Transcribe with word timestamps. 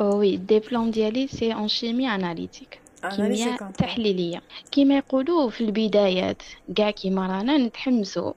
oui 0.00 0.34
الدبلوم 0.34 0.90
ديالي 0.90 1.26
c'est 1.26 1.54
en 1.54 1.68
chimie 1.68 2.14
analytique 2.14 2.80
كيمياء 3.16 3.70
تحليليه 3.70 4.42
كيما 4.70 4.96
يقولوا 4.96 5.50
في 5.50 5.60
البدايات 5.60 6.42
كاع 6.76 6.90
كيما 6.90 7.26
رانا 7.26 7.58
نتحمسوا 7.58 8.32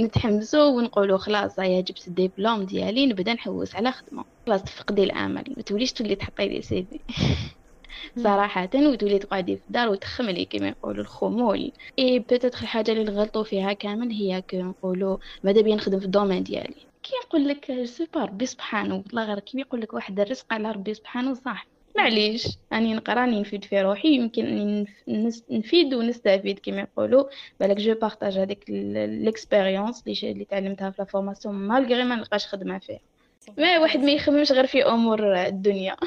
نتحمسوا 0.00 0.64
ونقولوا 0.64 1.18
خلاص 1.18 1.60
هيا 1.60 1.80
جبت 1.80 2.08
الدبلوم 2.08 2.62
ديالي 2.62 3.06
نبدا 3.06 3.34
نحوس 3.34 3.74
على 3.74 3.92
خدمه 3.92 4.24
خلاص 4.46 4.62
تفقدي 4.62 5.04
الامل 5.04 5.44
ما 5.56 5.62
توليش 5.62 5.92
تولي 5.92 6.14
تحطي 6.14 6.48
les 6.48 6.86
CV 6.90 6.98
صراحة 8.22 8.68
وتولي 8.74 9.18
تقعدي 9.18 9.56
في 9.56 9.62
الدار 9.66 9.88
وتخملي 9.88 10.44
كما 10.44 10.68
يقولوا 10.68 11.02
الخمول 11.02 11.72
اي 11.98 12.18
peut-être 12.18 12.62
الحاجة 12.62 12.92
اللي 12.92 13.04
نغلطوا 13.04 13.42
فيها 13.42 13.72
كامل 13.72 14.10
هي 14.10 14.42
كي 14.42 14.62
نقولوا 14.62 15.16
ماذا 15.44 15.60
بيا 15.60 15.74
نخدم 15.76 15.98
في 15.98 16.04
ال 16.04 16.09
domaine 16.09 16.42
ديالي 16.42 16.91
كي 17.02 17.12
نقول 17.26 17.48
لك 17.48 17.84
سوبر 17.84 18.22
ربي 18.22 18.46
سبحانه 18.46 18.94
والله 18.94 19.24
غير 19.24 19.38
كي 19.38 19.58
يقول 19.58 19.80
لك 19.80 19.94
واحد 19.94 20.20
الرزق 20.20 20.46
على 20.50 20.70
ربي 20.70 20.94
سبحانه 20.94 21.34
صح 21.34 21.66
معليش 21.96 22.58
راني 22.72 22.94
نقرا 22.94 23.14
راني 23.14 23.40
نفيد 23.40 23.64
في 23.64 23.82
روحي 23.82 24.08
يمكن 24.08 24.86
نفيد 25.50 25.94
ونستفيد 25.94 26.58
كما 26.58 26.80
يقولوا 26.80 27.24
بالك 27.60 27.76
je 27.76 27.94
partage 27.94 28.38
هذيك 28.38 28.64
l'expérience 28.68 30.02
اللي 30.06 30.44
تعلمتها 30.44 30.90
في 30.90 30.96
la 31.02 31.04
formation 31.04 31.54
malgré 31.54 32.04
ما 32.04 32.14
نلقاش 32.14 32.46
خدمة 32.46 32.78
فيها. 32.78 33.00
ما 33.58 33.78
واحد 33.78 34.00
ما 34.00 34.10
يخممش 34.10 34.52
غير 34.52 34.66
في 34.66 34.84
أمور 34.86 35.36
الدنيا. 35.46 35.96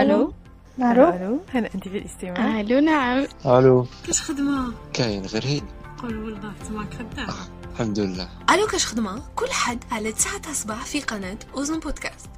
ألو؟ 0.00 0.32
ألو؟ 0.78 1.08
ألو؟ 1.08 1.40
هلا 1.48 1.68
أنت 1.74 1.88
في 1.88 1.98
الاستماع. 1.98 2.60
ألو 2.60 2.78
نعم. 2.78 3.26
ألو. 3.46 3.86
كاش 4.06 4.22
خدمة؟ 4.22 4.72
كاين 4.92 5.26
غير 5.26 5.44
هيد. 5.44 5.64
قول 6.02 6.18
والله 6.18 6.52
تماك 6.68 6.94
خدام 6.94 7.28
الحمد 7.76 7.98
لله. 7.98 8.28
ألو 8.50 8.66
كاش 8.66 8.86
خدمة 8.86 9.22
كل 9.34 9.50
حد 9.50 9.84
على 9.92 10.12
9 10.12 10.52
صباح 10.52 10.84
في 10.84 11.00
قناة 11.00 11.38
أوزون 11.54 11.80
بودكاست. 11.80 12.30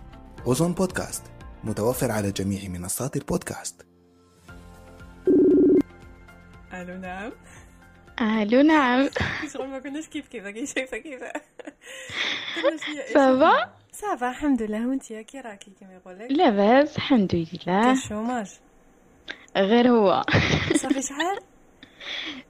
أوزون 0.46 0.72
بودكاست 0.72 1.22
متوفر 1.64 2.10
على 2.10 2.30
جميع 2.30 2.68
منصات 2.68 3.16
البودكاست. 3.16 3.86
ألو 6.74 6.98
نعم. 6.98 7.32
ألو 8.20 8.62
نعم. 8.62 9.08
شغل 9.54 9.68
ما 9.68 9.78
كناش 9.78 10.08
كيف 10.08 10.28
كيف 10.28 10.46
كي 10.46 10.66
شايفة 10.66 10.98
كيف. 10.98 11.20
ça 13.14 13.44
va 13.44 13.74
ça 13.92 14.11
va 14.11 14.30
الحمد 14.30 14.62
لله. 14.62 14.88
وأنت 14.88 15.12
كي 15.12 15.40
راكي 15.40 15.70
كيما 15.70 15.92
يقول 15.94 16.18
لك 16.18 16.30
لاباس 16.30 16.96
الحمد 16.96 17.34
لله. 17.34 17.92
ال 17.92 17.99
chômage؟ 17.99 18.50
غير 19.56 19.88
هو. 19.88 20.24
صافي 20.76 21.02
شحال؟ 21.02 21.38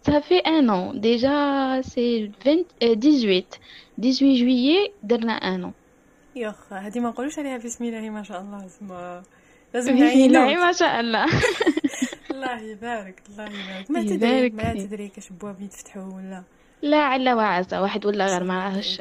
Ça 0.02 0.20
fait 0.20 0.42
un 0.46 0.68
an. 0.68 0.94
Déjà, 0.94 1.80
c'est 1.82 2.30
20, 2.44 2.64
euh, 2.82 2.94
18. 2.94 3.60
18 3.98 4.36
juillet, 4.38 4.92
درنا 5.02 5.38
un 5.42 5.62
an. 5.64 5.72
يخ 6.36 6.72
هذه 6.72 7.00
ما 7.00 7.08
نقولوش 7.08 7.38
عليها 7.38 7.56
بسم 7.58 7.84
الله 7.84 8.10
ما 8.10 8.22
شاء 8.22 8.40
الله 8.40 8.66
زعما 8.66 9.22
لازم 9.74 9.94
بسم 9.94 10.05
نعينو 10.05 10.40
الله 10.48 10.64
ما 10.66 10.72
شاء 10.72 11.00
الله 11.00 11.24
الله 12.30 12.60
يبارك 12.60 13.22
الله 13.28 13.44
يبارك 13.44 13.90
ما 13.90 14.02
تدري 14.02 14.14
يبارك 14.14 14.55
ما 14.55 14.72
فيك. 14.72 14.82
تدري 14.86 15.08
كاش 15.08 15.28
بواب 15.32 15.60
يتفتحوا 15.60 16.02
ولا 16.14 16.42
لا 16.83 16.96
على 16.98 17.33
وعسى 17.33 17.78
واحد 17.78 18.06
ولا 18.06 18.27
غير 18.27 18.44
ما 18.44 18.64
راهش 18.64 19.00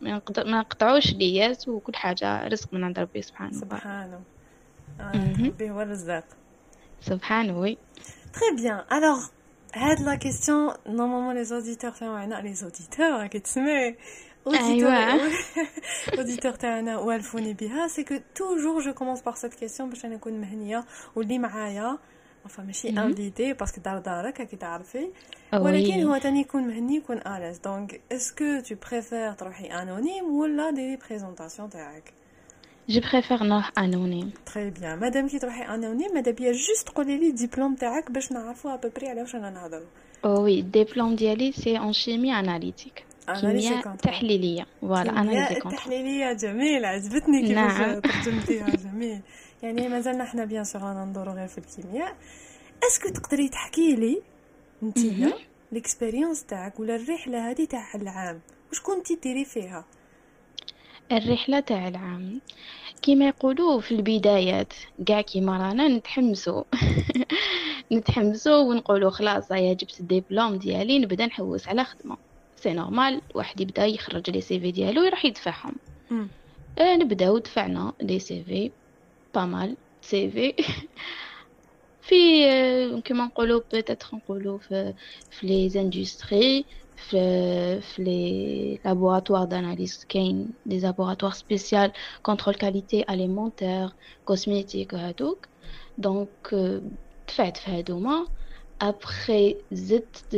ما 0.00 0.10
نقط- 0.16 0.46
ما 0.46 0.60
نقطعوش 0.60 1.12
ليات 1.14 1.68
وكل 1.68 1.94
حاجة 1.94 2.48
رزق 2.48 2.74
من 2.74 2.84
عند 2.84 2.98
ربي 2.98 3.22
سبحانه 3.22 3.50
وتعالى 3.58 3.80
سبحانه 3.80 4.20
مهم. 4.98 5.46
ربي 5.46 5.70
هو 5.70 5.80
الرزاق 5.82 6.24
سبحانه 7.00 7.58
oui 7.58 7.78
Très 8.36 8.52
bien. 8.62 8.84
Alors, 8.96 9.20
هاد 9.74 10.00
la 10.00 10.14
question 10.14 10.74
normalement 10.86 11.34
les 11.34 11.44
auditeurs 11.44 11.90
تاعنا 11.90 12.34
les 12.34 12.54
auditeurs 12.54 13.22
راكي 13.22 13.38
تسمعي 13.38 13.96
أيوة. 14.46 15.30
auditeurs 16.18 16.52
تاعنا 16.52 16.98
والفوني 16.98 17.54
بها 17.54 17.88
c'est 17.88 18.04
que 18.04 18.14
toujours 18.34 18.80
je 18.80 18.94
commence 18.94 19.22
par 19.22 19.34
cette 19.34 19.54
question 19.54 19.90
باش 19.90 20.04
أنا 20.04 20.14
نكون 20.14 20.40
مهنيه 20.40 20.84
واللي 21.16 21.38
معايا 21.38 21.98
enfin 22.48 22.60
ماشي 22.60 22.92
مهم. 22.92 23.06
invité 23.06 23.52
parce 23.52 23.70
que 23.70 23.80
دار 23.80 23.98
دارك 23.98 24.40
راكي 24.40 24.56
تعرفي 24.56 25.10
ولكن 25.52 25.92
oui 25.92 26.04
هو 26.04 26.18
تاني 26.18 26.40
يكون 26.40 26.68
مهني 26.68 26.96
يكون 26.96 27.18
à 27.26 27.31
l'aise 27.31 27.58
donc 27.58 28.00
est-ce 28.12 28.44
que 28.44 28.60
tu 28.60 28.74
préfères 28.90 29.32
تروحي 29.32 29.66
anonyme 29.66 30.24
ولا 30.24 30.70
ديري 30.70 30.96
présentation 30.96 31.70
تاعك 31.70 32.12
je 32.88 33.00
préfère 33.00 33.42
نروح 33.42 33.72
anonyme 33.78 34.32
très 34.54 34.70
bien 34.70 34.98
madame 34.98 35.28
كي 35.28 35.38
تروحي 35.38 35.62
anonyme 35.62 36.14
ماذا 36.14 36.30
بيا 36.30 36.52
juste 36.52 36.88
قولي 36.88 37.18
لي 37.18 37.28
الدبلوم 37.28 37.74
تاعك 37.74 38.10
باش 38.10 38.32
نعرفوا 38.32 38.74
à 38.74 38.78
peu 38.78 38.91
près 38.91 39.08
على 39.08 39.20
واش 39.20 39.34
أنا 39.34 39.50
نهضروا 39.50 39.86
oui 40.24 40.60
ال 40.60 40.67
diplôme 40.67 41.16
ديالي 41.16 41.52
c'est 41.52 41.78
en 41.78 41.92
chimie 41.92 42.40
analytique 42.40 43.04
كيمياء. 43.40 43.96
تحليلية 43.96 44.66
voilà 44.80 45.10
analyse 45.10 45.46
et 45.46 45.51
contrôle 45.51 45.72
التحليلية 45.72 46.32
جميل 46.32 46.84
عجبتني 46.84 47.40
كيفاش 47.46 47.80
نعم. 47.80 48.00
ترجمتيها 48.00 48.70
جميل 48.70 49.20
يعني 49.62 49.88
مازلنا 49.88 50.24
حنا 50.24 50.44
bien 50.44 50.64
sûr 50.64 50.82
رانا 50.82 51.04
ندورو 51.04 51.32
غير 51.32 51.48
في 51.48 51.58
الكيمياء 51.58 52.16
est-ce 52.88 53.01
que 53.01 53.08
تقدري 53.08 53.48
تحكي 53.48 53.96
لي 53.96 54.22
انتيا 54.82 55.10
مهم. 55.10 55.32
ال 55.72 55.78
expérience 55.78 56.44
تاعك 56.44 56.80
ولا 56.80 56.96
الرحله 56.96 57.50
هذه 57.50 57.64
تاع 57.64 57.94
العام 57.94 58.40
واش 58.68 58.80
كنتي 58.80 59.14
ديري 59.22 59.44
فيها 59.44 59.84
الرحلة 61.12 61.60
تاع 61.60 61.88
العام. 61.88 62.40
كيما 63.02 63.28
يقولوا 63.28 63.80
في 63.80 63.92
البدايات 63.92 64.72
كاع 65.06 65.20
كيما 65.20 65.58
رانا 65.58 65.88
نتحمسوا 65.88 66.64
نتحمسوا 67.92 68.56
ونقولوا 68.56 69.10
خلاص 69.10 69.52
هيا 69.52 69.72
جبت 69.74 70.00
الدبلوم 70.00 70.56
ديالي 70.56 70.98
نبدا 70.98 71.26
نحوس 71.26 71.68
على 71.68 71.84
خدمة. 71.84 72.16
c'est 72.56 72.72
normal 72.72 73.22
واحد 73.34 73.60
يبدا 73.60 73.84
يخرج 73.86 74.30
les 74.30 74.60
CV 74.60 74.70
ديالو 74.72 75.02
يروح 75.02 75.24
يدفعهم. 75.24 75.74
آه 76.78 76.96
نبداو 76.96 77.38
دفعنا 77.38 77.92
les 78.02 78.44
CV. 78.44 78.72
pas 79.34 79.76
mal 80.02 80.30
CV. 82.06 82.46
آه، 82.50 83.00
كيما 83.00 83.24
نقولوا 83.24 83.60
peut-être 83.72 84.08
نقولوا 84.16 84.58
في 84.58 84.94
في 85.30 85.46
les 85.46 85.68
industries 85.68 86.64
في 86.96 87.80
في 87.80 88.02
les 88.02 88.80
laboratoires 88.84 89.44
d'analyse 89.44 90.04
كاين 90.08 90.48
des 90.66 90.80
laboratoires 90.80 91.32
spécial 91.32 91.92
contrôle 92.22 92.54
qualité 92.54 93.04
alimentaire 93.10 93.88
cosmétique 94.24 94.92
وهادوك 94.92 95.48
donc 95.98 96.28
آه، 96.52 96.80
دفعت 97.28 97.56
في 97.56 97.70
هادوما 97.70 98.26
ابخي 98.80 99.56
زدت 99.72 100.36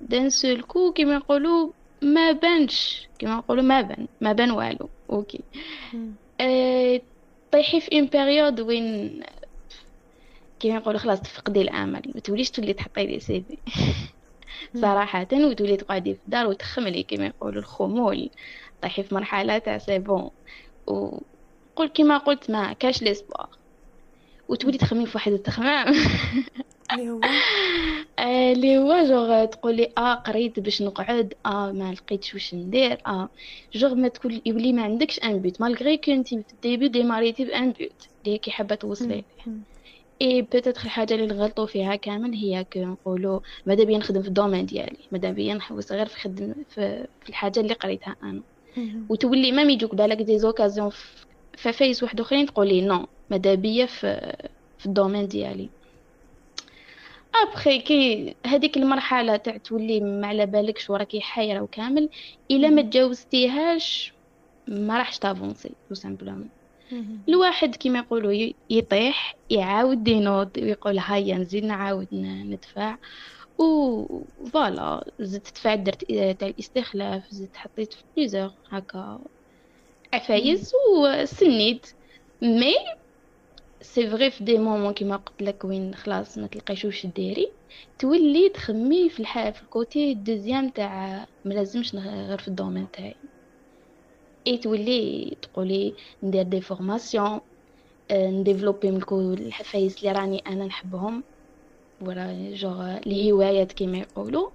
d'un 0.00 0.30
seul 0.30 0.62
coup 0.62 0.92
كيما 0.92 1.16
نقولوا 1.16 1.72
ما 2.02 2.32
بانش 2.32 3.08
كيما 3.18 3.36
نقولوا 3.36 3.62
ما 3.62 3.80
بان 3.80 4.08
ما 4.20 4.32
بان 4.32 4.50
والو 4.50 4.88
OK 5.10 5.40
مم. 5.94 6.12
آه، 6.40 7.00
طيحي 7.52 7.80
في 7.80 7.98
une 7.98 8.06
période 8.06 8.60
وين 8.60 9.20
كيما 10.60 10.76
نقولوا 10.78 11.00
خلاص 11.00 11.20
تفقدي 11.20 11.60
الامل 11.60 12.02
ما 12.14 12.20
توليش 12.20 12.50
تولي 12.50 12.72
تحطي 12.72 13.06
les 13.06 13.44
CV 14.72 14.80
صراحة 14.80 15.26
وتولي 15.32 15.76
تقعدي 15.76 16.14
في 16.14 16.20
الدار 16.24 16.46
وتخملي 16.46 17.02
كيما 17.02 17.26
يقولوا 17.26 17.60
الخمول. 17.60 18.30
طيحي 18.82 19.02
في 19.02 19.14
مرحلة 19.14 19.58
تاع 19.58 19.78
c'est 19.78 19.98
bon. 19.98 20.30
وقول 20.86 21.88
كيما 21.94 22.18
قلت 22.18 22.50
ما 22.50 22.72
كاش 22.72 23.02
l'espoir. 23.02 23.48
وتولي 24.48 24.78
تخمي 24.78 25.06
في 25.06 25.12
واحد 25.14 25.32
التخمام. 25.32 25.94
اللي 26.92 27.10
هو؟ 27.10 27.20
آه، 28.18 28.52
اللي 28.52 28.78
هو 28.78 29.04
جوغ 29.04 29.44
تقولي 29.44 29.92
آه 29.98 30.14
قريت 30.14 30.60
باش 30.60 30.82
نقعد 30.82 31.34
آه 31.46 31.72
ما 31.72 31.92
لقيتش 31.92 32.34
واش 32.34 32.54
ندير 32.54 32.98
آه. 33.06 33.28
جوغ 33.74 33.94
ما 33.94 34.08
تكون 34.08 34.40
يولي 34.46 34.72
ما 34.72 34.82
عندكش 34.82 35.18
un 35.18 35.38
but 35.38 35.60
malgré 35.60 35.96
كنتي 35.96 36.42
في 36.42 36.52
ال 36.52 36.58
début 36.58 36.88
ديماريتي 36.88 37.44
ب 37.44 37.53
un 37.53 37.72
but 37.72 38.08
اللي 38.26 38.38
كي 38.38 38.50
حابة 38.50 38.74
توصلي. 38.74 39.24
إي 40.22 40.42
peut-être 40.42 40.82
الحاجة 40.84 41.14
اللي 41.14 41.26
نغلطوا 41.26 41.66
فيها 41.66 41.96
كامل 41.96 42.34
هي 42.34 42.64
que 42.72 42.80
نقولوا 42.80 43.40
ماذا 43.66 43.84
بيا 43.84 43.98
نخدم 43.98 44.22
في 44.22 44.28
ال 44.28 44.33
domaine 44.33 44.66
ديالي 44.66 44.98
ماذا 45.12 45.30
بيا 45.30 45.54
نحوس 45.54 45.92
غير 45.92 46.06
في 46.06 46.20
خدم 46.20 46.54
في, 46.68 47.06
في 47.22 47.28
الحاجة 47.28 47.60
اللي 47.60 47.74
قريتها 47.74 48.16
أنا. 48.22 48.42
وتولي 49.08 49.52
ما 49.52 49.62
يجوك 49.62 49.94
بالك 49.94 50.16
des 50.22 50.38
occasions 50.38 50.90
في 51.56 51.72
فايس 51.72 52.02
واحد 52.02 52.20
أخرين 52.20 52.46
تقولي 52.46 52.80
non 52.80 53.06
ماذا 53.30 53.54
بيا 53.54 53.86
في 53.86 54.36
في 54.78 54.86
ال 54.86 54.91
domaine 54.91 55.28
ديالي 55.28 55.70
ابخي 57.42 57.78
كي 57.78 58.34
هذيك 58.46 58.76
المرحلة 58.76 59.36
تاع 59.36 59.56
تولي 59.56 60.00
ما 60.00 60.26
على 60.26 60.46
بالكش 60.46 60.90
وراكي 60.90 61.20
حايره 61.20 61.60
وكامل 61.60 62.10
إلا 62.50 62.68
ما 62.70 62.82
تجاوزتيهاش 62.82 64.14
ما 64.68 64.98
راحش 64.98 65.18
تافونسي 65.18 65.76
tout 65.88 65.94
simplement. 65.94 66.48
الواحد 67.28 67.76
كيما 67.76 67.98
يقولوا 67.98 68.52
يطيح 68.70 69.36
يعاود 69.50 70.08
ينوض 70.08 70.50
ويقول 70.58 70.98
هيا 70.98 71.38
نزيد 71.38 71.64
نعاود 71.64 72.08
ندفع. 72.12 72.96
و 73.58 73.64
voilà 74.52 75.04
زدت 75.20 75.54
دفعت 75.54 75.78
درت 75.78 76.04
تاع 76.38 76.48
الاستخلاف 76.48 77.30
زدت 77.30 77.56
حطيت 77.56 77.92
في 77.92 78.02
plusieurs 78.16 78.50
هكا. 78.70 79.20
عفايس 80.12 80.72
وسنيت 80.98 81.86
mais 82.42 82.74
c'est 83.80 84.10
vrai 84.10 84.30
في 84.30 84.44
des 84.44 84.58
moments 84.58 84.92
كيما 84.94 85.16
قلت 85.16 85.42
لك 85.42 85.64
وين 85.64 85.94
خلاص 85.94 86.38
ما 86.38 86.46
تلقايش 86.46 86.84
واش 86.84 87.06
ديري 87.06 87.48
تولي 87.98 88.48
تخمي 88.48 89.08
في 89.08 89.20
الح... 89.20 89.50
في 89.50 89.62
ال 89.62 89.72
côté 89.72 90.12
ال 90.12 90.18
deuxième 90.18 90.68
تاع 90.68 91.26
ما 91.44 91.54
لازمش 91.54 91.94
غير 91.94 92.38
في 92.38 92.48
ال 92.48 92.53
domaine 92.53 92.90
تاعي. 92.90 93.14
اي 94.46 94.58
تولي 94.58 95.36
تقولي 95.42 95.94
ندير 96.22 96.42
des 96.42 96.60
formations 96.60 97.40
نديفلوبي 98.12 98.90
ملكو 98.90 99.20
العفايس 99.20 99.98
اللي 99.98 100.12
راني 100.12 100.42
أنا 100.46 100.66
نحبهم. 100.66 101.22
ولا 102.00 102.50
جوغ 102.54 102.96
الهوايات 102.96 103.72
كيما 103.72 103.98
يقولوا. 103.98 104.50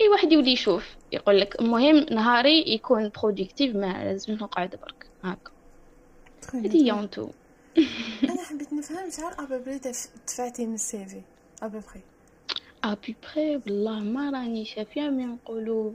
اي 0.00 0.08
واحد 0.08 0.32
يولي 0.32 0.52
يشوف 0.52 0.96
يقول 1.12 1.40
لك 1.40 1.60
المهم 1.60 1.96
نهاري 1.96 2.74
يكون 2.74 3.10
productif 3.22 3.76
ما 3.76 4.04
لازم 4.04 4.32
نقعد 4.32 4.70
برك 4.70 5.06
هكا 5.22 5.50
هذه 6.54 6.84
هي 6.84 6.92
en 6.92 7.04
tout 7.04 7.28
أنا 8.30 8.42
حبيت 8.44 8.72
نفهم 8.72 9.10
شحال 9.10 9.40
à 9.40 9.45
peu 9.45 9.60
près 9.60 9.80
دفعتي 10.26 10.66
من 10.66 10.74
السيفي 10.74 11.22
ابوبري 11.62 12.00
ابي 12.84 13.16
بري 13.22 13.56
والله 13.56 14.00
ما 14.00 14.30
راني 14.30 14.64
شافية 14.64 15.08
mais 15.08 15.24
نقولوا 15.24 15.90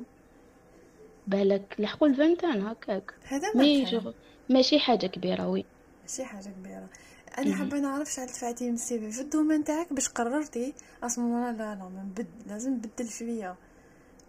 بالك 1.29 1.75
لحقوا 1.79 2.07
ال 2.07 2.13
vingtaine 2.13 2.61
هكاك. 2.61 3.13
هذا 3.23 3.53
mais 3.55 3.83
ما 3.83 4.13
ماشي 4.49 4.79
حاجة 4.79 5.07
كبيرة 5.07 5.47
oui. 5.47 5.65
ماشي 6.03 6.25
حاجة 6.25 6.49
كبيرة. 6.49 6.89
أنا 7.37 7.55
حابة 7.55 7.79
نعرف 7.79 8.13
شحال 8.13 8.27
دفعتي 8.27 8.67
من 8.67 8.73
ال 8.73 8.86
CV 8.86 9.11
في. 9.11 9.21
ال 9.21 9.27
domaine 9.27 9.63
تاعك 9.63 9.93
باش 9.93 10.09
قررتي 10.09 10.73
اسمو 11.03 11.37
لا 11.37 11.51
لا 11.51 11.75
ما 11.75 12.03
نبد 12.03 12.27
لازم 12.47 12.73
نبدل 12.73 13.09
شوية. 13.09 13.55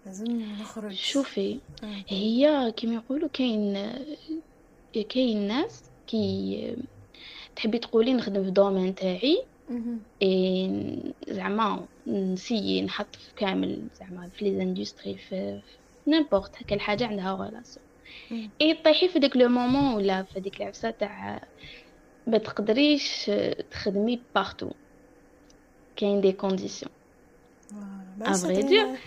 لازم 0.07 0.27
نخرج. 0.61 0.93
شوفي. 0.93 1.61
هي 2.09 2.73
كيما 2.77 2.95
يقولوا 2.95 3.29
كاين 3.29 3.93
كاين 5.09 5.49
ناس 5.49 5.83
كي 6.07 6.77
تحبي 7.57 7.79
تقولي 7.79 8.13
نخدم 8.13 8.45
في 8.45 8.51
domaine 8.51 8.95
تاعي 8.95 9.45
زعما 11.29 11.87
نسيي 12.07 12.83
نحط 12.83 13.17
في 13.17 13.35
كامل 13.37 13.83
زعما 14.01 14.29
في 14.29 14.45
les 14.45 14.57
industries 14.57 15.15
في 15.15 15.61
n'importe 16.11 16.57
هكا 16.63 16.75
الحاجة 16.75 17.07
عندها 17.07 17.31
relation. 17.33 17.85
إي 18.61 18.75
طيحي 18.85 19.09
في 19.09 19.19
داك 19.19 19.37
le 19.37 19.49
moment 19.49 19.95
ولا 19.95 20.23
في 20.23 20.41
ديك 20.41 20.61
العفسه 20.63 20.91
تاع 20.91 21.43
ما 22.27 22.39
تقدريش 22.39 23.31
تخدمي 23.71 24.21
partout 24.35 24.71
كاين 25.97 26.21
des 26.21 26.33
conditions 26.33 26.93
vrai 28.21 28.63
dire. 28.63 28.99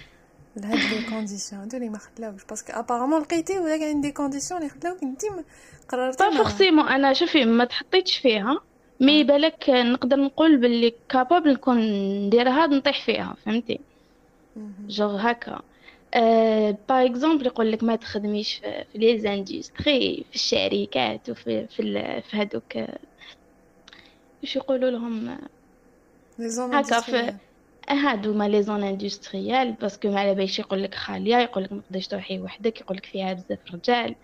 لهاد 0.58 0.78
les 0.94 1.10
conditions 1.10 1.62
هادو 1.62 1.78
اللي 1.78 1.90
ما 1.90 1.98
خلاوش 1.98 2.44
parce 2.50 2.65
que 2.65 2.74
apparemment 2.80 3.22
لقيتي 3.22 3.60
ولا 3.60 3.78
كاين 3.78 4.02
des 4.02 4.12
conditions 4.12 4.62
اللي 4.62 4.70
خلاوك 4.82 5.04
انت 5.04 5.26
ما- 5.26 5.44
قررتي 5.90 6.24
pas 6.24 6.38
forcément 6.38 6.88
أنا 6.88 7.14
شوفي 7.14 7.46
ما 7.46 7.66
تحطيتش 7.66 8.18
فيها 8.18 8.60
mais 9.00 9.24
بالك 9.24 9.70
نقدر 9.70 10.18
نقول 10.18 10.58
باللي 10.58 10.94
capable 11.10 11.54
نكون 11.54 11.78
نديرها 12.26 12.68
نطيح 12.68 13.06
فيها 13.06 13.36
فهمتي. 13.46 13.80
جوغ 14.88 15.18
هكا 15.32 15.62
par 16.90 17.06
exemple 17.06 17.46
يقول 17.46 17.72
لك 17.72 17.84
ما 17.84 17.96
تخدميش 17.96 18.56
في 18.56 18.86
les 18.96 19.20
industries 19.20 20.26
في 20.30 20.36
الشركات 20.36 21.30
وفي 21.30 21.68
في 21.68 22.22
في 22.22 22.38
هذوك 22.38 22.76
واش 24.44 24.56
يقولوا 24.56 24.90
لهم 24.92 25.38
هكا 26.74 27.02
في 27.02 27.16
industrielles. 27.16 27.40
هادو 27.90 28.34
ما 28.34 28.50
les 28.50 28.64
zones 28.64 28.84
industrielles 28.84 29.74
parce 29.74 29.95
que 29.95 30.08
ما 30.12 30.20
على 30.20 30.36
باليش 30.36 30.60
يقول 30.60 30.84
لك 30.84 30.96
خالية 30.96 31.38
يقول 31.38 31.64
لك 31.64 31.72
ما 31.74 31.82
تقدريش 31.82 32.08
تروحي 32.08 32.40
وحدك 32.40 32.82
يقول 32.82 32.98
لك 32.98 33.06
فيها 33.06 33.34
بزاف 33.34 33.60
رجال 33.74 34.16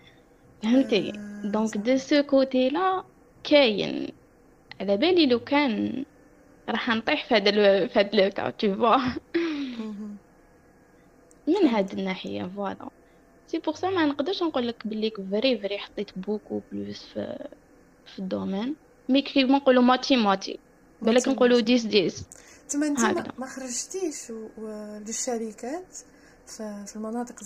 فهمتي 0.62 1.10
آه، 1.10 1.42
دونك. 1.44 1.76
دو 1.76 1.96
سو 1.96 2.22
كوتي 2.22 2.68
لا 2.68 3.04
كاين 3.44 4.08
على 4.80 4.96
بالي 4.96 5.26
لو 5.26 5.40
كان 5.40 6.04
راح 6.68 6.88
نطيح 6.88 7.28
في 7.28 7.34
هذا 7.34 7.86
في 7.86 7.98
هذا 7.98 8.10
لو 8.12 8.30
كا 8.30 8.50
vois 8.76 9.20
مهم. 9.36 9.49
من 11.46 11.68
هاد 11.68 11.98
الناحية 11.98 12.50
فوالا. 12.56 12.90
سي 13.46 13.58
بور 13.58 13.74
سا 13.74 13.90
ما 13.90 14.06
نقدرش 14.06 14.42
نقول 14.42 14.68
لك 14.68 14.86
بلي 14.86 15.10
فري 15.30 15.58
فري 15.58 15.78
حطيت 15.78 16.18
بوكو 16.18 16.60
بلوس 16.72 17.04
في 17.04 17.48
في 18.06 18.18
الدومين. 18.18 18.76
مي 19.08 19.22
كيما 19.22 19.56
نقولوا 19.58 19.82
ماتي 19.82 20.16
ماتي. 20.16 20.58
بالك 21.02 21.28
نقولوا. 21.28 21.60
ديس 21.60 21.84
ديس. 21.84 22.24
تما 22.68 22.86
انت 22.86 23.00
ما-. 23.00 23.32
ما 23.38 23.46
خرجتيش 23.46 24.32
للشركات 25.06 25.96
في 26.86 26.96
المناطق 26.96 27.44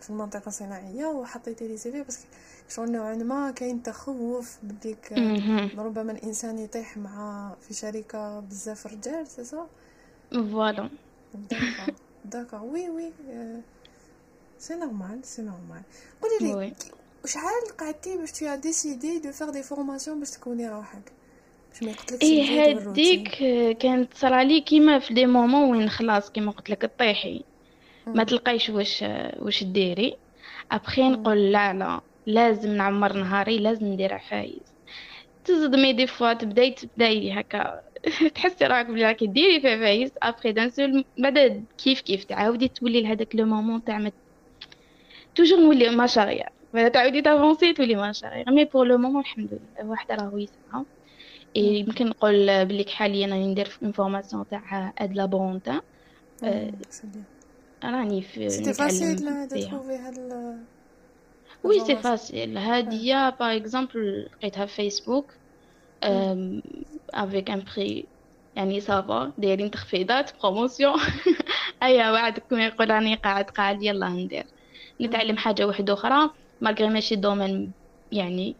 في 0.00 0.10
المنطقة 0.10 0.48
الصناعية 0.48 1.06
وحطيتي 1.06 1.68
les 1.68 1.76
CV 1.76 2.02
parce 2.02 2.16
que 2.16 2.24
شغل 2.68 2.92
نوعا 2.92 3.14
ما 3.14 3.50
كاين 3.50 3.82
تخوف 3.82 4.58
بديك. 4.62 5.12
ربما 5.78 6.12
الإنسان 6.12 6.58
يطيح 6.58 6.96
مع 6.96 7.54
في 7.60 7.74
شركة 7.74 8.40
بزاف 8.40 8.86
رجال 8.86 9.26
c'est 9.26 9.44
voilà. 10.32 10.90
D'accord 12.24 12.60
oui 12.62 12.90
oui 12.90 13.12
c'est 14.58 14.74
normal 14.74 15.24
c'est 15.24 15.42
normal 15.42 15.82
قولي 16.22 16.66
لي 16.66 16.72
شحال 17.26 17.76
قعدتي 17.78 18.16
باش 18.16 18.32
tu 18.32 18.54
décides 18.54 19.18
de 19.18 19.32
faire 19.32 19.50
des 19.50 19.62
formations 19.62 20.18
باش 20.18 20.30
تكوني 20.30 20.68
روحك؟ 20.68 21.12
باش 21.72 21.82
ما 21.82 21.90
يقتلكش 21.90 22.24
هاديك 22.24 23.42
آه، 23.42 23.72
كانت 23.72 24.14
صرالي 24.14 24.60
كيما 24.60 24.98
في 24.98 25.14
des 25.14 25.26
moments 25.26 25.76
وين 25.78 25.88
خلاص 25.90 26.30
كيما 26.30 26.50
قلت 26.52 26.70
لك 26.70 26.82
تطيحي 26.82 27.42
ما. 28.06 28.24
تلقايش 28.24 28.70
واش 28.70 29.04
واش 29.38 29.64
ديري. 29.64 30.16
ابخي. 30.72 31.08
نقول 31.08 31.52
لا 31.52 31.72
لا. 31.72 32.00
لازم 32.26 32.70
نعمر 32.70 33.12
نهاري 33.12 33.58
لازم 33.58 33.86
ندير 33.86 34.14
عفايس. 34.14 34.62
تصدمي 35.44 35.92
دي 35.92 36.06
فوا 36.06 36.32
تبداي 36.32 36.70
تبداي 36.70 37.32
هكا. 37.32 37.80
تحسي 38.34 38.64
راك 38.66 38.86
بلي 38.86 39.04
راكي 39.04 39.26
ديري 39.26 39.60
في 39.60 39.68
عفايس 39.68 40.10
ابخي 40.22 40.52
دان 40.52 40.70
سول 40.70 41.04
بعد 41.18 41.66
كيف 41.78 42.00
كيف؟ 42.00 42.24
تعاودي 42.24 42.68
تولي 42.68 43.02
لهداك 43.02 43.36
لو 43.36 43.46
مومون 43.46 43.84
تاع 43.84 43.98
ما 43.98 44.12
توجور 45.34 45.60
نولي 45.60 45.88
ماشا 45.96 46.24
غير 46.24 46.46
بعد 46.74 46.90
تعاودي 46.90 47.22
تافونسي 47.22 47.72
تولي 47.72 47.94
ماشا 47.94 48.28
غير 48.28 48.50
مي 48.50 48.64
بور 48.64 48.86
لو 48.86 48.98
مومون 48.98 49.20
الحمد 49.20 49.48
لله. 49.52 49.90
واحدة 49.90 50.14
راهو 50.14 50.46
إيه 51.56 51.80
يمكن 51.80 52.06
نقول 52.06 52.64
بليك 52.64 52.88
حاليا 52.90 53.26
راني 53.26 53.46
ندير 53.52 53.78
اون 53.82 53.92
فورماسيون 53.92 54.48
تاع 54.48 54.94
اد 54.98 55.12
لابونتا 55.14 55.80
آه، 56.44 56.72
bien 57.04 57.24
راني 57.84 58.22
في 58.22 58.48
c'était 58.48 58.72
facile 58.72 59.18
trouver 59.48 59.96
هاد 59.96 60.18
oui 61.64 61.80
c'est. 61.80 61.96
facile 61.96 62.58
هادية 62.58 63.30
par 63.30 63.56
exemple 63.56 64.28
لقيتها 64.32 64.66
في 64.66 64.74
فيسبوك 64.74 65.34
avec 67.14 67.50
un 67.50 67.64
prix 67.76 68.08
يعني 68.56 68.80
ça 68.80 69.06
va 69.06 69.32
دايرين 69.38 69.70
تخفيضات 69.70 70.30
promotion 70.42 70.94
ايا 71.82 72.10
واحد 72.10 72.38
كيما 72.38 72.66
يقول 72.66 72.90
راني 72.90 73.14
قاعد 73.14 73.50
قاعد 73.50 73.82
يلا 73.82 74.08
ندير. 74.08 74.46
نتعلم 75.00 75.36
حاجة 75.36 75.66
واحدة 75.66 75.92
أخرى 75.94 76.30
malgré 76.60 76.88
ماشي 76.88 77.16
domaine 77.16 77.74
يعني 78.12 78.56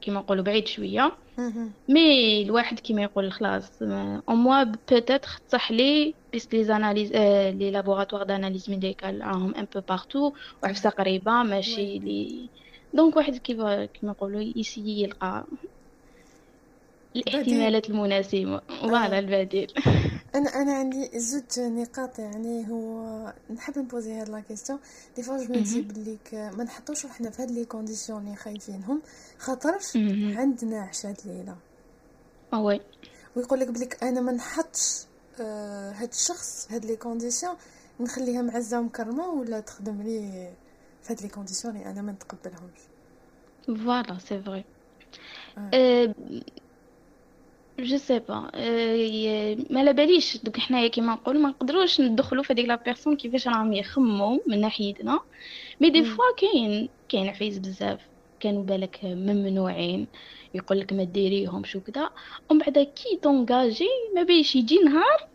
كيما 0.00 0.20
نقولوا 0.20 0.44
بعيد 0.44 0.68
شوية. 0.68 1.18
مهم. 1.38 1.74
mais 1.88 2.42
الواحد 2.42 2.80
كيما 2.80 3.02
يقول 3.02 3.32
خلاص 3.32 3.82
au 4.28 4.34
moins 4.34 4.62
peut-être 4.62 5.18
تصح 5.48 5.70
لي 5.72 6.16
parce 6.32 6.54
que 6.54 6.64
les 6.64 6.77
analyses 6.77 7.12
آه 7.14 7.50
les 7.50 7.70
laboratoires 7.70 8.22
d'analyses 8.22 8.70
médicales 8.70 9.20
راهم 9.22 9.54
un 9.54 9.66
peu 9.74 9.80
partout 9.88 10.32
وعفسه 10.62 10.90
قريبة 10.90 11.42
ماشي 11.42 11.98
لي. 11.98 12.50
donc 12.92 13.16
واحد 13.16 13.36
كيما 13.36 13.86
كيما 13.86 14.12
يقولوا 14.12 14.40
يسيي 14.56 15.02
يلقى. 15.02 15.46
الاحتمالات 17.18 17.90
المناسبة 17.90 18.60
voilà 18.80 19.18
البديل. 19.18 19.72
أنا 20.34 20.48
أنا 20.62 20.72
عندي 20.74 21.18
زوج 21.18 21.60
نقاط 21.60 22.18
يعني 22.18 22.70
هو 22.70 23.32
نحب 23.54 23.78
نبوزي 23.78 24.12
هاد 24.12 24.28
la 24.28 24.40
question 24.40 24.78
des 25.16 25.22
fois 25.22 25.44
je 25.44 25.54
dis 25.54 25.80
بليك 25.80 26.34
ما 26.34 26.64
نحطوش 26.64 27.04
روحنا 27.04 27.30
في 27.30 27.42
هاد 27.42 27.50
les 27.50 27.64
conditions 27.64 28.24
اللي 28.24 28.36
خايفينهم. 28.36 29.02
خاطرش. 29.38 29.96
عندنا 30.36 30.80
عشات 30.82 31.26
ليلة. 31.26 31.56
آه 32.52 32.62
oui. 32.62 32.80
ويقول 33.36 33.60
لك 33.60 33.68
بليك 33.68 34.04
أنا 34.04 34.20
ما 34.20 34.32
نحطش 34.32 35.06
آه 35.40 35.92
هاد 35.92 36.08
الشخص 36.08 36.68
هاد 36.70 36.84
les 36.84 36.96
conditions 36.96 37.54
نخليها 38.00 38.42
معزة 38.42 38.80
ومكرمة 38.80 39.26
ولا 39.28 39.60
تخدم 39.60 40.02
لي 40.02 40.50
في 41.02 41.12
هاد 41.12 41.22
les 41.22 41.28
conditions 41.28 41.76
اللي 41.76 41.90
أنا 41.90 42.02
ما 42.02 42.12
نتقبلهمش. 42.12 42.80
voilà 43.66 44.18
c'est 44.18 44.40
vrai 44.42 44.64
آه. 45.58 46.14
je 47.80 47.96
sais 47.96 48.18
pas 48.18 48.50
ما 49.70 49.80
على 49.80 49.92
باليش 49.92 50.36
دوك 50.36 50.58
حنايا 50.58 50.88
كيما 50.88 51.12
نقول 51.12 51.38
ما 51.38 51.48
نقدروش 51.48 52.00
ندخلوا 52.00 52.42
في 52.42 52.52
هذيك 52.52 52.66
la 52.66 52.74
personne 52.76 53.16
كيفاش 53.16 53.48
راهم 53.48 53.72
يخمموا 53.72 54.38
من 54.46 54.60
ناحيتنا 54.60 55.20
mais 55.80 55.90
des. 55.90 56.04
fois 56.04 56.24
كاين 56.36 56.88
كاين 57.08 57.28
عفايس 57.28 57.58
بزاف 57.58 58.00
كانوا 58.40 58.62
بالك 58.62 59.00
ممنوعين 59.04 60.06
يقول 60.54 60.80
لك 60.80 60.92
ما 60.92 61.04
ديريهمش 61.04 61.76
وكذا 61.76 62.10
ومن 62.50 62.58
بعد 62.58 62.78
كي 62.78 63.18
t'engages 63.22 63.88
ما 64.14 64.22
بيش 64.22 64.56
يجي 64.56 64.78
نهار 64.78 65.28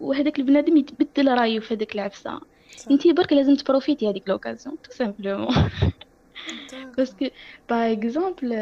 وهذاك 0.00 0.38
البنادم 0.38 0.76
يتبدل 0.76 1.28
رايه 1.28 1.60
في 1.60 1.74
هذيك 1.74 1.94
العفسه 1.94 2.40
صح. 2.76 2.90
انتي 2.90 3.12
برك 3.12 3.32
لازم 3.32 3.54
تبروفيتي 3.54 4.10
هذيك 4.10 4.28
l'occasion 4.28 4.76
tout 4.82 4.92
simplement. 4.92 5.54
Parce 6.96 7.15
que 7.15 7.26
par 7.70 7.92
exemple 7.92 8.52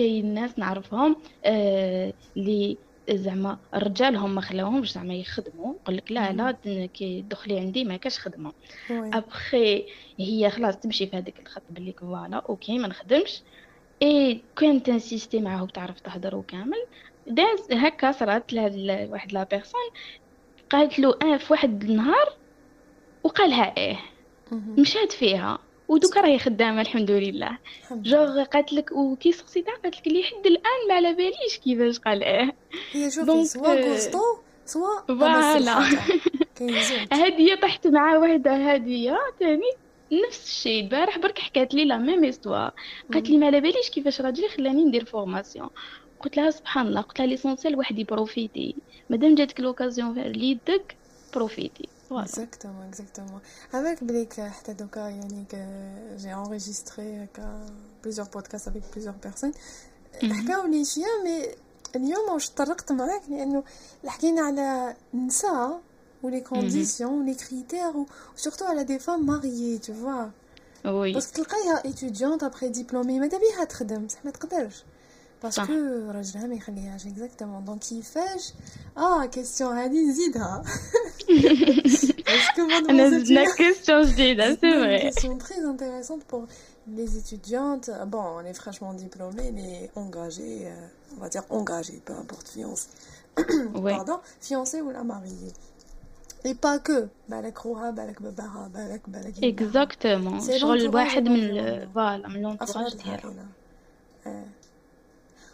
كاين 0.00 0.34
ناس 0.34 0.58
نعرفهم 0.58 1.16
آه، 1.44 2.12
اللي 2.36 2.76
زعما 3.10 3.58
الرجال 3.74 4.16
هم 4.16 4.34
ما 4.34 4.40
خلاوهمش 4.40 4.92
زعما 4.92 5.14
يخدموا 5.14 5.74
يقول 5.82 5.96
لك 5.96 6.12
لا 6.12 6.32
لا 6.32 6.86
كي 6.86 7.22
تدخلي 7.22 7.58
عندي 7.58 7.84
ما 7.84 7.96
كاش 7.96 8.18
خدمة. 8.18 8.52
ابخي 8.90 9.86
هي 10.18 10.50
خلاص 10.50 10.76
تمشي 10.76 11.06
في 11.06 11.16
هذاك 11.16 11.40
الخط 11.40 11.62
بلي 11.70 11.92
voilà 11.92 12.36
OK 12.36 12.78
ما 12.78 12.88
نخدمش. 12.88 13.42
et 14.02 14.42
quand 14.56 14.82
t'insistes 14.82 15.40
معاه 15.40 15.62
وتعرف 15.62 16.00
تهضروا 16.00 16.42
كامل 16.48 16.86
داز 17.26 17.72
هكا 17.72 18.12
صرات 18.12 18.52
لهاد 18.52 19.08
واحد 19.10 19.32
la 19.32 19.44
personne 19.44 19.80
قالت 20.70 20.98
له 20.98 21.14
أه 21.22 21.36
في 21.36 21.52
واحد 21.52 21.84
النهار 21.84 22.36
وقالها 23.24 23.76
إيه. 23.76 23.98
مشات 24.52 25.12
فيها. 25.12 25.58
ودوكا 25.90 26.20
راهي 26.20 26.38
خدامة 26.38 26.80
الحمد 26.80 27.10
لله. 27.10 27.58
جوغ 27.92 28.42
قالت 28.44 28.72
لك 28.72 28.92
وكي 28.92 29.32
سقسيتها 29.32 29.74
قالت 29.82 29.96
لك 29.96 30.08
لي 30.08 30.22
حد 30.22 30.46
الآن 30.46 30.88
ما 30.88 30.94
على 30.94 31.12
باليش 31.14 31.58
كيفاش 31.64 31.98
قال 31.98 32.22
إيه. 32.22 32.54
هي 32.92 33.10
شوفي 33.10 33.44
soit 33.44 33.66
آه، 33.78 33.90
غوستو 33.90 34.18
soit 34.66 35.00
voilà. 35.08 35.78
هادية 37.12 37.54
طحت 37.54 37.86
مع 37.86 38.16
وحدة 38.18 38.56
هادية 38.56 39.18
تاني 39.40 39.70
نفس 40.28 40.46
الشيء. 40.48 40.82
البارح 40.84 41.18
برك 41.18 41.38
حكات 41.38 41.74
لي 41.74 41.84
la 41.84 41.96
même 41.98 42.24
histoire 42.24 42.72
قالت 43.12 43.30
لي 43.30 43.36
ما 43.38 43.46
على 43.46 43.60
باليش 43.60 43.90
كيفاش 43.90 44.20
راجلي 44.20 44.48
خلاني 44.48 44.84
ندير 44.84 45.04
formation 45.04 45.70
قلت 46.20 46.36
لها 46.36 46.50
سبحان 46.50 46.86
الله. 46.86 47.00
قلت 47.00 47.18
لها 47.18 47.26
l'essentiel 47.26 47.76
واحد 47.76 47.98
يبروفيتي 47.98 48.76
مادام 49.10 49.34
جاتك 49.34 49.60
l'occasion 49.60 50.18
ليدك 50.18 50.96
بروفيتي. 51.34 51.88
voilà 52.10 52.24
exactement 52.24 52.86
exactement 52.88 53.40
عبالك 53.74 54.04
بليك 54.04 54.40
حتى 54.40 54.72
دوكا 54.72 55.00
يعني 55.00 55.44
j'ai 56.16 56.34
enregistré 56.34 57.34
كا 57.36 57.66
plusieurs 58.02 58.28
podcasts 58.28 58.68
avec 58.68 58.82
plusieurs 58.92 59.14
personnes 59.24 59.52
حكاو 60.22 60.66
لي 60.66 60.84
شوية 60.84 61.04
mais 61.24 61.46
اليوم 61.96 62.30
واش 62.32 62.50
طرقت 62.50 62.92
معاك 62.92 63.22
لأنه 63.28 63.64
حكينا 64.06 64.42
على 64.42 64.96
النساء 65.14 65.80
و 66.22 66.27
les 66.27 66.40
conditions 66.40 67.20
و 67.22 67.25
les 67.25 67.34
critères 67.34 67.92
و 68.36 68.40
surtout 68.40 68.64
على 68.64 68.84
des 68.84 68.98
femmes 68.98 69.26
mariées 69.26 69.78
tu 69.78 69.94
vois 69.94 70.30
oui 70.84 71.12
parce 71.12 71.31
que 71.31 71.42
تلقايها 71.42 71.84
étudiante 71.84 72.42
après 72.42 72.68
diplômée 72.68 73.20
ماذا 73.20 73.38
بيها 73.38 73.64
تخدم 73.64 74.06
بصح 74.06 74.24
ما 74.24 74.30
تقدرش 74.30 74.74
صح. 74.76 74.84
parce 75.42 75.61
que 75.61 75.72
راجلها 76.10 76.46
ما 76.46 76.54
يخليهاش 76.54 77.06
exactement 77.06 77.64
donc 77.64 77.80
كيفاش 77.80 78.52
آه 78.96 79.26
question 79.26 79.76
هادي 79.76 80.04
نزيدها 80.04 80.64
parce 81.28 82.29
que 82.29 82.90
انا 82.90 83.10
زدنا 83.10 83.54
question 83.56 84.02
جديدة 84.02 84.54
سي 84.54 84.60
une 84.60 84.60
فري 84.60 85.10
question 85.10 85.38
très 85.38 85.64
intéressante 85.64 86.22
pour 86.24 86.46
les 86.96 87.10
étudiantes. 87.18 87.90
Bon, 88.06 88.24
on 88.38 88.44
est 88.50 88.58
fraîchement 88.62 88.94
diplômés, 88.94 89.50
mais 89.58 89.90
engagées, 90.02 90.60
euh, 90.66 91.14
on 91.16 91.20
va 91.20 91.28
dire 91.28 91.44
engagées, 91.50 92.00
peu 92.06 92.14
importe, 92.22 92.48
fiancées. 92.48 92.88
Oui 93.74 93.94
Pardon, 93.96 94.18
fiancées 94.40 94.80
ou 94.80 94.90
la 94.90 95.04
mariée. 95.04 95.52
Et 96.44 96.54
pas 96.54 96.78
que. 96.78 97.08
بالك 97.28 97.58
خوها 97.58 97.90
بالك 97.90 98.22
باباها 98.22 98.70
بالك 98.74 99.00
بالك 99.08 99.42
يدها. 99.42 99.66
exactement 99.66 100.40
c'est 100.40 100.58
شغل 100.58 100.90
l'entourage 100.90 100.94
واحد 100.94 101.28
من 101.28 101.50
environnement. 101.50 101.94
voilà 101.94 102.28
من 102.28 102.42
l'entourage 102.42 102.96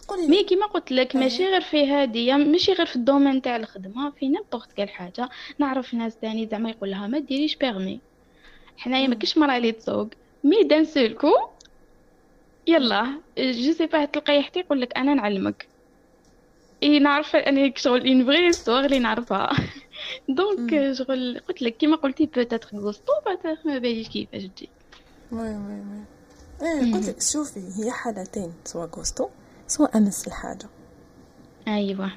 قولي 0.08 0.26
mais 0.28 0.44
كيما 0.44 0.66
قلت 0.66 0.92
لك 0.92 1.16
ماشي 1.16 1.46
غير 1.46 1.60
في 1.60 1.86
هادي 1.86 2.32
ماشي 2.32 2.72
غير 2.72 2.86
في 2.86 2.96
ال 2.96 3.02
domaine 3.02 3.42
تاع 3.42 3.56
الخدمة 3.56 4.10
في 4.10 4.28
n'importe 4.28 4.72
quelle 4.72 4.88
حاجة 4.88 5.28
نعرف 5.58 5.94
ناس 5.94 6.16
تاني 6.16 6.46
زعما 6.46 6.70
يقول 6.70 6.90
لها 6.90 7.06
ما 7.06 7.18
ديريش 7.18 7.56
permis 7.56 8.00
حنايا 8.76 9.06
ما. 9.06 9.14
كاش 9.14 9.38
مرا 9.38 9.56
اللي 9.56 9.72
تسوق. 9.72 10.08
mais 10.44 10.62
d'un 10.62 10.84
seul 10.84 11.08
coup 11.08 11.32
يلا 12.66 13.20
je 13.38 13.72
sais 13.72 13.86
pas 13.86 14.04
تلقاي 14.04 14.42
حتى 14.42 14.60
يقول 14.60 14.80
لك 14.80 14.96
أنا 14.96 15.14
نعلمك. 15.14 15.66
إي 16.82 16.98
نعرف 16.98 17.36
أنا 17.36 17.72
شغل 17.76 18.08
une 18.08 18.24
vraie 18.24 18.48
histoire 18.48 18.84
اللي 18.84 18.98
نعرفها. 18.98 19.50
donc 20.28 20.74
مم. 20.74 20.94
شغل 20.94 21.40
قلت 21.48 21.62
لك 21.62 21.76
كيما 21.76 21.96
قلتي 21.96 22.26
peut-être 22.26 22.68
غوستو 22.74 23.12
peut-être 23.26 23.56
ما 23.64 23.78
باليش 23.78 24.08
كيفاش 24.08 24.42
تجي. 24.42 24.68
oui 25.32 25.38
oui 25.38 25.80
oui. 25.80 26.04
إيه 26.62 26.94
قلت 26.94 27.08
لك 27.08 27.22
شوفي 27.22 27.60
هي 27.60 27.90
حالتين 27.90 28.52
سواء 28.64 28.88
غوستو 28.96 29.28
سواء 29.66 29.98
أمس 29.98 30.26
الحاجة. 30.26 30.68
أيوه. 31.68 32.12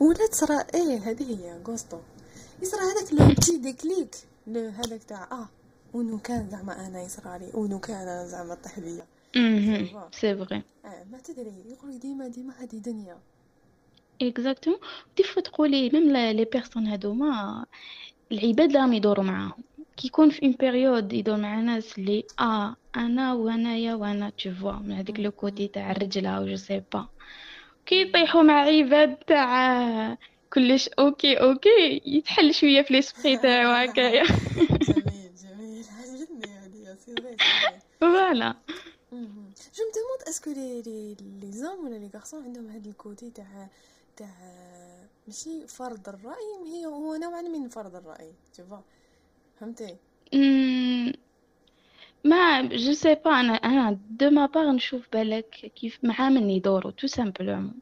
ولا 0.00 0.26
تصرى 0.30 0.64
إيه 0.74 0.98
هذه 1.10 1.30
هي 1.30 1.60
غوستو 1.66 1.98
يصرى 2.62 2.80
هذاك 2.80 3.12
le 3.12 3.34
petit 3.34 3.58
déclic 3.58 4.14
هذاك 4.48 5.02
تاع 5.04 5.28
آه 5.32 5.48
ونو 5.94 6.18
كان 6.18 6.50
زعما 6.50 6.86
أنا 6.86 7.02
يصرى 7.02 7.38
لي 7.38 7.50
ونو 7.54 7.78
كان 7.78 8.28
زعما 8.28 8.54
طيح 8.54 8.80
بيا 8.80 9.06
c'est 10.12 10.36
vrai 10.36 10.62
آه 10.84 11.04
ما 11.12 11.18
تدري 11.18 11.52
يقول 11.66 11.98
ديما 11.98 12.28
ديما 12.28 12.54
هذه 12.58 12.78
دنيا. 12.78 13.18
exactement 14.22 14.78
des 15.16 15.22
fois 15.22 15.42
تقولي 15.42 15.90
même 15.90 16.10
les 16.12 16.44
personnes 16.44 16.86
هادوما 16.86 17.64
العباد 18.32 18.76
راهم 18.76 18.92
يدوروا 18.92 19.24
معاهم. 19.24 19.62
كي 19.96 20.06
يكون 20.06 20.30
في 20.30 20.42
une 20.42 20.52
période 20.52 21.12
يدور 21.12 21.36
مع 21.36 21.60
ناس 21.60 21.98
اللي 21.98 22.24
آه 22.40 22.76
أنا 22.96 23.34
وانايا 23.34 23.94
وأنا 23.94 24.30
tu 24.30 24.50
vois 24.54 24.72
من 24.72 24.92
هذيك 24.92 25.20
le 25.20 25.30
côté 25.30 25.68
تاع 25.68 25.90
الرجله 25.90 26.40
و 26.40 26.46
je 26.46 26.56
sais 26.56 26.82
pas 26.92 27.06
كي 27.86 28.02
يطيحوا 28.02 28.42
مع 28.42 28.60
عباد 28.60 29.16
تاع 29.16 30.18
كلش 30.52 30.88
OK 30.98 31.34
OK 31.40 32.02
يتحل 32.06 32.54
شوية 32.54 32.82
في 32.82 32.92
l'esprit 32.94 33.36
تاعو 33.36 33.70
هكايا 33.70 34.24
جميل 34.88 35.32
جميل. 35.42 35.84
هذه 35.90 37.36
voilà 38.00 38.54
je 39.12 40.04
est-ce 40.26 40.40
que 40.40 40.50
les 40.50 40.82
les 40.82 41.16
les 41.44 41.64
hommes 41.64 41.84
ولا 41.84 41.98
les 41.98 42.10
garçons 42.18 42.34
عندهم 42.44 42.70
هذا 42.70 42.88
ال 42.90 42.98
côté 42.98 43.30
تاع 43.30 43.68
تاع 44.16 44.28
ماشي 45.26 45.66
فرض 45.66 46.08
الرأي؟ 46.08 46.72
هي 46.72 46.86
هو 46.86 47.16
نوعا 47.16 47.42
من 47.42 47.68
فرض 47.68 47.96
الرأي 47.96 48.32
تشوفا 48.52 48.82
فهمتي 49.60 49.96
mais 52.24 52.62
je 52.62 52.92
sais 52.92 53.14
pas 53.14 53.40
أنا 53.40 53.54
أنا 53.54 53.98
de 54.10 54.30
ma 54.30 54.46
part 54.46 54.72
نشوف 54.72 55.08
بالك 55.12 55.72
كيف 55.76 55.98
مع 56.02 56.28
من 56.28 56.50
يدوروا 56.50 56.90
tout 56.90 57.06
simplement 57.06 57.74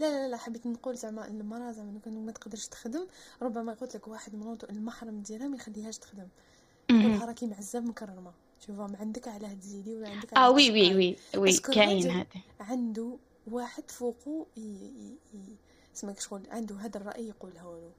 لا 0.00 0.06
لا 0.06 0.28
لا 0.28 0.36
حبيت 0.36 0.66
نقول 0.66 0.96
زعما 0.96 1.26
المرأة 1.26 1.72
زعما 1.72 1.92
لو 1.92 2.00
كان 2.04 2.26
ما 2.26 2.32
تقدرش 2.32 2.66
تخدم 2.66 3.06
ربما 3.42 3.72
قلت 3.72 3.96
لك 3.96 4.08
واحد 4.08 4.34
مراتو 4.34 4.66
المحرم 4.70 5.20
ديالها 5.20 5.48
ما 5.48 5.56
يخليهاش 5.56 5.98
تخدم. 5.98 6.28
يقولها 6.90 7.26
راكي 7.26 7.46
معزب 7.46 7.84
مكرمة 7.84 8.32
شوفا 8.66 8.86
ما 8.86 8.98
عندك 9.00 9.28
علاه 9.28 9.54
تزيدي 9.54 9.96
ولا 9.96 10.08
عندك 10.08 10.34
آه 10.34 10.50
oui 10.50 10.70
oui. 10.70 10.94
oui 10.94 11.16
وي 11.36 11.52
كاين 11.58 12.10
هذا. 12.10 12.26
عنده 12.60 13.16
واحد 13.50 13.90
فوقو. 13.90 14.46
اسمك 15.96 16.20
شغل 16.20 16.42
عنده 16.50 16.76
هذا 16.76 16.96
الرأي 16.96 17.28
يقوله 17.28 17.54
له. 17.54 17.90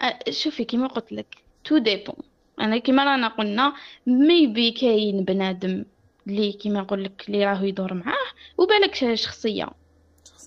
آه، 0.00 0.30
شوفي 0.30 0.64
كيما 0.64 0.86
قلت 0.86 1.12
لك. 1.12 1.36
tout 1.64 1.78
dépend 1.78 2.16
أنا 2.60 2.78
كيما 2.78 3.04
رانا 3.04 3.28
قلنا 3.28 3.72
maybe 4.06 4.70
كاين 4.70 5.24
بنادم 5.24 5.84
اللي 6.26 6.52
كيما 6.52 6.80
نقول 6.80 7.04
لك 7.04 7.24
اللي 7.28 7.44
راهو 7.46 7.64
يدور 7.64 7.94
معاه 7.94 8.26
وبالك 8.58 9.14
شخصيه 9.14 9.66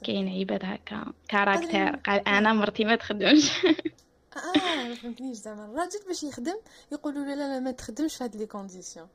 كاين 0.04 0.40
عباد 0.40 0.62
هكا 0.66 1.14
caractère 1.28 1.68
قادرين- 1.68 1.96
قال 1.96 2.28
أنا 2.28 2.54
مرتي 2.54 2.86
ما 2.86 2.96
تخدمش 2.96 3.66
آه 3.66 4.88
ما 4.88 4.96
فهمتنيش 4.96 5.38
زعما 5.38 5.66
الراجل 5.66 6.00
باش 6.08 6.24
يخدم 6.24 6.56
يقولوا 6.92 7.26
له 7.26 7.36
لا 7.36 7.54
لا 7.54 7.60
ما 7.60 7.72
تخدمش 7.72 8.16
في 8.16 8.24
هاد 8.24 8.36
les 8.36 8.46
conditions 8.46 9.08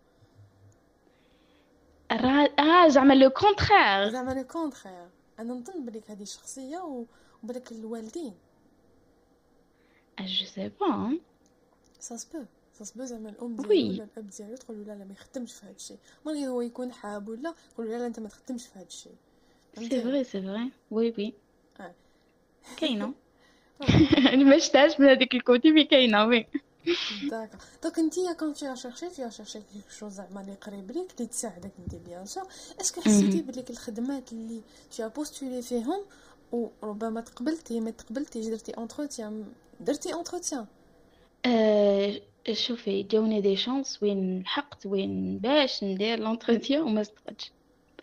را- 2.13 2.53
آه 2.59 2.89
زعما 2.89 3.15
le 3.15 3.31
contraire 3.31 4.09
زعما 4.11 4.31
le 4.33 4.45
contraire 4.45 5.09
أنا 5.39 5.55
نظن 5.55 5.85
بليك 5.85 6.11
هذه 6.11 6.25
شخصيه 6.25 7.05
وبلك 7.45 7.73
الوالدين 7.73 8.35
je 10.21 10.47
sais 10.47 10.71
pas 10.81 11.19
ça 12.01 12.17
se 12.17 12.26
peut 12.26 12.45
ça 12.79 12.85
se 12.85 12.91
peut 12.91 13.05
زعما 13.05 13.29
الام. 13.29 13.57
ديالو 13.57 13.71
ولا 13.71 14.05
الاب 14.05 14.31
ديالو 14.31 14.57
تقول 14.57 14.79
له 14.79 14.85
لا 14.85 14.99
لا 14.99 15.05
ما 15.05 15.13
يخدمش 15.13 15.53
في 15.53 15.67
هذا 15.67 15.75
الشيء 15.77 15.99
malgré 16.27 16.49
هو 16.49 16.61
يكون 16.61 16.93
حاب 16.93 17.29
ولا 17.29 17.55
يقول 17.73 17.87
له 17.87 17.93
لا 17.93 17.99
لا 17.99 18.07
انت 18.07 18.21
ما 18.21 18.29
تخدمش 18.29 18.67
في 18.67 18.79
هذا 18.79 18.87
الشيء 18.87 19.15
c'est 19.79 20.03
vrai 20.03 20.25
c'est 20.25 20.43
vrai 20.43 20.71
oui 20.91 21.15
oui. 21.19 21.35
كاينة 22.77 23.15
ما 24.45 24.59
شفتهاش 24.59 25.01
من 25.01 25.09
هذيك 25.09 25.35
ال 25.35 25.42
côté 25.42 25.71
mais 25.71 25.85
كاينة 25.85 26.25
oui 26.25 26.47
d'accord 27.31 27.59
donc 27.83 27.99
انتيا 27.99 28.33
quand 28.33 28.55
tu 28.55 28.77
cherchais 28.77 29.09
tu 29.09 29.31
cherchais 29.31 29.59
quelque 29.59 29.91
chose 29.91 30.13
زعما 30.13 30.41
اللي 30.41 30.55
قريب 30.55 30.91
ليك 30.91 31.13
اللي 31.17 31.27
تساعدك 31.27 31.71
انت 31.79 31.95
bien 31.95 32.27
sûr 32.27 32.47
est-ce 32.81 32.94
que 32.94 33.01
حسيتي 33.01 33.41
بليك 33.43 33.71
الخدمات 33.71 34.33
اللي 34.33 34.63
tu 34.91 35.09
postulais 35.09 35.63
فيهم 35.63 36.05
وربما 36.53 37.21
تقبلتي 37.21 37.81
ما 37.81 37.91
تقبلتيش 37.91 38.47
درتي 38.47 38.79
entretien 38.79 39.53
درتي 39.81 40.15
entretien 40.15 40.67
آه، 41.49 42.21
شوفي 42.53 43.03
جاوني 43.03 43.41
des 43.41 43.57
chances 43.57 44.03
وين 44.03 44.41
لحقت 44.43 44.87
وين 44.87 45.39
باش 45.39 45.85
ندير 45.85 46.19
l'entretien 46.19 46.83
وما 46.83 47.03
صدقتش. 47.03 47.53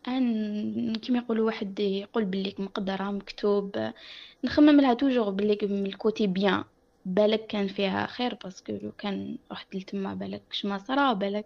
أن 0.08 0.96
كيما 0.96 1.18
يقولوا 1.20 1.46
واحد 1.46 1.80
يقول 1.80 2.26
بليك 2.26 2.60
مقدرة 2.60 3.04
مكتوب. 3.12 3.92
نخمم 4.44 4.82
لها 4.82 4.94
toujours 4.94 5.30
بليك 5.30 5.64
من 5.64 5.86
ال 5.86 5.94
côté 5.94 6.28
bien. 6.28 6.64
بالك 7.06 7.48
كان 7.48 7.68
فيها 7.68 8.06
خير 8.08 8.36
parce 8.44 8.62
que 8.62 8.74
لو 8.84 8.92
كان 8.92 9.38
رحت 9.52 9.76
لتما 9.76 10.14
بالك 10.14 10.44
شما 10.52 10.78
صرا 10.78 11.14
بالك. 11.14 11.46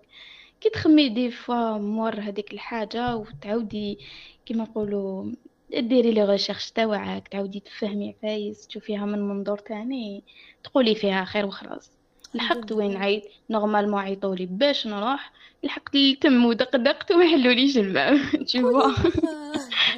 كي 0.61 0.69
تخمي 0.69 1.09
des 1.09 1.31
fois 1.31 1.77
مور 1.77 2.19
هذيك 2.19 2.53
الحاجة 2.53 3.15
وتعاودي 3.15 3.99
كيما 4.45 4.63
نقولوا 4.63 5.31
ديري 5.77 6.11
لي 6.11 6.25
ريشيرش 6.25 6.71
تاوعك 6.71 7.27
تعاودي 7.27 7.59
تفهمي 7.59 8.09
عفايس 8.09 8.67
تشوفيها 8.67 9.05
من 9.05 9.19
منظور 9.29 9.57
تاني 9.57 10.23
تقولي 10.63 10.95
فيها 10.95 11.25
خير 11.25 11.45
وخلاص 11.45 11.91
لحقت 12.33 12.71
وين 12.71 12.97
عيط؟ 12.97 13.23
نورمالمون 13.49 13.99
عيطولي 14.01 14.45
باش 14.45 14.87
نروح 14.87 15.31
لحقت 15.63 15.95
التم 15.95 16.45
ودقدقت 16.45 17.11
وما 17.11 17.27
حلوليش 17.27 17.77
الباب. 17.77 18.17
تشوفوا 18.45 18.91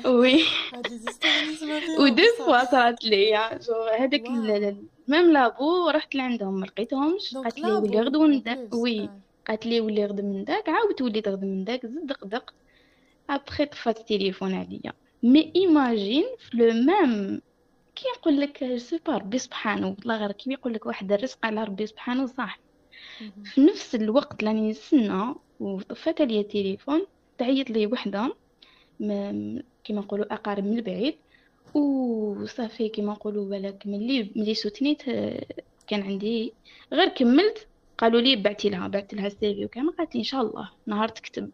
وي 0.05 0.43
ودو 1.99 2.23
فوا 2.37 2.65
صارت 2.65 3.05
ليا 3.05 3.59
هذاك 3.99 4.23
ميم 5.07 5.31
لابو 5.31 5.89
رحت 5.89 6.15
لعندهم 6.15 6.59
ما 6.59 6.65
لقيتهمش 6.65 7.35
قالت 7.35 7.59
لي 7.59 7.71
ولي 7.71 8.01
غدو 8.01 8.27
من 8.27 8.41
داك 8.41 8.73
وي 8.73 9.09
قالت 9.47 9.65
لي 9.65 9.81
ولي 9.81 10.05
غد 10.05 10.21
من 10.21 10.43
داك 10.43 10.69
عاود 10.69 11.01
ولي 11.01 11.21
تغد 11.21 11.43
من 11.43 11.63
داك 11.63 11.85
زد 11.85 12.05
دقدقت 12.07 12.53
ابخي 13.29 13.65
طفات 13.65 13.99
التليفون 13.99 14.53
عليا 14.53 14.93
mais 15.23 15.51
imagine 15.55 16.25
في 16.39 16.57
le 16.57 16.73
même 16.73 17.41
كي 17.95 18.05
نقول 18.17 18.39
لك 18.41 18.77
c'est 18.77 18.99
pas 19.05 19.17
ربي 19.17 19.37
سبحانه 19.37 19.87
والله 19.87 20.17
غير 20.17 20.31
كي 20.31 20.51
يقول 20.51 20.73
لك 20.73 20.85
واحد 20.85 21.11
الرزق 21.11 21.45
على 21.45 21.63
ربي 21.63 21.85
سبحانه 21.85 22.25
صح 22.25 22.59
في 23.43 23.61
نفس 23.61 23.95
الوقت 23.95 24.43
اللي 24.43 24.69
نسنى 24.69 25.35
وطفات 25.59 26.21
عليا 26.21 26.41
التليفون 26.41 27.05
تعيط 27.37 27.69
لي 27.69 27.87
وحده 27.87 28.35
كيما 29.83 30.01
نقولوا 30.01 30.33
أقارب 30.33 30.63
من 30.63 30.77
البعيد. 30.77 31.15
وصافي 31.73 32.89
كيما 32.89 33.11
نقولوا 33.13 33.49
بالك 33.49 33.87
ملي 33.87 34.31
ملي 34.35 34.53
سوتنيت 34.53 35.01
كان 35.87 36.01
عندي 36.03 36.53
غير 36.93 37.07
كملت 37.09 37.67
قالوا 37.97 38.21
لي 38.21 38.35
بعتي 38.35 38.69
لها 38.69 38.87
بعت 38.87 39.13
لها 39.13 39.27
ال 39.27 39.40
CV 39.40 39.65
وكان 39.65 39.89
قالت 39.89 40.15
إن 40.15 40.23
شاء 40.23 40.41
الله 40.41 40.69
نهار 40.85 41.07
تكتب. 41.07 41.51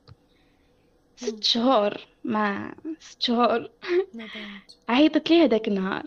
ست 1.17 1.43
شهور 1.43 1.97
ما 2.23 2.75
ست 2.99 3.21
شهور. 3.21 3.69
عيطت 4.89 5.29
لي 5.29 5.43
هذاك 5.43 5.67
النهار. 5.67 6.03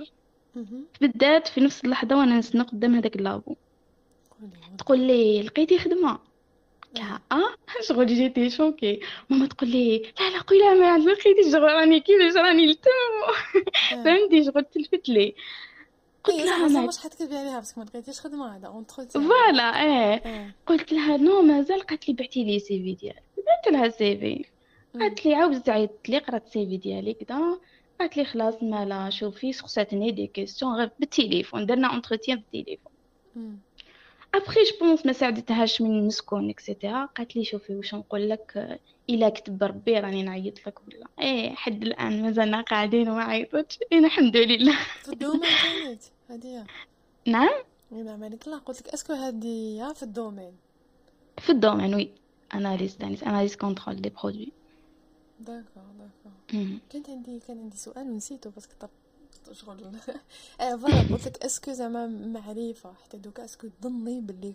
بالذات 1.01 1.49
في 1.49 1.61
نفس 1.61 1.85
اللحظة 1.85 2.17
وأنا 2.19 2.39
نسنى 2.39 2.63
قدام 2.63 2.95
هذاك 2.95 3.17
ال 3.17 3.24
labo. 3.24 3.57
تقول 4.79 4.99
لي 5.01 5.43
لقيتي 5.43 5.79
خدمة. 5.79 6.19
لا 6.95 7.19
آه. 7.33 7.55
شغل 7.89 8.07
جيتي 8.07 8.51
choquée. 8.51 9.01
ماما 9.31 9.47
تقول 9.47 9.71
لي 9.71 9.99
لا 9.99 10.31
لا 10.31 10.41
قولي 10.41 10.81
ما 10.81 10.87
عاد 10.87 11.01
لقيتي 11.01 11.51
شغل 11.53 11.63
راني 11.63 12.01
كيفاش 12.01 12.37
راني 12.37 12.67
لتم 12.67 12.91
فهمتي 14.05 14.45
شغل 14.45 14.65
تلفت 14.65 15.09
لي. 15.09 15.35
قلت 16.25 16.37
لها 16.37 16.69
ما 16.69 16.87
مش 16.87 16.99
حتكذبي 16.99 17.37
عليها 17.37 17.61
بس 17.61 17.79
ما 17.79 17.85
لقيتيش 17.85 18.21
خدمة 18.21 18.57
هذا 18.57 18.67
entretien 18.69 19.29
voilà 19.29 19.63
إيه. 19.63 20.55
قلت 20.67 20.93
لها 20.93 21.17
non 21.17 21.43
مازال 21.43 21.81
قالت 21.81 22.09
لي 22.09 22.15
بعتي 22.15 22.45
لي 22.45 22.59
CV 22.59 22.95
ديالك. 22.95 23.23
بعت 23.37 23.75
لها 23.75 23.89
CV. 23.89 24.45
قالت 24.95 25.27
لي 25.27 25.35
عاودت 25.35 25.69
عيطت 25.69 26.09
لي 26.09 26.19
قرات 26.19 26.49
CV 26.49 26.77
ديالي 26.77 27.15
كدا. 27.15 27.59
قالت 28.01 28.17
لي 28.17 28.25
خلاص 28.25 28.63
مالا 28.63 29.11
شوفي 29.11 29.53
سقساتني 29.53 30.11
des 30.11 30.27
questions 30.27 30.75
غير 30.75 30.91
بالتليفون. 31.01 31.67
درنا 31.67 31.93
entretien 31.93 32.43
بالتليفون. 32.53 32.93
après 34.35 34.61
je 34.61 34.87
pense 34.87 35.07
ما 35.07 35.13
ساعدتهاش 35.13 35.83
من 35.83 36.07
نسكن 36.07 36.51
et 36.51 36.64
cetera 36.64 37.05
قالت 37.05 37.37
لي 37.37 37.45
شوفي 37.45 37.75
واش 37.75 37.95
نقول 37.95 38.29
لك 38.29 38.79
إلا 39.11 39.29
كتب 39.29 39.63
ربي 39.63 39.99
راني 39.99 40.23
نعيط 40.23 40.67
لك 40.67 40.79
ولا. 40.89 41.07
إيه 41.21 41.55
حد 41.55 41.83
الآن 41.83 42.23
مازلنا 42.23 42.61
قاعدين 42.61 43.09
وما 43.09 43.23
عيطتش 43.23 43.79
أنا 43.93 44.07
الحمد 44.07 44.37
لله. 44.37 44.77
في 45.03 45.13
ال 45.13 45.16
domaine 45.16 45.41
كانت 45.41 46.03
هادية 46.31 46.67
نعم؟ 47.27 47.49
نعم 47.91 48.25
عليك 48.25 48.49
لا 48.49 48.57
قلت 48.57 48.81
لك 48.81 48.95
est-ce 48.95 49.07
que 49.07 49.13
هادية 49.13 49.93
في 49.93 50.03
ال 50.03 50.09
domaine؟ 50.09 50.53
في 51.39 51.51
ال 51.51 51.56
domaine 51.56 51.95
oui. 51.95 52.11
analyse 52.55 52.97
دانيس 52.97 53.23
analyse 53.23 53.57
contrôle 53.57 53.97
des 53.97 54.13
produits 54.23 54.53
d'accord 55.41 55.83
d'accord 55.99 56.79
كانت 56.91 57.11
عندي 57.11 57.41
كان 57.49 57.59
عندي 57.59 57.77
سؤال 57.77 58.11
ونسيتو 58.11 58.51
parce 58.51 58.73
que 58.73 58.87
شغل 59.53 59.97
آه 60.61 60.77
voilà 60.77 61.01
قلت 61.13 61.27
لك 61.27 61.45
est-ce 61.45 61.64
que 61.64 61.73
زعما 61.73 62.07
معرفه 62.07 62.93
حتى 63.05 63.17
دوكا 63.17 63.45
اسكو 63.45 63.69
تظني 63.81 64.21
بلي 64.21 64.55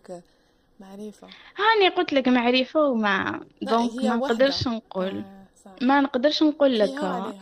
معرفه 0.79 1.27
هاني 1.57 1.89
قلت 1.95 2.13
لك 2.13 2.27
معرفة 2.27 2.87
وما. 2.87 3.45
donc 3.61 3.95
ما 3.95 4.15
نقدرش 4.15 4.67
نقول. 4.67 5.17
آه 5.17 5.45
ما 5.81 6.01
نقدرش 6.01 6.43
نقول 6.43 6.79
لك. 6.79 6.89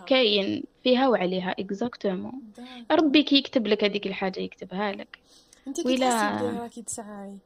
كاين 0.05 0.63
فيها 0.83 1.07
وعليها 1.07 1.51
exactement 1.59 2.41
ربي 2.91 3.23
كي 3.23 3.35
يكتب 3.35 3.67
لك 3.67 3.83
هذيك 3.83 4.07
الحاجة 4.07 4.39
يكتبها 4.39 4.91
لك. 4.91 5.19
انت 5.67 5.85
ولا 5.85 6.41
راكي 6.59 6.81
تسعي. 6.81 7.37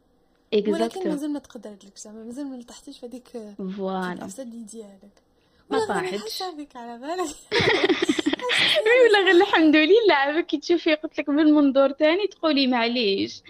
ولكن 0.53 1.09
مازال 1.09 1.33
ما 1.33 1.39
تقدرتلكش 1.39 2.01
زعما 2.01 2.23
مازال 2.23 2.47
ما 2.47 2.55
لطحتيش 2.55 2.99
في 2.99 3.05
هذيك 3.05 3.55
voilà 3.77 4.29
ديالك 4.43 5.26
ما 5.69 5.85
طاحتش. 5.87 6.41
على 6.75 6.97
بالك. 6.99 7.35
ولا 9.09 9.19
غير 9.25 9.41
الحمد 9.41 9.75
لله. 9.75 10.41
كي 10.41 10.57
تشوفي 10.57 10.93
قلت 10.95 11.19
لك 11.19 11.29
بالمنظور 11.29 11.89
تاني 11.89 12.27
تقولي 12.27 12.67
معليش. 12.67 13.41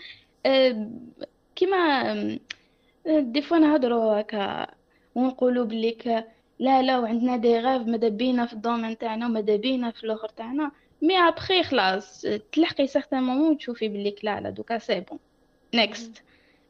أه 0.45 0.89
كيما 1.55 2.39
des 3.05 3.41
fois 3.41 3.57
نهضروا 3.57 4.21
هكا 4.21 4.67
ونقولوا 5.15 5.65
بليك 5.65 6.07
لا 6.59 6.81
لا 6.81 6.99
وعندنا 6.99 7.37
des 7.37 7.59
rêves 7.59 7.81
ماذا 7.81 8.09
بينا 8.09 8.45
في 8.45 8.53
ال 8.53 8.59
domaine 8.59 8.97
تاعنا 8.97 9.25
وماذا 9.25 9.55
بينا 9.55 9.91
في 9.91 10.03
الأخر 10.03 10.29
تاعنا. 10.29 10.71
mais 11.01 11.17
après 11.17 11.63
خلاص 11.63 12.25
تلحقي 12.51 12.87
certain 12.87 13.23
moment 13.23 13.57
تشوفي 13.57 13.87
بليك 13.87 14.25
لا 14.25 14.41
لا 14.41 14.49
دوكا 14.49 14.77
c'est 14.77 14.99
bon 14.99 15.19
next 15.75 16.23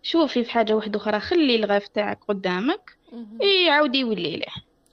شوفي 0.04 0.44
في 0.44 0.52
حاجة 0.52 0.74
واحدة 0.76 1.00
أخرى 1.00 1.20
خلي 1.20 1.56
ال 1.56 1.62
rêve 1.62 1.88
تاعك 1.88 2.20
قدامك. 2.28 2.98
إي 3.42 3.70
عاودي 3.70 3.98
يولي 4.00 4.38
له 4.38 4.46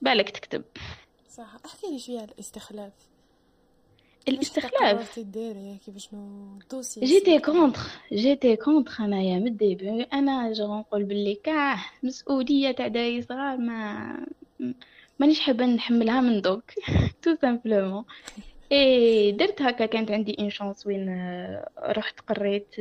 بالك 0.05 0.31
تكتب. 0.31 0.62
صح. 1.29 1.57
احكي 1.64 1.87
لي 1.90 1.99
شوية 1.99 2.19
على 2.19 2.29
الاستخلاف. 2.33 2.93
الاستخلاف. 4.29 5.21
جيتي 6.99 7.38
contre 7.38 7.81
جيتي 8.12 8.57
contre 8.57 8.92
انايا 9.01 9.38
من 9.38 9.47
ال 9.47 9.55
début. 9.55 10.03
أنا 10.03 10.53
je 10.53 10.79
نقول 10.79 11.05
بلي 11.05 11.35
كاع 11.35 11.79
مسؤولية 12.03 12.71
تاع 12.71 12.88
دراري 12.88 13.23
صغار 13.23 13.57
ما 13.57 14.27
مانيش 15.19 15.40
حابة 15.40 15.67
نحملها 15.67 16.21
من 16.21 16.40
دوك. 16.40 16.64
tout 17.23 17.35
simplement 17.40 18.05
et 18.73 19.33
درت 19.33 19.62
هكا 19.62 19.87
كانت 19.87 20.11
عندي 20.11 20.37
une 20.38 20.51
chance 20.51 20.87
وين 20.87 21.09
رحت 21.79 22.21
قريت 22.21 22.75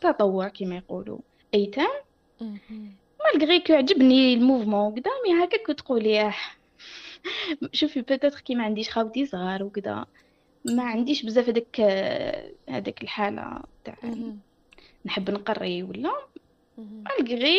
تطوع 0.00 0.48
كما 0.48 0.76
يقولوا. 0.76 1.18
et 1.54 1.66
même 1.66 1.90
malgré 3.24 3.60
que 3.60 3.72
عجبني 3.72 4.34
ال 4.34 4.40
mouvement 4.40 4.90
قدامي 4.90 5.44
هكا 5.44 5.64
كنت 5.66 5.80
تقولي 5.80 6.32
شوفي 7.72 8.02
peut-être 8.02 8.40
كي 8.40 8.54
ما 8.54 8.64
عنديش 8.64 8.90
خاوتي 8.90 9.26
صغار 9.26 9.62
وكذا 9.64 10.06
ما 10.64 10.82
عنديش 10.82 11.22
بزاف 11.26 11.48
هذاك 11.48 11.80
هذاك 12.68 13.02
الحالة 13.02 13.62
تاع 13.84 13.94
نحب 15.06 15.30
نقري 15.30 15.82
ولا. 15.82 16.12
malgré 16.78 17.58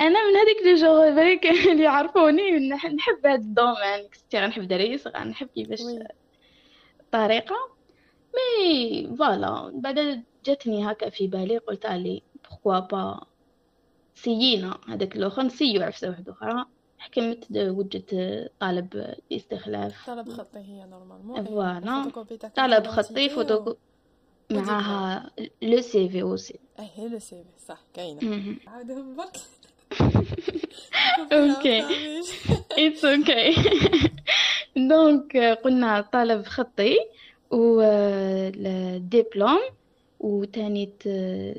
أنا 0.00 0.28
من 0.30 0.36
هذيك 0.36 0.56
les 0.64 0.74
gens 0.74 1.10
بالك 1.14 1.46
اللي 1.70 1.84
يعرفوني 1.84 2.68
نحب 2.68 3.26
هذا 3.26 3.34
ال 3.34 3.42
domaine. 3.42 4.08
كثير 4.12 4.46
نحب 4.46 4.68
دراري 4.68 4.98
صغار 4.98 5.24
نحب 5.28 5.48
كيفاش 5.54 5.80
الطريقة. 7.00 7.56
mais 8.34 9.16
voilà. 9.16 9.70
بعد 9.74 10.24
جاتني 10.44 10.90
هكا 10.90 11.10
في 11.10 11.26
بالي 11.26 11.58
قلت 11.58 11.86
لي 11.86 12.22
pourquoi 12.50 12.78
pas 12.78 13.26
سيينا 14.14 14.78
هذاك 14.88 15.16
الأخر 15.16 15.42
نسيو 15.42 15.82
عفسة 15.82 16.08
واحدة 16.08 16.32
أخرى. 16.32 16.64
حكمت 17.04 17.46
وجدت 17.56 18.14
طالب 18.60 19.14
استخلاف؟ 19.32 20.06
طلب 20.06 20.28
خطي 20.28 20.58
هي 20.58 20.86
normalement 20.86 21.44
voilà 21.44 22.10
طلب 22.56 22.86
خطي 22.86 23.28
فوتو 23.28 23.74
معاها 24.50 25.30
le 25.62 25.80
CV 25.80 26.22
aussi 26.22 26.58
إيه 26.78 27.08
le 27.08 27.18
CV 27.18 27.64
صح 27.66 27.80
كاينة. 27.94 28.56
عاودهم 28.66 29.16
برك 29.16 29.36
OK. 31.32 31.84
It's 32.78 33.04
OK 33.04 33.54
donc 34.76 35.36
قلنا 35.64 36.00
طلب 36.00 36.44
خطي 36.44 36.96
و 37.50 37.82
ديبلوم 38.98 39.60
وتاني 40.20 40.90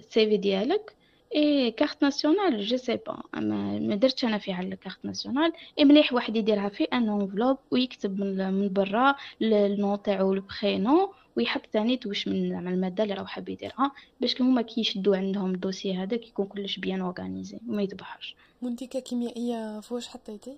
CV 0.10 0.38
ديالك. 0.38 0.95
et 1.36 1.72
carte 1.72 2.04
nationale 2.04 2.64
je 2.64 2.78
sais 2.78 2.96
pas. 2.96 3.24
أما 3.36 3.80
ما 3.80 3.96
درتش 3.96 4.26
أنا 4.26 4.38
فيها 4.38 4.62
ال 4.62 4.68
carte 4.68 4.98
nationale. 5.04 5.54
اي 5.80 5.86
مليح 5.86 6.14
واحد 6.14 6.36
يديرها 6.36 6.70
في 6.70 6.84
une 6.84 7.10
enveloppe 7.10 7.58
ويكتب 7.72 8.20
من, 8.20 8.54
من 8.54 8.74
برا 8.74 9.16
ال 9.42 9.55
nom 9.55 9.96
تاعو 9.96 10.34
ال 10.34 10.45
prénom 10.45 11.14
ويحط 11.36 11.62
ثاني 11.74 12.00
واش 12.06 12.28
من 12.28 12.50
زعما 12.50 12.70
المادة 12.70 13.04
اللي 13.04 13.14
راه 13.14 13.26
حاب 13.26 13.50
يديرها 13.50 13.92
باش 14.22 14.42
هما 14.42 14.62
كيشدوا 14.62 15.18
عندهم 15.18 15.54
ال 15.54 15.59
dossier 15.59 15.94
هذاك 15.94 16.28
يكون 16.28 16.46
كلش 16.46 16.80
bien 16.80 17.02
organisé 17.02 17.60
وما 17.68 17.82
يتبحرش 17.82 18.36
وانت 18.62 18.84
كيميائيه 18.84 19.80
فواش 19.80 20.08
حطيتي؟ 20.08 20.58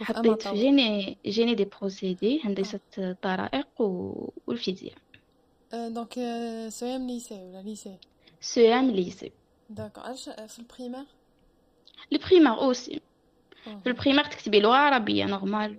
حطيت 0.00 0.42
في 0.42 0.54
génie 0.54 1.16
génie 1.26 1.54
des 1.54 1.64
procédés 1.64 2.40
هندسة 2.44 2.80
الطرائق 2.98 3.66
والفيزياء. 4.46 4.98
donc 5.72 6.14
CEM 6.68 7.06
lycée 7.06 7.34
ولا 7.34 7.62
lycée 7.62 7.96
CEM 8.40 8.90
lycée 8.90 9.32
d'accord 9.70 10.04
علاش 10.04 10.28
في 10.28 10.58
ال 10.58 10.63
primaire 10.63 11.04
ال 12.12 12.17
primaire 12.17 12.60
aussi 12.60 13.00
في 13.64 13.86
البريمير 13.86 14.24
تكتبي 14.24 14.60
لغه 14.60 14.74
عربيه 14.74 15.24
نورمال 15.24 15.78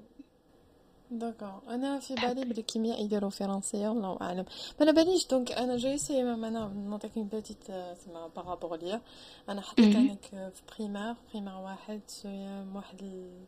داكور 1.12 1.62
أنا 1.70 2.00
في 2.00 2.16
بالي 2.16 2.46
بلي 2.46 2.62
كيمياء 2.62 3.04
يديروا 3.04 3.30
فرنسيه 3.30 3.90
والله 3.90 4.18
أعلم. 4.22 4.46
ما 4.80 4.82
على 4.82 4.94
باليش 4.94 5.28
دونك 5.28 5.52
أنا 5.52 5.78
جاي 5.78 5.98
سي 5.98 6.22
أنا 6.22 6.68
نعطيك 6.68 7.12
اون 7.18 7.28
بيتيت 7.28 7.58
تسمى 7.64 8.30
بارابور 8.36 8.78
ليا 8.78 9.02
أنا 9.50 9.62
حطيت. 9.62 9.96
انك 9.96 10.26
في 10.26 10.62
بريمير 10.78 11.16
بريمير 11.32 11.56
واحد 11.56 12.02
شوية 12.22 12.66
واحد 12.76 13.02
ال... 13.02 13.44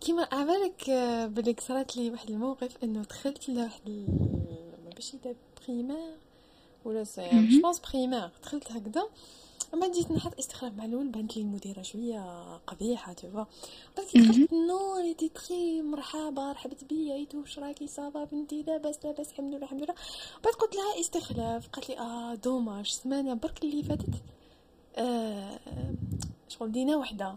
كيما 0.00 0.28
عبالك 0.32 0.90
بلي 1.30 1.56
صرات 1.60 1.96
لي 1.96 2.10
واحد 2.10 2.30
الموقف 2.30 2.84
إنه 2.84 3.02
دخلت 3.02 3.48
لواحد 3.48 3.80
ال... 3.86 4.06
ما 4.84 4.90
باش 4.94 5.14
يبدا 5.14 5.34
بريمير 5.66 6.16
ولا 6.84 7.04
سي 7.04 7.20
مهم. 7.20 7.48
جو 7.48 7.60
بونس 7.62 7.80
بريمير 7.80 8.30
دخلت 8.42 8.72
هكذا. 8.72 9.08
اما 9.74 9.86
بديت 9.88 10.10
نحط 10.10 10.38
استخلاف 10.38 10.72
مع 10.72 10.84
الأول 10.84 11.08
بانت 11.08 11.36
لي 11.36 11.42
المديرة 11.42 11.82
شوية 11.82 12.42
قبيحة 12.56 13.12
تو 13.12 13.28
بعد 13.30 13.46
كي 14.12 14.18
مهم. 14.18 14.30
دخلت 14.32 14.52
non 14.52 14.96
était 14.96 15.28
très 15.28 15.82
مرحبا 15.82 16.52
رحبت 16.52 16.84
بيا 16.84 17.14
et 17.14 17.22
tout 17.22 17.38
واش 17.40 17.58
راكي 17.58 17.86
ça 17.86 18.05
va 18.05 18.24
بنتي 18.24 18.62
لاباس 18.62 19.04
لاباس 19.04 19.30
الحمد 19.30 19.54
لله 19.54 19.62
الحمد 19.64 19.82
لله. 19.82 19.94
بعد 20.44 20.54
قلت 20.54 20.74
لها 20.76 21.00
استخلاف 21.00 21.68
قالت 21.68 21.88
لي 21.88 21.98
آه 21.98 22.34
dommage 22.34 22.86
سمانة 22.86 23.34
برك 23.34 23.64
اللي 23.64 23.82
فاتت 23.82 24.22
آه 24.96 25.58
شغل 26.48 26.72
دينا 26.72 26.96
وحدة. 26.96 27.36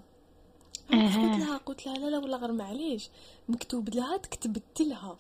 قلت 0.92 1.40
لها 1.40 1.58
قلت 1.58 1.86
لها 1.86 1.96
لا 1.98 2.10
لا 2.10 2.18
والله 2.18 2.38
غير 2.38 2.52
معليش 2.52 3.10
مكتوب 3.50 3.90
لها 3.96 4.18
كتبت 4.18 4.82
لها. 4.82 5.18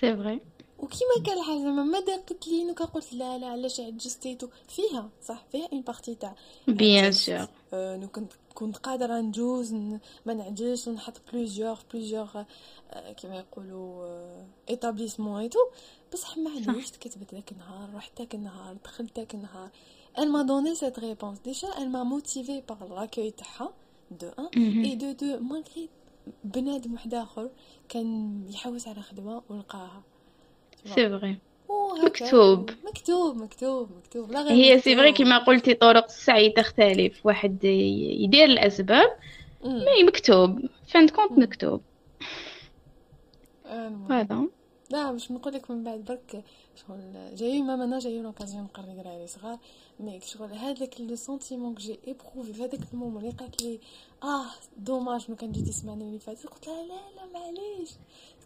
c'est 0.00 0.16
vrai 0.16 0.40
وكيما 0.80 1.24
كان 1.26 1.38
الحال 1.38 1.62
زعما 1.62 1.82
ما 1.84 2.00
دقت 2.00 2.48
لي؟ 2.48 2.64
non 2.64 2.84
قلت 2.84 3.12
لا 3.12 3.38
لا 3.38 3.46
علاش 3.46 3.80
عجزتيتو 3.80 4.48
فيها 4.68 5.10
صح 5.22 5.44
فيها 5.52 5.68
une 5.72 5.80
partie 5.80 6.14
تاع. 6.14 6.34
bien 6.68 7.12
sûr 7.12 7.46
آه، 7.72 7.96
non 7.96 8.08
كنت 8.08 8.32
كنت 8.54 8.76
قادرة 8.76 9.20
نجوز 9.20 9.74
ن- 9.74 10.00
ما 10.26 10.34
نعجزش 10.34 10.88
ونحط 10.88 11.14
plusieurs 11.32 11.78
آه، 12.90 13.12
كيما 13.12 13.36
يقولوا 13.36 14.44
établissements 14.70 15.40
et 15.40 15.46
tout 15.46 15.58
بصح 16.12 16.38
ما 16.38 16.50
صح. 16.60 16.68
عنديش 16.68 16.90
كتبت 16.90 17.34
ذاك 17.34 17.52
النهار 17.52 17.94
رحت 17.94 18.18
ذاك 18.18 18.34
النهار 18.34 18.76
دخلت 18.84 19.18
ذاك 19.18 19.34
النهار. 19.34 19.70
Elle 20.20 20.30
m'a 20.36 20.42
donné 20.52 20.72
cette 20.82 20.98
réponse. 21.08 21.38
Déjà 21.50 21.68
elle 21.78 21.90
m'a 21.96 22.04
motivée 22.14 22.60
par 22.70 22.78
l'accueil 22.88 23.30
تاعها 23.36 23.72
de 24.10 24.28
un. 24.38 24.84
et 24.84 24.94
de 24.94 25.12
deux 25.12 25.40
malgré 25.40 25.88
بنادم 26.44 26.92
واحد 26.92 27.14
آخر 27.14 27.50
كان 27.88 28.40
يحوس 28.50 28.88
على 28.88 29.02
خدمة 29.02 29.42
ولقاها. 29.50 30.02
c'est 30.84 31.08
vrai 31.08 31.38
وهكا 31.68 32.04
مكتوب. 32.04 32.70
مكتوب 32.84 33.36
مكتوب 33.36 33.90
مكتوب. 33.98 34.32
لا 34.32 34.42
غير 34.42 34.52
هي 34.52 34.80
c'est 34.80 34.96
مكتوب 34.96 35.14
كما 35.14 35.38
قلتي 35.38 35.74
طرق 35.74 36.04
السعي 36.04 36.50
تختلف. 36.50 37.26
واحد 37.26 37.64
يدير 37.64 38.44
الأسباب 38.44 39.16
mais 39.64 40.02
مكتوب. 40.06 40.60
fin 40.86 41.08
compte. 41.08 41.32
مكتوب. 41.32 41.80
هذا. 44.10 44.46
لا 44.90 45.12
باش 45.12 45.30
نقول 45.32 45.52
لك 45.52 45.70
من 45.70 45.84
بعد 45.84 46.04
برك 46.04 46.44
شغل 46.76 47.34
j'ai 47.34 47.62
même 47.62 47.80
أنا 47.80 47.98
j'ai 47.98 48.22
l'occasion 48.22 48.64
نقري 48.64 48.94
دراري 48.94 49.26
صغار 49.26 49.58
mais 50.00 50.20
شغل 50.20 50.52
هذاك 50.52 51.00
le 51.00 51.16
sentiment 51.16 51.74
que 51.74 51.80
j'ai 51.80 51.98
éprouvé 52.08 52.52
في 52.52 52.62
هذاك 52.62 52.80
ال 52.92 52.96
moment 52.96 53.22
اللي 53.22 53.34
قالت 53.36 53.62
لي 53.62 53.80
آه 54.22 54.46
dommage 54.76 55.26
ما 55.28 55.36
كان 55.36 55.52
جيتي 55.52 55.70
السمانة 55.70 56.04
اللي 56.04 56.18
فاتت. 56.18 56.46
قلت 56.46 56.66
لها 56.66 56.82
لا 56.82 57.00
لا 57.16 57.40
معليش. 57.40 57.90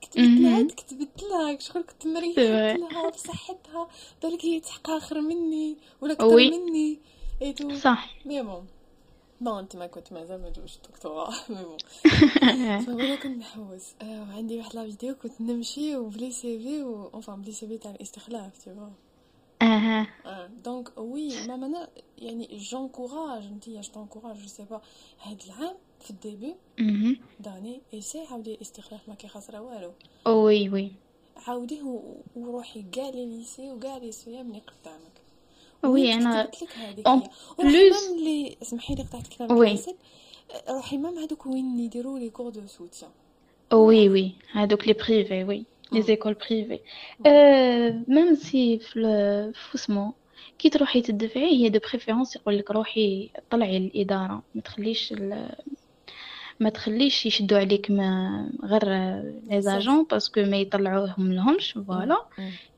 كتبت 0.05 0.19
لها 0.19 0.51
مهم. 0.59 0.69
كتبت 0.69 1.23
لها 1.23 1.59
شغل 1.59 1.83
كنت 1.83 2.03
vraie 2.03 2.35
لها 2.77 3.11
بصحتها 3.11 3.89
بالك 4.23 4.45
هي 4.45 4.61
تحقق 4.61 4.91
أخر 4.91 5.21
مني 5.21 5.77
ولا 6.01 6.13
أكثر 6.13 6.37
مني. 6.37 6.99
et 7.43 7.54
tout 7.54 7.75
صح. 7.75 8.11
mais 8.27 8.43
bon 8.43 8.67
bon 9.41 9.59
أنت 9.59 9.77
ما 9.77 9.87
كنت 9.87 10.13
مازال 10.13 10.43
ما 10.43 10.49
جوش 10.51 10.77
دكتوراه 10.91 11.31
mais 11.49 11.65
bon 11.65 11.79
فانا 12.87 13.15
كنت 13.17 13.39
نحوس. 13.39 13.95
آه، 14.03 14.23
وعندي 14.23 14.59
واحد 14.59 14.75
la 14.75 14.85
vidéo 14.85 15.15
كنت 15.15 15.41
نمشي 15.41 15.97
وبلي 15.97 16.31
CV 16.33 16.83
و 16.83 17.07
enfin 17.15 17.43
بلي 17.43 17.53
CV 17.53 17.79
تاع 17.79 17.91
الاستخلاف 17.91 18.59
tu 18.59 18.75
vois 18.75 18.89
أها. 19.63 20.07
donc 20.65 20.93
oui 20.99 21.47
même 21.47 21.65
أنا 21.65 21.89
يعني 22.19 22.59
j'encourage 22.59 23.45
نتيا 23.45 23.81
je 23.81 23.93
t'encourage 23.93 24.37
je 24.37 24.49
sais 24.49 24.65
pas 24.65 24.81
هاد 25.23 25.43
العام 25.47 25.75
في 26.05 26.11
ال 26.11 26.17
début. 26.17 26.55
d'année 27.41 27.81
essaye 27.95 28.27
عاودي 28.31 28.55
الاستخلاف 28.55 29.09
ما 29.09 29.15
كي 29.15 29.29
خاسره 29.29 29.61
والو. 29.61 29.93
oui 30.27 30.69
oui 30.69 30.91
عاوديه 31.47 31.83
و- 31.83 32.17
وروحي 32.37 32.83
كاع 32.93 33.09
les 33.11 33.27
lycées 33.27 33.71
وكاع 33.73 33.97
لي 33.97 34.13
CEM 34.13 34.47
اللي 34.49 34.61
قدامك. 34.61 35.15
oui 35.85 36.15
أنا 36.15 36.51
en 37.07 37.23
plus 37.59 38.09
même 38.11 38.19
لي 38.25 38.57
اسمحي 38.63 38.95
لي 38.95 39.03
قطعت 39.03 39.27
كلامك 39.39 39.53
oui 39.53 39.79
روحي 40.71 40.99
même 40.99 41.19
هذوك 41.19 41.47
وين 41.47 41.79
يديروا 41.81 42.19
les 42.19 42.31
cours 42.31 42.51
de 42.51 42.67
soutien 42.67 43.11
oui 43.73 44.09
oui 44.09 44.33
هادوك 44.53 44.87
les 44.89 44.93
privés 44.93 45.45
oui 45.45 45.65
les. 45.93 46.03
écoles 46.03 46.35
privées 46.35 46.81
أه 47.27 48.05
même 48.09 48.35
si 48.35 48.79
في 48.79 48.93
في 49.53 49.75
اسمو 49.75 50.13
كي 50.59 50.71
تروحي 50.71 51.03
تدفعي 51.03 51.65
هي 51.65 51.69
de 51.69 51.79
préférence 51.91 52.37
يقول 52.37 52.59
لك 52.59 52.71
روحي 52.71 53.31
طلعي 53.51 53.77
الإدارة. 53.77 54.43
ما 54.55 54.61
تخليش. 54.61 55.15
ما 56.61 56.69
تخليش 56.71 57.27
يشدوا 57.27 57.59
عليك 57.59 57.91
ما 57.91 58.51
غير 58.65 58.85
les 59.51 59.61
agents 59.63 60.05
parce 60.05 60.27
que 60.27 60.41
ما 60.41 60.57
يطلعوهم 60.57 61.33
لهمش. 61.33 61.73
voilà. 61.73 62.25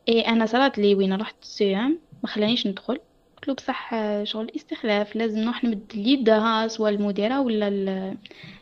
et 0.09 0.21
أنا 0.21 0.47
صرات 0.47 0.79
لي 0.79 0.95
وين 0.95 1.13
رحت 1.13 1.37
CEM 1.43 1.99
ما 2.23 2.29
خلانيش 2.29 2.67
ندخل. 2.67 2.99
قلت 3.37 3.49
له 3.49 3.55
بصح 3.55 3.91
شغل 4.25 4.53
استخلاف 4.57 5.17
لازم 5.17 5.39
نروح 5.39 5.65
نمد 5.65 5.93
اليد 5.95 6.31
سواء 6.67 6.93
المديرة 6.93 7.41
ولا. 7.41 8.17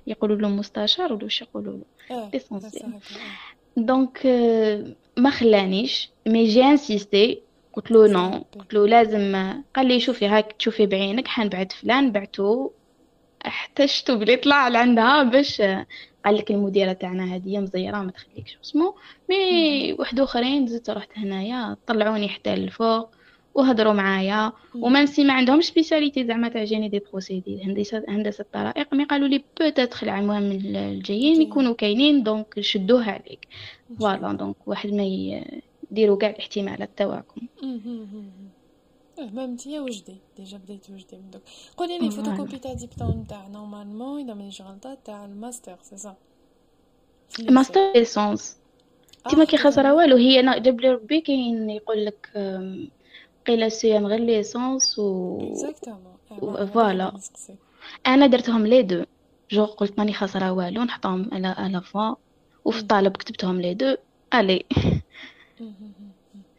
يقولوا 0.07 0.37
له 0.37 0.49
مستشار 0.49 1.13
ولا 1.13 1.25
واش 1.25 1.43
يقولوا 1.43 1.79
له. 2.11 2.31
l'essentiel 2.33 2.87
هكا 2.87 3.21
donc 3.77 4.27
آه، 4.27 4.95
ما 5.17 5.31
خلانيش 5.31 6.11
mais 6.27 6.45
j'ai 6.45 6.65
insisté 6.65 7.41
قلت 7.73 7.91
له 7.91 8.09
non 8.09 8.45
قلت 8.59 8.75
له 8.75 8.87
لازم 8.87 9.53
قال 9.77 9.87
لي 9.87 10.01
شوفي 10.01 10.27
هاك 10.27 10.53
تشوفي 10.53 10.87
بعينك 10.87 11.29
حنبعت 11.29 11.73
فلان 11.73 12.13
بعتو. 12.13 12.71
احتجتو 13.47 14.19
بلي 14.19 14.37
طلع 14.37 14.69
لعندها 14.69 15.23
باش 15.23 15.63
قال 16.25 16.37
لك 16.37 16.51
المديرة 16.51 16.93
تاعنا 16.93 17.35
هادية 17.35 17.59
مزيرة 17.59 18.03
ما 18.03 18.11
تخليكش 18.11 18.59
اسمو. 18.65 18.95
mais. 19.31 19.93
واحد 19.93 20.21
آخرين 20.21 20.67
زدت 20.67 20.91
رحت 20.91 21.19
هنايا 21.19 21.77
طلعوني 21.87 22.29
حتى 22.29 22.57
للفوق 22.57 23.11
وهضروا 23.55 23.93
معايا. 23.93 24.53
مم. 24.75 24.85
و 24.85 24.89
même 24.89 25.07
si 25.07 25.25
ما 25.25 25.33
عندهم 25.33 25.61
spécialité 25.61 26.27
زعما 26.27 26.49
تاع 26.49 26.65
génie 26.65 26.89
des 26.89 27.03
procédés 27.11 27.65
هندسه 27.65 28.05
هندسة 28.09 28.43
الطرائق. 28.43 28.95
mais 28.95 29.05
قالوا 29.05 29.29
لي 29.29 29.45
peut-être 29.61 29.99
العام 30.03 30.31
الجايين 30.31 31.35
جاي 31.35 31.43
يكونوا 31.43 31.75
كاينين 31.75 32.23
donc 32.23 32.61
شدوها 32.61 33.11
عليك. 33.11 33.49
voilà 33.99 34.33
donc 34.33 34.57
واحد 34.69 34.91
ما 34.91 35.05
يديروا 35.91 36.17
كاع 36.19 36.31
الاحتمالات 36.31 36.91
تواكم 36.97 37.41
انتيا 39.19 39.81
وجدي 39.81 40.17
déjà 40.37 40.59
بديت 40.59 40.91
وجدي 40.91 41.17
من 41.17 41.31
دوك 41.31 41.43
قولي 41.77 41.99
لي 41.99 42.11
voilà 42.11 42.21
ال 42.21 42.24
photocopie 42.24 42.59
تاع 42.59 42.73
ديبلوم 42.73 43.25
تاع 43.25 43.49
normalement 43.49 44.25
اذا 44.25 44.35
مانيش 44.35 44.63
غلطات 44.63 44.99
تاع 45.05 45.25
ال 45.25 45.33
master 45.33 45.79
c'est 45.83 45.97
ça 45.97 46.15
master 47.51 47.93
licence 47.95 48.57
تيما 49.29 49.43
آه 49.43 49.47
كي 49.47 49.57
خسر 49.57 49.93
والو 49.93 50.17
هي 50.17 50.41
أنا 50.41 50.59
جاب 50.59 50.81
لي 50.81 50.91
ربي 50.91 51.21
كاين 51.21 51.71
يقول 51.71 52.05
لك 52.05 52.31
قيل 53.47 53.73
سيام 53.73 54.07
غير 54.07 54.21
licence 54.21 54.99
و 54.99 55.39
voilà 56.75 57.13
أنا 58.07 58.27
درتهم 58.27 58.67
les 58.67 58.83
deux 58.83 59.05
جو 59.51 59.65
قلت 59.65 59.99
ماني 59.99 60.13
خاسره 60.13 60.53
والو 60.53 60.83
نحطهم 60.83 61.31
على 61.33 61.47
على 61.47 61.81
fois 61.81 62.15
وفي. 62.65 62.81
الطالب 62.81 63.17
كتبتهم 63.17 63.61
les 63.61 63.75
deux 63.75 63.97
الي. 64.35 64.65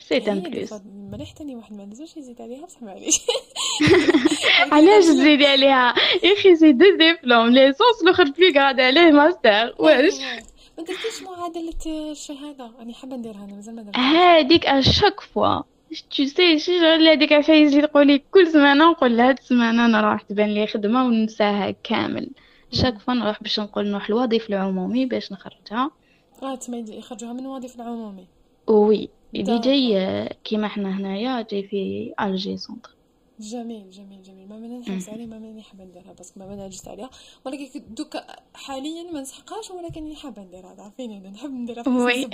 c'est 0.07 0.17
un 0.17 0.21
هي 0.33 0.39
de 0.39 0.49
plus 0.49 0.73
مليح 1.11 1.31
تاني 1.31 1.55
واحد 1.55 1.73
ما 1.73 1.85
نزلش 1.85 2.17
يزيد 2.17 2.41
عليها 2.41 2.65
بصح 2.65 2.81
معليش 2.81 3.15
علاش 4.71 5.03
تزيدي 5.05 5.45
عليها؟ 5.47 5.93
يا 6.23 6.33
أخي 6.33 6.55
c'est 6.55 6.71
deux 6.71 6.85
diplômes 6.97 7.47
licence 7.47 8.01
الأخر 8.03 8.23
بلي 8.23 8.51
قاعد 8.53 8.79
عليه 8.79 9.11
ماستر. 9.11 9.75
واش؟ 9.79 10.13
ما 10.77 10.83
درتيش 10.83 11.23
معادلة 11.23 12.11
الشهادة 12.11 12.71
راني 12.79 12.93
حابة 12.93 13.15
نديرها 13.15 13.43
أنا 13.45 13.55
مازال 13.55 13.75
ما 13.75 13.81
درتهاش. 13.81 14.05
هاديك 14.15 14.65
à 14.65 14.73
chaque 14.73 15.19
fois 15.19 15.61
tu 15.95 16.23
sais 16.27 16.35
شي 16.37 16.59
شغل 16.59 17.07
هاديك 17.07 17.31
عفايس 17.33 17.73
اللي 17.73 17.87
تقولي 17.87 18.19
كل 18.31 18.47
سمانه 18.47 18.91
نقول 18.91 19.19
هاد 19.19 19.37
السمانه 19.39 19.85
أنا 19.85 20.01
راح 20.01 20.21
تبان 20.21 20.49
لي 20.53 20.67
خدمة 20.67 21.05
وننساها 21.05 21.75
كامل. 21.83 22.29
chaque. 22.71 22.99
fois 22.99 23.13
نروح 23.13 23.43
باش 23.43 23.59
نقول 23.59 23.87
نروح 23.87 24.09
الوظيفه 24.09 24.47
العمومي 24.49 25.05
باش 25.05 25.31
نخرجها. 25.31 25.91
آه 26.43 26.55
تما 26.55 26.77
يخرجوها 26.77 27.33
من 27.33 27.39
الوظيفة 27.39 27.83
العمومي. 27.83 28.27
oui 28.67 29.09
اللي 29.35 29.59
جاي 29.59 30.29
كيما 30.43 30.67
حنا 30.67 30.97
هنايا 30.97 31.41
جاي 31.51 31.63
في 31.63 32.13
Alger 32.21 32.57
Centre 32.57 32.95
جميل 33.39 33.89
جميل 33.89 34.23
جميل 34.23 34.49
ما 34.49 34.59
ماني 34.59 34.79
نحوس 34.79 35.09
عليه 35.09 35.25
ما 35.25 35.39
ماني 35.39 35.63
حابة 35.63 35.83
نديرها 35.83 36.13
بس 36.19 36.37
ما 36.37 36.45
ماني 36.47 36.63
عجزت 36.63 36.87
عليها 36.87 37.09
ولكن 37.45 37.81
دوكا 37.89 38.25
حاليا 38.53 39.11
ما 39.11 39.21
نسحقهاش 39.21 39.71
ولكن 39.71 40.15
حابة 40.15 40.41
نديرها 40.41 40.75
تعرفيني 40.75 41.17
أنا 41.17 41.29
نحب 41.29 41.51
نديرها 41.51 41.83
في 41.83 41.89
oui 41.89 42.29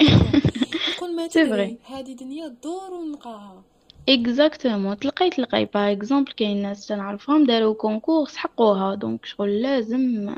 كل 0.99 1.15
ما 1.15 1.27
تدري 1.27 1.77
هذه 1.85 2.13
دنيا 2.13 2.47
دور 2.63 2.93
ونلقاها 2.93 3.63
exactement 4.09 4.97
تلقاي 4.97 5.29
تلقاي 5.29 5.65
par 5.65 5.91
exemple 5.91 6.31
كاين 6.31 6.61
ناس 6.61 6.87
تنعرفهم 6.87 7.45
داروا 7.45 7.73
concours 7.73 8.27
سحقوها 8.27 8.95
donc 8.95 9.25
شغل 9.25 9.61
لازم 9.61 10.35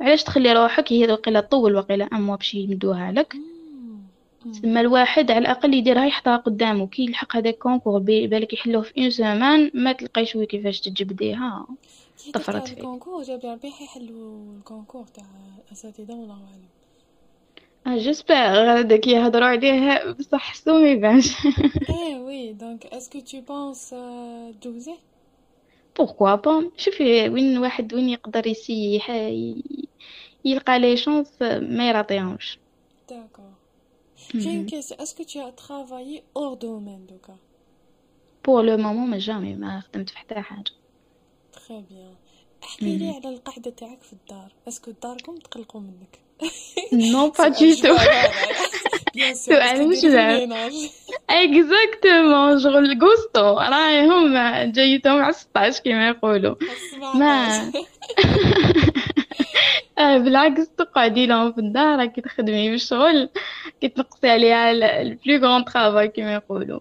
علاش 0.00 0.24
تخلي 0.24 0.52
روحك 0.52 0.92
هي 0.92 1.12
وقيلا 1.12 1.40
طول 1.40 1.76
وقيلا 1.76 2.04
un 2.12 2.20
mois 2.20 2.36
باش 2.36 2.54
يمدوها 2.54 3.12
لك؟ 3.12 3.36
تما 4.62 4.80
الواحد 4.80 5.30
على 5.30 5.38
الاقل 5.40 5.74
يديرها 5.74 6.06
يحطها 6.06 6.36
قدامه 6.36 6.86
كي 6.86 7.02
يلحق 7.02 7.36
هذاك 7.36 7.58
concours 7.58 7.98
بي- 7.98 8.26
بالك 8.26 8.52
يحلوه 8.52 8.82
في 8.82 9.00
une 9.00 9.10
semaine 9.10 9.70
ما 9.74 9.92
تلقايش 9.92 10.36
oui 10.36 10.46
كيفاش 10.46 10.80
تجبديها 10.80 11.66
طفرت 12.34 12.68
فيك. 12.68 12.78
ال 12.78 12.83
concours 12.83 13.22
جاب 13.22 13.40
ربيح 13.44 13.82
يحلوا 13.82 14.56
ال 14.58 14.63
concours 14.63 15.04
تاع 15.06 15.24
الاساتذه 15.68 16.12
والله 16.12 16.34
اعلم 16.34 16.68
آه 17.86 17.98
j'espère 18.02 18.34
هذاك 18.34 19.06
يهضروا 19.06 19.46
عليه 19.46 20.10
بصح 20.12 20.40
حسو 20.52 20.78
ما 20.82 20.88
يبانش 20.90 21.32
إيه 21.90 22.16
oui 22.18 22.52
donc 22.52 22.86
est-ce 22.86 23.09
que 23.09 23.20
tu 23.20 23.40
penses 23.40 23.94
تجوزيه 24.60 24.96
pourquoi 25.98 26.34
pas 26.34 26.70
شوفي 26.76 27.28
وين 27.28 27.58
واحد 27.58 27.94
وين 27.94 28.08
يقدر 28.08 28.46
يسيح 28.46 29.10
يلقى 30.44 30.78
les 30.78 30.96
chances 30.96 31.42
ما 31.60 31.88
يراطيهمش 31.88 32.58
d'accord 33.10 33.49
j'ai 34.34 34.56
une 34.56 34.66
question 34.66 35.00
est-ce 35.00 35.15
que 35.15 35.22
tu 35.22 35.50
as 35.50 35.52
travaillé 35.60 36.18
hors 36.38 36.58
domaine 36.62 37.10
دوكا 37.10 37.36
pour 38.44 38.62
le 38.62 38.76
moment 38.76 39.10
ما 39.10 39.18
jamais 39.18 39.54
ما 39.54 39.80
خدمت 39.80 40.10
في 40.10 40.18
حتى 40.18 40.34
حاجة. 40.34 40.64
très 41.52 41.84
bien 41.90 42.14
احكي 42.64 42.96
لي 42.96 43.10
على 43.10 43.34
القعده 43.34 43.70
تاعك 43.70 44.02
في 44.02 44.12
الدار. 44.12 44.52
est-ce 44.68 44.83
que 44.83 44.90
داركم 45.02 45.36
تقلقوا 45.36 45.80
منك؟ 45.80 46.18
non 46.92 47.30
pas 47.30 47.48
du 47.48 47.76
tout 47.76 47.96
سؤال 49.34 49.88
مش. 49.88 50.04
exactement 51.30 52.60
شغل 52.60 52.98
غوستو 53.02 53.58
رايهم 53.58 54.34
جيتهم 54.72 55.22
على 55.22 55.32
16 55.32 55.82
كيما 55.82 56.08
يقولوا. 56.08 56.54
ما 57.14 57.72
بالعكس 60.24 60.68
تقعدي 60.76 61.26
لهم 61.26 61.52
في 61.52 61.58
الدار 61.60 61.98
راكي 61.98 62.20
تخدمي 62.20 62.70
بالشغل 62.70 63.30
كي 63.80 63.88
تنقصي 63.88 64.30
عليها 64.30 64.70
ال 65.02 65.11
plus 65.11 65.46
grand 65.48 65.62
travail 65.62 66.08
كيما 66.08 66.34
يقولوا. 66.34 66.80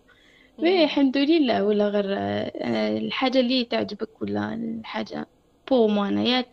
mais 0.60 0.84
الحمد 0.84 1.18
لله. 1.18 1.64
ولا 1.64 1.88
غير 1.88 2.06
آه، 2.18 2.98
الحاجة 2.98 3.40
اللي 3.40 3.66
تعجبك 3.66 4.22
ولا 4.22 4.54
الحاجة؟ 4.54 5.28
pour 5.70 5.88
moi 5.88 6.06
انايا 6.06 6.46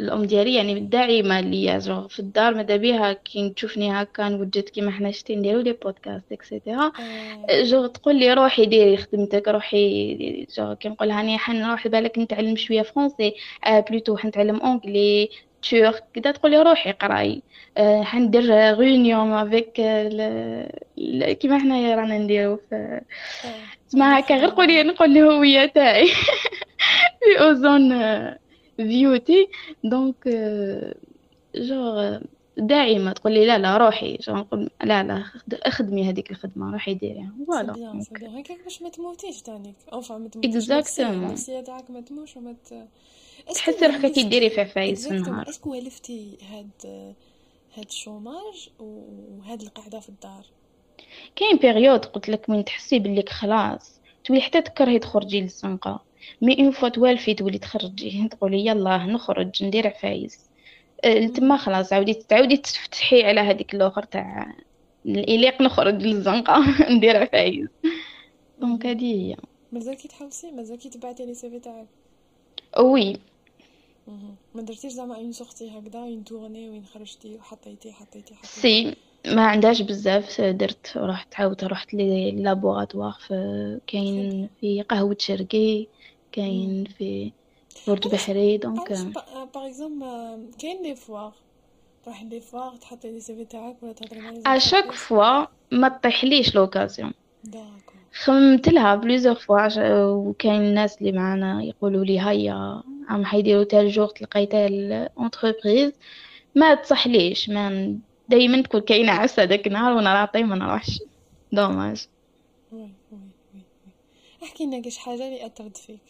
الأم 0.00 0.24
ديالي 0.24 0.54
يعني 0.54 0.80
داعمة 0.80 1.40
ليا 1.40 1.78
جوغ 1.78 2.08
في 2.08 2.20
الدار 2.20 2.54
ماذا 2.54 2.76
بيها 2.76 3.12
كي 3.12 3.50
تشوفني 3.50 4.02
هكا 4.02 4.28
نوجد 4.28 4.68
كيما 4.68 4.90
حنا 4.90 5.10
شتي 5.10 5.36
نديرو 5.36 5.60
les 5.60 5.72
podcasts 5.72 6.32
et 6.32 6.47
cetera 6.47 6.92
جو 7.62 7.86
تقول 7.86 8.16
لي 8.16 8.34
روحي 8.34 8.66
ديري 8.66 8.96
خدمتك 8.96 9.48
روحي 9.48 10.46
جو 10.56 10.74
كي 10.74 10.88
نقول 10.88 11.10
هاني 11.10 11.38
حنروح 11.38 11.88
بالك 11.88 12.18
نتعلم 12.18 12.56
شوية 12.56 12.82
français 12.82 13.34
آه 13.66 13.80
plutôt 13.80 14.16
حنتعلم 14.16 14.60
anglais 14.60 15.28
turc 15.70 16.04
كدا 16.14 16.30
تقول 16.30 16.50
لي 16.50 16.62
روحي 16.62 16.92
قراي. 16.92 17.42
آه 17.76 18.02
حندير 18.02 18.78
réunion 18.78 19.32
avec 19.32 19.72
كيما 21.40 21.58
حنايا 21.58 21.96
رانا 21.96 22.18
نديرو 22.18 22.56
في 22.70 23.00
تسمى 23.88 24.04
هكا 24.04 24.36
غير 24.36 24.50
قولي 24.50 24.82
نقول 24.82 25.16
الهويه 25.18 25.66
تاعي. 25.66 26.06
في 27.20 27.40
أوزون 27.40 27.92
بيوتي 28.80 29.48
donc 29.84 30.28
toujours 31.56 32.18
داعمة. 32.56 33.12
تقول 33.12 33.32
لي 33.32 33.46
لا 33.46 33.58
لا 33.58 33.76
روحي. 33.76 34.18
نقول 34.28 34.70
لا 34.84 35.02
لا 35.02 35.22
خد- 35.22 35.54
اخدمي 35.54 36.08
هذيك 36.10 36.30
الخدمة 36.30 36.72
روحي 36.72 36.94
ديريها 36.94 37.32
voilà 37.46 38.02
هكاك 38.22 38.64
باش 38.64 38.82
ما 38.82 38.88
تموتيش 38.88 39.42
تانيك. 39.42 39.76
au 39.92 40.01
fait 40.01 40.18
ما 40.18 40.28
تموتيش. 40.28 40.70
النفسيه 41.00 41.60
تاعك 41.60 41.90
ما 41.90 42.00
تموتش 42.00 42.36
وما 42.36 42.56
تحسي 43.54 43.86
روحك 43.86 44.12
كي 44.12 44.22
ديري 44.22 44.50
في 44.50 44.60
عفايس 44.60 45.08
في. 45.08 45.14
النهار. 45.14 45.48
est-ce 45.48 45.63
que 45.63 45.70
ولفتي 45.72 46.38
هاد 46.50 46.70
هاد 47.76 47.84
ال 47.86 47.96
chômage 47.96 48.68
وهاد 48.78 49.62
القعدة 49.62 50.00
في 50.00 50.08
الدار؟ 50.08 50.44
كاين 51.36 51.56
période 51.56 52.04
قلت 52.04 52.28
لك 52.28 52.48
وين 52.48 52.64
تحسي 52.64 52.98
بليك 52.98 53.28
خلاص. 53.28 54.00
تولي 54.24 54.40
حتى 54.40 54.60
تكرهي 54.62 54.98
تخرجي 54.98 55.40
للزنقة 55.40 56.04
mais 56.42 56.60
une 56.60 56.70
fois 56.70 56.88
توالفي 56.88 57.34
تولي 57.34 57.58
تخرجي. 57.58 58.28
تقولي 58.28 58.66
يلا 58.66 58.98
نخرج 58.98 59.64
ندير 59.64 59.86
عفايس. 59.86 60.50
أه، 61.04 61.26
تما 61.26 61.56
خلاص 61.56 61.92
عاودي 61.92 62.14
تعاودي 62.14 62.56
تفتحي 62.56 63.22
على 63.24 63.40
هذيك 63.40 63.74
الأخر 63.74 64.02
تاع 64.02 64.54
الإليق 65.06 65.62
نخرج 65.62 65.94
للزنقة 66.02 66.64
ندير 66.96 67.16
عفايس. 67.16 67.68
donc 68.60 68.86
هذه 68.86 69.14
هي. 69.14 69.36
مازالكي 69.72 70.08
تحوسي 70.08 70.50
مازالكي 70.50 70.90
تبعتي 70.90 71.26
les 71.26 71.34
CV 71.34 71.60
تاعك؟ 71.60 71.86
oui. 72.78 73.16
ما 74.54 74.62
درتيش 74.62 74.92
زعما 74.92 75.16
une 75.16 75.32
sortie 75.32 75.78
هكذا 75.78 75.98
une 75.98 76.24
tournée 76.24 76.68
وين 76.70 76.86
خرجتي 76.86 77.36
وحطيتي 77.36 77.92
حطيتي 77.92 78.34
حطيتي؟ 78.34 78.48
si. 78.48 78.96
ما 79.26 79.46
عندهاش 79.46 79.82
بزاف 79.82 80.40
درت 80.40 80.92
رحت 80.96 81.34
عاودت 81.40 81.64
رحت 81.64 81.94
les 81.94 82.30
laboratoires 82.30 83.12
في 83.28 83.78
كاين 83.86 84.48
في 84.60 84.82
قهوة 84.82 85.16
شرقي 85.18 85.86
كاين 86.32 86.84
في 86.98 87.32
برج 87.88 88.08
بحري 88.08 88.56
donc 88.58 88.92
par 89.54 89.66
exemple 89.66 90.50
كاين 90.58 90.82
les 90.82 90.96
foires 90.96 91.32
تروحي 92.04 92.24
les 92.24 92.40
foires 92.40 92.76
تحطي 92.76 93.10
les 93.12 93.20
CV 93.20 93.44
تاعك 93.44 93.76
ولا 93.82 93.92
تهضري 93.92 94.20
مع 94.20 94.56
à 94.56 94.61
chaque 94.61 94.92
fois 94.92 95.46
ما 95.72 95.88
طيحليش 95.88 96.54
l'occasion 96.54 97.12
خممت 98.12 98.68
لها 98.68 98.94
plusieurs 98.94 99.34
fois 99.34 99.58
عش- 99.60 99.78
وكاين 100.02 100.60
الناس 100.62 100.98
اللي 101.00 101.12
معانا 101.12 101.62
يقولوا 101.62 102.04
لي 102.04 102.20
هيا 102.20 102.82
عم 103.08 103.24
حيديروا 103.24 103.64
tel 103.64 103.90
jour 103.90 104.06
تلقاي 104.10 104.46
telle 104.46 104.92
entreprise 105.18 105.92
ما 106.54 106.74
تصحليش 106.74 107.48
ما 107.48 107.98
دايما 108.30 108.62
تكون 108.62 108.80
كاينة 108.80 109.12
عسى 109.12 109.46
داك 109.46 109.66
النهار 109.66 109.92
وأنا 109.92 110.20
راطي 110.20 110.42
ما 110.42 110.56
نروحش 110.56 110.98
dommage 111.52 112.06
oui 112.72 112.80
oui 112.80 113.18
oui 113.54 113.60
oui 113.86 113.92
احكي 114.42 114.66
لنا 114.66 114.82
كاش 114.82 114.98
حاجة 114.98 115.26
اللي 115.26 115.46
أثرت 115.46 115.76
فيك. 115.76 116.00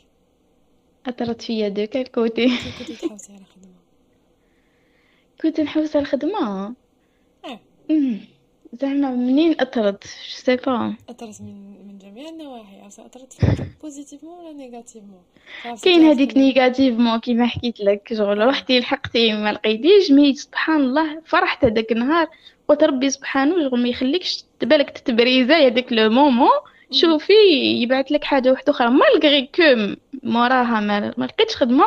أثرت 1.06 1.42
فيا 1.42 1.68
de 1.68 1.86
quel 1.86 2.10
côté 2.10 2.46
كي 2.46 2.72
كنتي 2.78 3.06
تحوسي 3.06 3.32
على 3.32 3.44
خدمة. 3.44 3.74
كنت 5.42 5.60
نحوس 5.60 5.96
على 5.96 6.02
الخدمه 6.02 6.74
آه 7.44 7.60
زعما 8.72 9.10
منين 9.10 9.60
أثرت؟ 9.60 10.04
sais 10.28 10.56
pas 10.56 10.94
أثرت 11.08 11.40
من 11.40 11.88
من 11.88 11.98
جميع 11.98 12.28
النواحي. 12.28 12.86
أثرت 12.86 13.36
positivement 13.82 14.38
ولا 14.38 14.52
négativement 14.52 15.22
كاين 15.82 16.04
هذيك 16.04 16.36
négativement 16.36 17.18
كيما 17.18 17.46
حكيت 17.46 17.80
لك. 17.80 18.14
شغل 18.14 18.46
رحتي 18.46 18.80
لحقتي 18.80 19.32
ما 19.32 19.52
لقيتيش 19.52 20.10
mais 20.10 20.34
سبحان 20.34 20.80
الله. 20.80 21.20
فرحت 21.26 21.64
هذاك 21.64 21.92
النهار. 21.92 22.28
قلت 22.68 22.84
ربي 22.84 23.10
سبحانه 23.10 23.68
شغل 23.68 23.82
ما 23.82 23.88
يخليكش 23.88 24.44
تبالك 24.60 24.90
تتبريزاي 24.90 25.66
هذاك 25.66 25.92
le 25.92 26.10
moment. 26.10 26.50
شوفي 26.92 27.32
يبعث 27.82 28.12
لك 28.12 28.24
حاجة 28.24 28.50
واحدة 28.50 28.72
أخرى. 28.72 28.90
malgré 28.90 29.50
que 29.54 29.96
موراها 30.22 30.80
ما 30.80 31.14
ما 31.16 31.24
لقيتش 31.24 31.56
خدمة. 31.56 31.84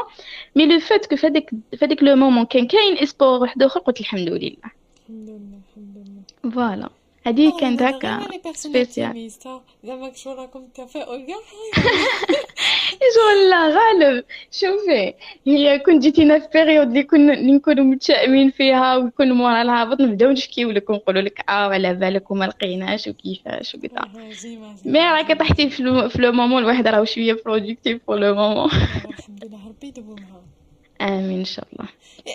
mais 0.56 0.66
le 0.66 0.80
fait 0.80 1.06
que 1.06 1.16
فهاديك 1.16 1.50
فهاديك 1.78 2.04
le 2.04 2.16
moment 2.16 2.46
كان 2.46 2.68
كاين 2.68 2.98
espoir 2.98 3.42
واحد 3.42 3.64
أخر 3.64 3.80
قلت 3.80 4.00
الحمد 4.00 4.30
لله. 4.30 4.56
الحمد 5.04 5.30
لله 5.30 5.60
الحمد 5.70 5.98
لله. 5.98 6.23
voilà 6.52 6.90
هذه 7.26 7.60
كانت 7.60 7.82
هكا 7.82 8.28
spéciale 8.54 9.32
زعما 9.84 10.14
شو 10.14 10.32
راكم 10.32 10.68
تفاؤل 10.68 11.26
كاع 11.28 11.38
شغل 13.16 13.50
لا 13.50 13.68
غالب 13.68 14.26
شوفي 14.52 15.14
هي 15.48 15.80
كون 15.80 16.00
جيتينا 16.00 16.40
في 16.40 16.48
période 16.54 16.88
اللي 16.88 17.04
كنا 17.04 17.34
اللي 17.34 17.52
نكونوا 17.52 17.84
متشائمين 17.84 18.52
فيها 18.52 18.98
ويكون 18.98 19.32
مورا 19.32 19.62
الهابط 19.62 20.02
نبداو 20.02 20.32
نشكيو 20.32 20.72
لك 20.72 20.90
ونقولوا 20.90 21.22
لك 21.22 21.40
آه 21.50 21.52
على 21.52 21.94
بالك 21.94 22.32
وما 22.32 22.46
لقيناش 22.46 23.08
وكيفاش 23.08 23.76
وكذا 23.76 24.10
mais 24.86 25.00
راكي 25.00 25.36
طحتي 25.36 25.70
في 25.70 25.84
le 26.20 26.32
moment 26.32 26.64
الواحد 26.64 26.88
راه 26.88 27.04
شوية 27.04 27.38
productive 27.46 28.02
في 28.06 28.12
le 28.12 28.36
moment 28.36 28.70
الحمد 29.10 29.46
لله 29.46 29.68
ربي 29.68 29.88
يدومها 29.88 30.43
امين 31.04 31.40
ان 31.40 31.46
شاء 31.46 31.68
الله 31.74 31.90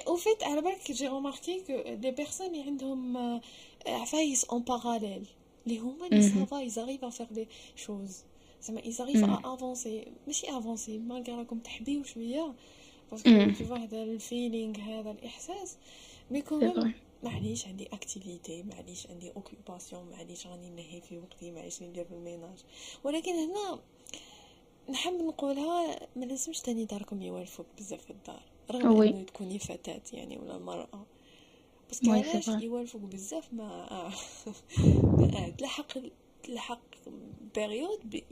en 0.08 0.20
fait 0.20 0.42
على 0.42 0.60
بالك 0.60 0.92
j'ai 0.92 1.08
remarqué 1.08 1.60
que 1.66 1.72
les 1.72 2.10
personnes 2.10 2.46
اللي 2.46 2.62
عندهم 2.62 3.16
آه، 3.16 3.40
عفايس 3.86 4.44
en 4.44 4.62
parallèle 4.62 5.26
اللي 5.66 5.78
هما 5.78 6.06
اللي. 6.06 6.22
ça 6.22 6.41
va 6.41 6.60
ils 6.60 6.72
arrivent 6.72 7.04
à 7.04 7.10
faire 7.10 7.26
des 7.26 7.48
choses 7.76 8.22
زعما 8.62 8.80
ils 8.84 8.94
arrivent. 8.94 9.24
à 9.24 9.54
avancer 9.54 10.06
ماشي 10.26 10.58
avancer 10.58 10.98
malgré 10.98 11.32
راكم 11.32 11.58
تحبيو 11.58 12.04
شوية 12.04 12.54
parce 13.10 13.34
que. 13.34 13.52
تشوف 13.54 13.72
هذا 13.72 14.02
ال 14.02 14.12
feeling 14.12 14.78
هذا 14.78 15.10
الاحساس 15.10 15.76
mais 16.30 16.42
quand 16.42 16.59
même 16.59 16.72
vrai 16.72 16.92
معليش 17.22 17.66
عندي 17.66 17.86
activité 17.92 18.62
معليش 18.62 19.06
عندي 19.06 19.32
occupation 19.36 20.10
معليش 20.10 20.46
راني 20.46 20.70
نهي 20.70 21.00
في 21.00 21.18
وقتي 21.18 21.50
معليش 21.50 21.82
ندير 21.82 22.04
في 22.04 22.12
ال 22.14 22.21
ménage 22.21 22.58
ولكن 23.04 23.32
هنا 23.32 23.78
نحب 24.90 25.12
نقولها 25.12 26.00
ما 26.16 26.24
لازمش 26.24 26.60
تاني 26.60 26.84
داركم 26.84 27.22
يوالفوك 27.22 27.66
بزاف 27.78 28.02
في 28.04 28.10
الدار 28.10 28.42
رغم 28.70 28.92
oui. 28.98 29.08
إنه 29.08 29.22
تكوني 29.24 29.58
فتاة 29.58 30.02
يعني 30.12 30.38
ولا 30.38 30.58
مرأة 30.58 31.06
c'est 31.90 32.10
علاش. 32.10 32.48
يوالفوك 32.48 33.02
بزاف 33.02 33.52
ما 33.52 33.90
آه. 33.90 34.12
آه. 35.22 35.48
تلحق 35.58 35.98
تلحق 36.42 36.80
période 37.54 37.98
ب... 38.04 38.22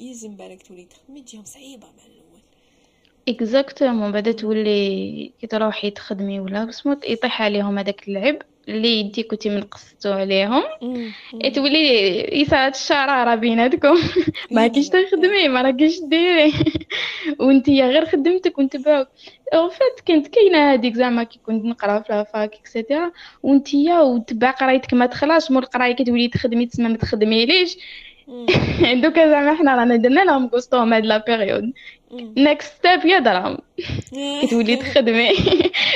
يلزم 0.00 0.36
بالك 0.36 0.62
تولي 0.62 0.84
تخدمي 0.84 1.22
تجيهم 1.22 1.44
صعيبة 1.44 1.86
مع 1.86 2.06
exactement 3.28 4.12
بعدا 4.12 4.32
تولي 4.32 5.32
كي 5.40 5.46
تروحي 5.46 5.90
تخدمي 5.90 6.40
ولا 6.40 6.64
بسمو 6.64 6.96
يطيح 7.08 7.42
عليهم 7.42 7.78
هذاك 7.78 8.08
اللعب 8.08 8.36
اللي 8.68 9.00
انتي 9.00 9.22
كنتي 9.22 9.48
من 9.48 9.62
قصتو 9.62 10.12
عليهم 10.12 10.62
تولي 11.54 12.40
يصعد 12.40 12.74
الشرارة 12.74 13.34
بيناتكم 13.34 13.98
ما 14.50 14.66
كيش 14.66 14.88
تخدمي 14.88 15.48
ما 15.48 15.62
راكيش 15.62 16.00
ديري 16.00 16.52
وانتي 17.40 17.82
غير 17.82 18.06
خدمتك 18.06 18.58
ونتبعوك 18.58 19.08
en 19.54 19.68
fait 19.68 20.00
كانت 20.06 20.26
كاينة 20.26 20.72
هذيك 20.72 20.94
زعما 20.94 21.24
كي 21.24 21.40
كنت 21.46 21.64
نقرا 21.64 22.00
في 22.00 22.12
la 22.12 22.29
fac 22.29 22.54
et 22.54 22.68
cetera 22.68 23.12
وانتيا 23.42 24.00
وتبع 24.00 24.50
قرايتك 24.50 24.94
ما 24.94 25.06
تخلاش 25.06 25.50
مور 25.50 25.62
القرايه 25.62 25.94
كتولي 25.94 26.28
تخدمي 26.28 26.66
تسمى 26.66 26.88
ما 26.88 26.96
تخدميليش. 26.96 27.78
دوكا 29.02 29.28
زعما 29.30 29.54
حنا 29.54 29.74
رانا 29.76 29.96
درنا 29.96 30.24
لهم 30.24 30.48
coutume 30.48 30.92
هاد 30.92 31.06
la 31.06 31.18
période. 31.26 31.72
next 32.36 32.72
step 32.74 33.04
يا 33.04 33.18
دراهم 33.18 33.58
كتولي 34.42 34.76
تخدمي 34.76 35.28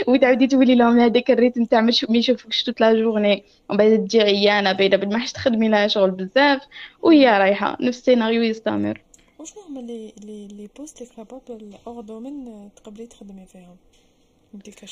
وتعاودي 0.09 0.47
تولي 0.47 0.75
لهم 0.75 1.01
هذاك 1.01 1.31
ال 1.31 1.36
rythme 1.36 1.65
تاع 1.65 1.81
ما 1.81 1.89
يشوف- 1.89 2.11
ما 2.11 2.17
يشوفوكش 2.19 2.63
toute 2.65 2.81
la 2.81 2.95
journée 2.95 3.45
ومن 3.69 3.79
بعد 3.79 4.05
تجي 4.09 4.21
عيانه 4.21 4.73
باينه 4.73 4.97
بلي 4.97 5.07
ما 5.15 5.19
حش 5.19 5.33
تخدمي 5.33 5.69
لها 5.69 5.87
شغل 5.89 6.11
بزاف 6.11 6.61
وهي 7.03 7.39
رايحه 7.39 7.77
نفس 7.81 7.99
السيناريو 7.99 8.43
يستمر 8.43 9.01
وشنو 9.39 9.63
هما 9.69 9.81
لي 9.81 10.13
لي 10.25 10.49
لي 10.49 10.69
بوست 10.79 11.01
لي 11.01 11.07
كابابل 11.17 11.71
اور 11.87 12.01
دومين 12.01 12.69
تقبلي 12.77 13.07
تخدمي 13.07 13.47
فيهم 13.47 13.77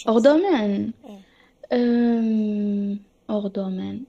اور 0.09 0.19
دومين. 0.21 0.93
اور 3.31 3.47
دومين 3.49 4.05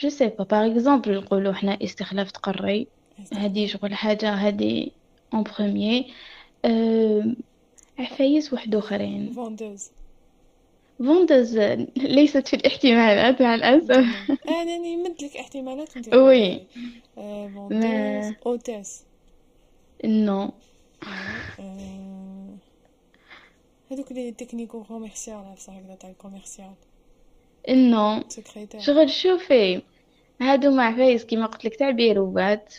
جو 0.00 0.08
سي 0.08 0.28
با 0.28 0.44
باغ 0.44 0.72
اكزومبل 0.72 1.14
نقولوا 1.14 1.52
حنا 1.52 1.78
استخلاف 1.84 2.30
تقري 2.30 2.86
هذه 3.32 3.66
شغل 3.66 3.94
حاجة 3.94 4.30
هذه 4.34 4.90
اون 5.34 5.42
بروميير 5.42 6.04
عفايس 7.98 8.52
واحد 8.52 8.74
آخرين. 8.74 9.32
فوندوز 9.32 9.90
فوندوز 10.98 11.58
ليست 11.96 12.48
في 12.48 12.56
الاحتمالات 12.56 13.42
مع 13.42 13.54
الأسف. 13.54 13.90
أنا 14.48 14.78
نمد 14.78 15.22
لك 15.22 15.36
احتمالات 15.36 15.96
وانت 15.96 16.14
وي. 16.14 16.66
فوندوز 17.16 17.84
ما- 17.84 18.34
اوتيس 18.46 19.04
نو. 20.04 20.50
هذوك 23.90 24.12
لي 24.12 24.32
تكنيكو 24.32 24.82
كوميرسيال 24.84 25.54
بصح 25.56 25.72
هكذا 25.72 25.94
تاع 25.94 26.10
الكوميرسيال 26.10 26.70
سكريتير 28.28 28.80
شغل 28.80 29.10
شوفي 29.10 29.82
هادو 30.40 30.70
مع 30.70 30.84
عفايس 30.86 31.24
كيما 31.24 31.46
قلت 31.46 31.64
لك 31.64 31.76
تاع 31.76 31.90
بيروبات. 31.90 32.74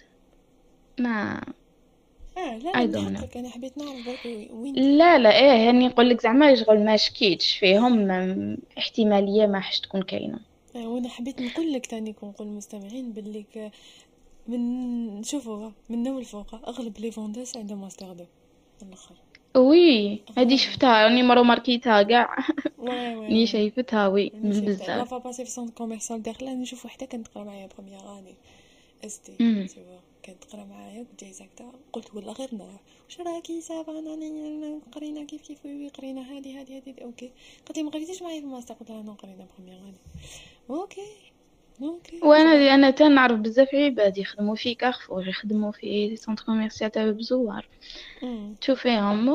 ما 1.00 1.42
آه 2.38 2.58
لا 2.58 2.70
I 2.70 2.74
أنا 2.74 3.20
don't 3.20 3.48
حبيت 3.48 3.78
نعرف 3.78 4.06
برك 4.06 4.26
وين. 4.26 4.76
لا 4.76 5.18
لا 5.18 5.40
إيه 5.40 5.66
يعني 5.66 5.88
نقول 5.88 6.10
لك 6.10 6.22
زعما 6.22 6.56
شغل 6.56 6.86
ما 6.86 6.98
شكيتش 6.98 7.58
فيهم 7.58 8.12
احتمالية 8.78 9.48
ما 9.48 9.60
حش 9.60 9.80
تكون 9.80 10.02
كاينة. 10.04 10.40
آه، 10.76 10.88
وأنا 10.88 11.10
حبيت 11.10 11.40
نقول 11.42 11.74
لك 11.74 11.86
تاني 11.86 12.14
كون 12.14 12.30
نقول 12.30 12.48
للمستمعين 12.48 13.12
باللي 13.14 13.72
من 14.48 15.24
شوفوا 15.24 15.72
من 15.90 16.04
نوع 16.04 16.20
الفوق 16.20 16.56
أغلب 16.56 17.00
les 17.00 17.12
vendeuses 17.12 17.58
عندهم 17.58 17.82
master 17.82 18.14
deux. 18.14 18.26
الأخر. 18.82 19.16
oui 19.56 20.20
هادي 20.38 20.58
شفتها 20.58 21.04
راني 21.04 21.24
مرة 21.24 21.42
ماركيتها 21.42 22.04
كاع 22.04 22.38
راني 22.80 23.48
شايفتها 23.48 24.08
oui 24.08 24.32
من 24.34 24.52
لا 24.52 24.60
بزاف 24.66 25.10
فا 25.10 25.18
passé 25.18 25.46
في 25.46 25.52
centre 25.52 25.74
commercial 25.74 26.24
داخله 26.24 26.54
نشوف 26.54 26.86
وحده 26.86 27.06
كانت 27.06 27.28
تقرا 27.28 27.44
معايا 27.44 27.70
première 27.78 28.00
année 28.20 28.36
ST. 29.06 29.32
كانت 30.24 30.44
تقرا 30.44 30.64
معايا 30.66 31.04
كنت 31.04 31.24
جاي 31.24 31.34
ساكته 31.34 31.72
قلت 31.94 32.16
ولا 32.16 32.32
غير 32.32 32.50
نروح 32.54 32.80
واش 33.06 33.20
راكي 33.20 33.62
ça 33.62 33.81
va 33.81 34.00
انا 34.00 34.80
قرينا 34.92 35.24
كيف 35.24 35.42
كيف 35.42 35.66
oui 35.66 35.88
قرينا 35.88 36.22
هادي 36.38 36.54
هادي 36.60 36.78
هادي 36.78 36.96
ok 37.04 37.32
قالت 37.66 37.78
لي 37.78 37.84
ما 37.84 37.90
قريتيش 37.92 38.22
معايا 38.22 38.40
في 38.40 38.46
الماستر 38.46 38.74
قلت 38.74 38.90
لها 38.90 39.02
non 39.04 39.14
قرينا 39.14 39.46
première 39.58 39.78
année 39.80 39.94
ok 40.70 41.02
ok 41.82 42.20
وأنا 42.24 42.76
أنا 42.76 42.92
تنعرف 42.92 43.40
بزاف 43.40 43.76
عباد 43.76 44.18
يخدموا 44.18 44.56
في 44.56 44.76
كارفور 44.76 45.28
يخدموا 45.28 45.72
في 45.72 46.16
centre 46.16 46.44
commercial 46.44 46.92
تاع 46.92 47.12
بزوار. 47.12 47.68
تشوفيهم 48.62 49.30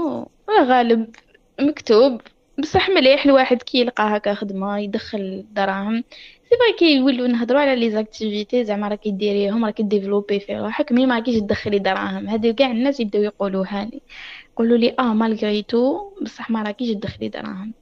غالب 0.50 1.16
مكتوب 1.60 2.20
بصح 2.58 2.88
مليح 2.90 3.24
الواحد 3.24 3.62
كي 3.62 3.78
يلقى 3.80 4.16
هكا 4.16 4.34
خدمة 4.34 4.78
يدخل 4.78 5.46
دراهم 5.50 6.04
c'est 6.50 6.56
vrai 6.60 6.72
كي 6.78 6.96
يولوا 6.96 7.28
نهضروا 7.28 7.60
على 7.60 7.76
les 7.76 7.90
activités 7.90 8.64
زعما 8.64 8.88
راكي 8.88 9.10
ديريهم 9.10 9.64
راكي 9.64 9.82
développer 9.82 10.40
في 10.40 10.56
روحك 10.58 10.92
mais 10.92 11.06
ما 11.06 11.14
راكيش 11.14 11.36
تدخلي 11.40 11.78
دراهم 11.78 12.28
هادي 12.28 12.52
كاع 12.52 12.70
الناس 12.70 13.00
يبداو 13.00 13.22
يقولوها 13.22 13.84
لي 13.84 14.02
يقولوا 14.52 14.78
لي 14.78 14.94
آه 14.98 15.14
malgré 15.14 15.62
tout 15.62 16.10
بصح 16.22 16.50
ما 16.50 16.62
راكيش 16.62 16.90
تدخلي 16.90 17.28
دراهم 17.28 17.74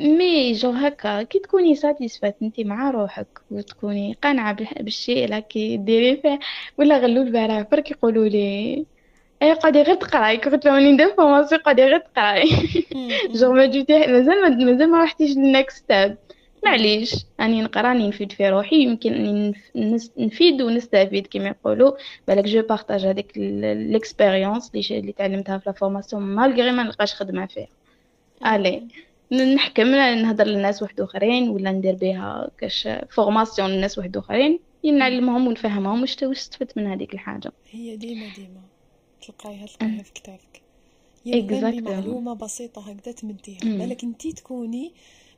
mais 0.00 0.52
je 0.52 0.70
هكا. 0.70 1.22
كي 1.22 1.38
تكوني 1.38 1.74
satisfaite 1.74 2.36
انت 2.42 2.60
مع 2.60 2.90
روحك 2.90 3.40
وتكوني 3.50 4.16
قانعة 4.22 4.52
بال- 4.54 4.82
بالشيء 4.84 5.24
اللي 5.24 5.36
راكي 5.36 5.76
ديري 5.76 6.16
فيه 6.16 6.38
ولا 6.78 6.98
غلو 6.98 7.22
البارح. 7.22 7.60
برك 7.70 7.90
يقولوا 7.90 8.28
لي 8.28 8.86
اي 9.42 9.52
قادي 9.52 9.82
غير 9.82 9.94
تقراي. 9.94 10.36
كنت 10.36 10.66
لما 10.66 10.78
ندير 10.78 11.14
formation 11.14 11.60
قادي 11.60 11.82
غير 11.84 11.98
تقراي. 11.98 12.48
je 13.34 13.52
ما 13.52 13.66
جبتي 13.66 13.98
مازال 14.06 14.42
ما 14.42 14.48
مازال 14.48 14.90
ما 14.90 15.02
رحتيش 15.04 15.36
لل 15.36 15.49
next 15.49 15.76
step 15.76 16.18
معليش. 16.64 17.14
أني 17.40 17.62
نقرا 17.62 17.82
راني 17.82 18.08
نفيد 18.08 18.32
في 18.32 18.48
روحي. 18.48 18.76
يمكن 18.76 19.12
أني 19.14 19.54
نفيد 20.18 20.62
ونستفيد 20.62 21.26
كما 21.26 21.48
يقولوا. 21.48 21.92
بالك 22.28 22.44
je 22.44 22.62
partage 22.62 23.06
هذيك 23.06 23.32
l'expérience 23.36 24.70
اللي 24.74 25.12
تعلمتها 25.12 25.58
في 25.58 25.64
la 25.66 25.72
formation 25.72 26.22
malgré 26.22 26.72
ما 26.72 26.82
نلقاش 26.82 27.14
خدمة 27.14 27.46
فيها. 27.46 27.68
الي 28.46 28.82
ن- 29.32 29.54
نحكم 29.54 29.86
نهضر 29.86 30.44
للناس 30.44 30.82
واحد 30.82 31.00
آخرين 31.00 31.48
ولا 31.48 31.72
ندير 31.72 31.94
بها 31.94 32.50
كاش 32.58 32.88
formation 33.10 33.70
للناس 33.70 33.98
واحد 33.98 34.16
آخرين 34.16 34.58
نعلمهم 34.84 35.46
ونفهمهم 35.46 36.00
واش 36.00 36.16
واش 36.22 36.38
استفدت 36.38 36.78
من 36.78 36.86
هذيك 36.86 37.14
الحاجة. 37.14 37.52
هي 37.70 37.96
ديما 37.96 38.26
ديما 38.36 38.60
تلقايها 39.26 39.66
تلقايها 39.66 40.02
في 40.02 40.12
كتافك 40.12 40.62
يلزم 41.26 41.70
Exactement. 41.70 41.80
بمعلومة 41.80 42.34
بسيطة 42.34 42.90
هكذا 42.90 43.12
تمديها. 43.12 43.60
بالك 43.62 44.04
انتي 44.04 44.32
تكوني 44.32 44.92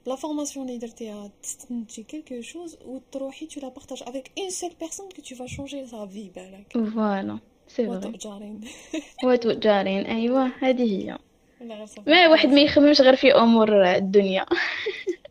بلا 0.07 0.17
formation 0.17 0.69
اللي 0.69 0.79
درتيها 0.79 1.31
تستنتجي 1.43 2.03
quelque 2.03 2.41
chose 2.41 2.77
وتروحي 2.85 3.47
tu 3.47 3.61
la 3.61 3.69
partages 3.69 4.03
avec 4.07 4.31
une 4.39 4.51
seule 4.51 4.71
personne 4.81 5.09
que 5.17 5.23
tu 5.23 5.35
vas 5.35 5.47
changer 5.47 5.87
ça 5.87 6.07
في 6.07 6.31
بالك. 6.37 6.73
voilà 6.95 7.39
c'est 7.69 7.87
vrai 7.87 7.97
وتؤجرين. 7.97 8.61
وتجارين 9.25 10.07
أيوه 10.07 10.53
هذه 10.61 10.83
هي. 10.83 11.19
ولا 11.65 11.75
غير 11.75 11.87
صافي 11.87 12.11
ما 12.11 12.29
واحد 12.29 12.49
ما 12.49 12.61
يخممش 12.61 13.01
غير 13.01 13.17
في 13.17 13.33
أمور 13.33 13.85
الدنيا. 13.97 14.47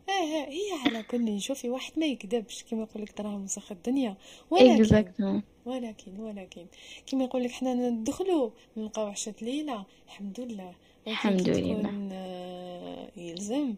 آه 0.08 0.46
هي 0.48 0.86
على 0.86 1.02
كل 1.02 1.40
شوفي 1.40 1.68
واحد 1.68 1.92
ما 1.96 2.06
يكذبش. 2.06 2.62
كيما 2.62 2.82
يقول 2.82 3.02
لك 3.02 3.18
دراهم 3.18 3.44
مسخ 3.44 3.72
الدنيا. 3.72 4.16
ولكن 4.50 5.42
ولكن 5.66 6.20
ولكن. 6.20 6.66
كيما 7.06 7.24
يقول 7.24 7.44
لك 7.44 7.50
حنا 7.50 7.74
ندخلوا 7.74 8.50
نلقاو 8.76 9.06
عشرة 9.06 9.34
ليلة. 9.42 9.84
الحمد 10.06 10.40
لله. 10.40 10.72
الحمد 11.06 11.48
لله. 11.48 12.08
آه، 12.12 13.08
يلزم 13.16 13.74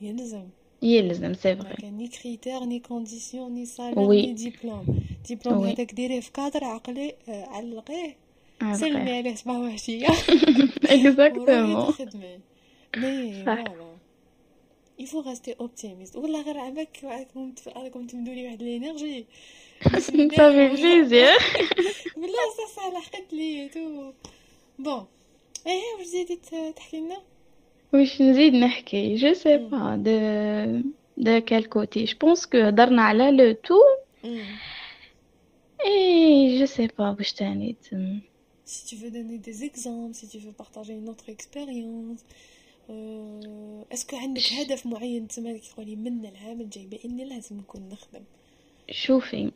يلزم. 0.00 0.48
يلزم 0.82 1.34
c'est 1.34 1.56
vrai 1.56 1.74
كان 1.74 1.96
ni 1.96 2.08
critère 2.08 2.64
ni 2.64 2.78
condition 2.80 3.54
ni 3.54 3.66
salaire. 3.66 4.08
ni 4.08 4.32
diplôme 4.32 4.98
ديبلوم. 5.28 5.66
هذاك 5.66 5.94
ديريه 5.94 6.20
في 6.20 6.32
كادر 6.32 6.64
عقلي 6.64 7.14
آه، 7.28 7.44
علقيه. 7.44 8.21
آه، 8.62 8.72
سلمي 8.74 8.92
صحيح. 9.04 9.16
عليه 9.16 9.34
صباح 9.34 9.56
وعشية 9.56 10.06
اكزاكتومون 10.84 11.74
وروحي 11.74 12.04
تخدمي 12.04 12.38
مي 12.96 13.44
صح. 13.46 13.54
فوالا 13.64 13.92
il 15.00 15.04
faut 15.06 15.22
rester 15.30 15.54
optimiste. 15.64 16.16
والله 16.16 16.42
غير 16.42 16.58
عباك 16.58 16.98
راكم 17.04 17.54
راكم 17.76 18.06
تمدوا 18.06 18.34
لي 18.34 18.46
واحد 18.46 18.62
الانرجي 18.62 19.26
صافي 20.36 20.68
بليزير 20.68 21.28
بالله 22.16 22.42
صح 22.58 22.76
صح 22.76 22.86
لحقت 22.92 23.32
لي 23.32 23.68
تو 23.68 24.12
بون 24.78 25.06
إيه 25.66 25.80
واش 25.98 26.06
زيدي 26.06 26.36
ت- 26.36 26.74
تحكي 26.76 26.96
لنا 27.00 27.16
واش 27.92 28.22
نزيد 28.22 28.54
نحكي 28.54 29.14
جو 29.14 29.32
سي 29.34 29.56
با 29.56 29.96
دو 29.96 30.90
de 31.16 31.40
quel 31.40 31.68
côté 31.68 32.04
je 32.04 32.16
pense 32.20 32.46
que 32.46 32.58
هضرنا 32.58 33.02
على 33.02 33.30
le 33.30 33.52
tout 33.52 33.74
et 35.86 36.58
je 36.58 36.66
sais 36.66 36.88
pas 36.98 37.10
واش 37.18 37.32
تاني 37.32 37.76
تم- 37.90 38.20
si 38.64 38.86
tu 38.86 38.96
veux 38.96 39.10
donner 39.10 39.38
des 39.38 39.64
exemples 39.64 40.14
si 40.14 40.28
tu 40.28 40.38
veux 40.38 40.52
partager 40.52 40.94
une 40.94 41.08
autre 41.08 41.28
expérience 41.28 42.20
euh, 42.90 43.82
est-ce 43.90 44.04
que 44.04 44.14
عندك 44.14 44.42
هدف 44.52 44.86
معين 44.86 45.28
تسمى 45.28 45.58
تقولي 45.58 45.96
من 45.96 46.26
العام 46.26 46.60
الجاي 46.60 46.86
بإني 46.86 47.24
لازم 47.24 47.58
نكون 47.58 47.88
نخدم؟ 47.92 48.22
شوفي 48.90 49.50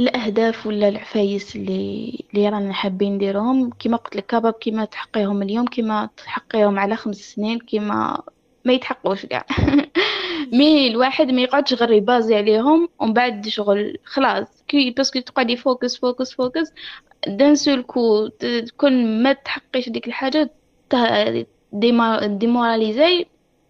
الأهداف 0.00 0.66
ولا 0.66 0.88
العفايس 0.88 1.56
اللي 1.56 2.24
اللي 2.34 2.48
رانا 2.48 2.72
حابين 2.72 3.14
نديرهم 3.14 3.70
كيما 3.70 3.96
قلت 3.96 4.16
لك 4.16 4.26
كباب 4.26 4.52
كيما 4.52 4.84
تحقيهم 4.84 5.42
اليوم 5.42 5.66
كيما 5.66 6.08
تحقيهم 6.16 6.78
على 6.78 6.96
خمس 6.96 7.16
سنين 7.16 7.58
كيما 7.58 8.22
ما 8.64 8.72
يتحقوش 8.72 9.26
كاع. 9.26 9.46
mais 10.52 10.88
الواحد 10.88 11.30
ما 11.30 11.42
يقعدش 11.42 11.74
غير 11.74 11.92
يبازي 11.92 12.34
عليهم 12.36 12.88
ومن 12.98 13.12
بعد 13.12 13.48
شغل 13.48 13.98
خلاص 14.04 14.64
كي 14.68 14.90
parce 14.90 15.09
que 15.09 15.20
تقعدي 15.20 15.56
focus 15.56 15.96
focus 15.96 16.32
focus 16.32 16.72
dans 17.26 17.54
seul 17.54 17.82
que 17.82 18.26
تكون 18.66 19.22
ما 19.22 19.32
تحقيش 19.32 19.88
ديك 19.88 20.06
الحاجة 20.08 20.50
démoralisé 22.26 23.26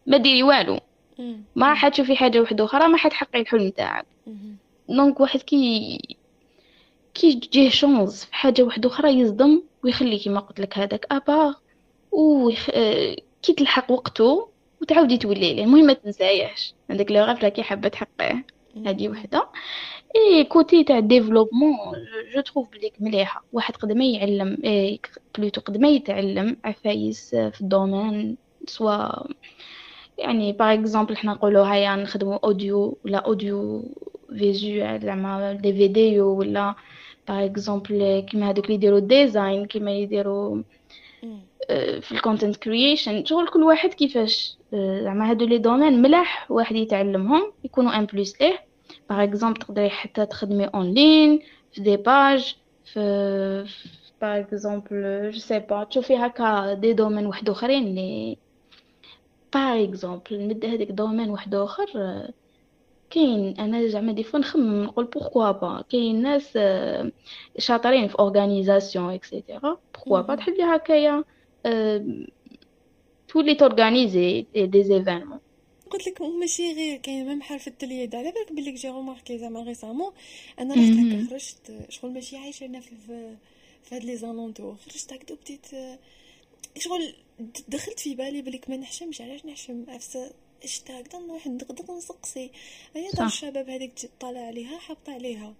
ما 0.06 0.16
ديري 0.16 0.42
والو. 0.42 0.80
ما 1.56 1.68
راح 1.68 1.88
تشوفي 1.88 2.16
حاجة 2.16 2.40
واحدة 2.40 2.64
أخرى 2.64 2.88
ما 2.88 2.96
حتحققي 2.98 3.40
الحلم 3.40 3.70
تاعك. 3.70 4.06
donc 4.88 5.20
واحد 5.20 5.40
كي 5.40 5.98
كي 7.14 7.34
تجيه 7.34 7.70
chance 7.70 8.24
في 8.24 8.34
حاجة 8.34 8.62
واحدة 8.62 8.88
أخرى 8.88 9.10
يصدم 9.20 9.62
ويخلي 9.84 10.18
كيما 10.18 10.40
قلت 10.40 10.60
لك 10.60 10.78
هذاك 10.78 11.06
ابا 11.10 11.54
ويخ... 12.12 12.70
كي 13.42 13.52
تلحق 13.56 13.90
وقته 13.90 14.48
وتعاودي 14.82 15.18
تولي 15.18 15.54
ليه 15.54 15.64
المهم 15.64 15.86
ما 15.86 15.92
تنسايهش. 15.92 16.74
هذاك 16.90 17.12
le 17.12 17.24
rêve 17.24 17.44
كي 17.44 17.62
حابه 17.62 17.88
تحقيه 17.88 18.44
هذه 18.86 19.08
وحدة. 19.08 19.48
et 20.16 20.44
côté 20.44 20.84
تاع 20.84 21.00
développement 21.00 21.76
je 22.34 22.40
trouve 22.40 22.70
بليك 22.70 22.92
مليحة. 23.00 23.44
واحد 23.52 23.76
قدما 23.76 24.04
يعلم 24.04 24.58
إيه 24.64 24.98
plutôt 25.38 25.60
قدما 25.60 25.88
يتعلم 25.88 26.56
عفايس 26.64 27.30
في 27.30 27.60
ال 27.60 27.69
domaine. 27.69 28.36
soit 28.66 29.08
يعني 30.18 30.52
par 30.52 30.74
exemple 30.74 31.16
حنا 31.16 31.32
نقولوا 31.32 31.74
هيا 31.74 31.96
نخدموا 31.96 32.38
audio 32.44 32.98
ولا 33.04 33.18
audiovisuel 33.18 35.00
زعما 35.00 35.52
des 35.52 35.72
vidéos 35.72 36.38
ولا 36.38 36.74
par 37.28 37.44
exemple 37.44 38.26
كيما 38.30 38.48
هادوك 38.48 38.64
اللي 38.64 38.74
يديروا 38.74 38.98
design 38.98 39.66
كيما 39.66 39.92
يديروا. 39.92 40.62
آه، 41.24 41.40
في 42.00 42.12
ال 42.12 42.18
content 42.18 42.56
creation 42.56 43.24
شغل 43.24 43.48
كل 43.48 43.62
واحد 43.62 43.94
كيفاش؟ 43.94 44.56
آه، 44.74 45.02
زعما 45.02 45.30
هادو 45.30 45.46
les 45.46 45.58
domaines 45.58 46.02
ملاح 46.02 46.50
واحد 46.50 46.76
يتعلمهم 46.76 47.52
يكونوا 47.64 47.98
en 47.98 48.06
plus 48.06 48.40
ليه 48.42 48.58
par 49.10 49.22
exemple 49.22 49.60
تقدري 49.60 49.90
حتى 49.90 50.26
تخدمي 50.26 50.64
en 50.64 50.94
ligne 50.94 51.40
في 51.72 51.80
des 51.80 51.96
pages 51.96 52.56
في 52.84 53.00
par 54.22 54.38
exemple 54.40 55.30
je 55.30 55.38
sais 55.38 55.58
pas 55.58 55.84
تشوفي 55.84 56.16
هكا 56.16 56.72
des 56.74 56.92
domaines 56.92 57.26
واحد 57.26 57.50
اخرين 57.50 57.94
لي. 57.94 58.36
par 59.54 59.84
exemple 59.84 60.48
نبدأ 60.48 60.68
هذاك 60.68 60.88
domaine 60.92 61.30
واحد 61.30 61.54
آخر. 61.54 61.86
آه، 61.96 62.30
كاين 63.10 63.54
أنا 63.60 63.86
زعما 63.88 64.12
des 64.12 64.22
fois 64.22 64.40
نخمم 64.40 64.84
نقول 64.84 65.04
pourquoi 65.04 65.50
pas 65.50 65.84
كاين 65.90 66.22
ناس 66.22 66.52
آه، 66.56 67.12
شاطرين 67.58 68.08
في 68.08 68.18
organisation 68.18 69.14
et 69.14 69.30
cetera 69.30 69.78
pourquoi 69.94 70.20
pas. 70.20 70.34
تحبي 70.34 70.62
هكايا. 70.62 71.12
آه، 71.18 71.24
تولي 73.28 73.54
ت 73.54 73.64
organiser 73.64 74.46
des 74.54 74.82
événements 74.84 75.40
قلت 75.90 76.06
لك 76.06 76.22
ماشي 76.22 76.72
غير 76.72 76.96
كاين 76.96 77.26
même 77.26 77.42
حرف 77.42 77.68
اليد. 77.68 78.14
على 78.14 78.32
بالك 78.32 78.52
بلي 78.52 78.72
j'ai 78.72 78.88
remarqué 78.88 79.38
زعما 79.38 79.62
récemment 79.62 80.12
أنا 80.58 80.74
رحت. 80.74 80.82
هكا 80.82 81.26
خرجت 81.30 81.86
شغل 81.88 82.10
ماشي 82.12 82.36
عايشة 82.36 82.66
أنا 82.66 82.80
في 82.80 82.90
في 83.88 83.94
هاد 83.94 84.04
les 84.04 84.16
alentours 84.16 84.76
خرجت 84.76 85.12
هكا 85.12 85.34
بديت 85.34 85.66
شغل 86.78 87.14
دخلت 87.68 88.00
في 88.00 88.14
بالي 88.14 88.42
بليك 88.42 88.70
ما 88.70 88.76
نحشمش 88.76 89.20
علاش 89.20 89.46
نحشم؟ 89.46 89.84
عفسة 89.88 90.30
شتا 90.64 91.00
هكذا 91.00 91.18
نروح 91.18 91.46
ندغدغ 91.46 91.96
نسقسي. 91.96 92.50
هيا 92.94 93.10
دار. 93.10 93.26
الشباب 93.26 93.70
هذيك 93.70 93.92
طالع 94.20 94.40
عليها 94.40 94.78
حابطة 94.78 95.12
عليها. 95.12 95.54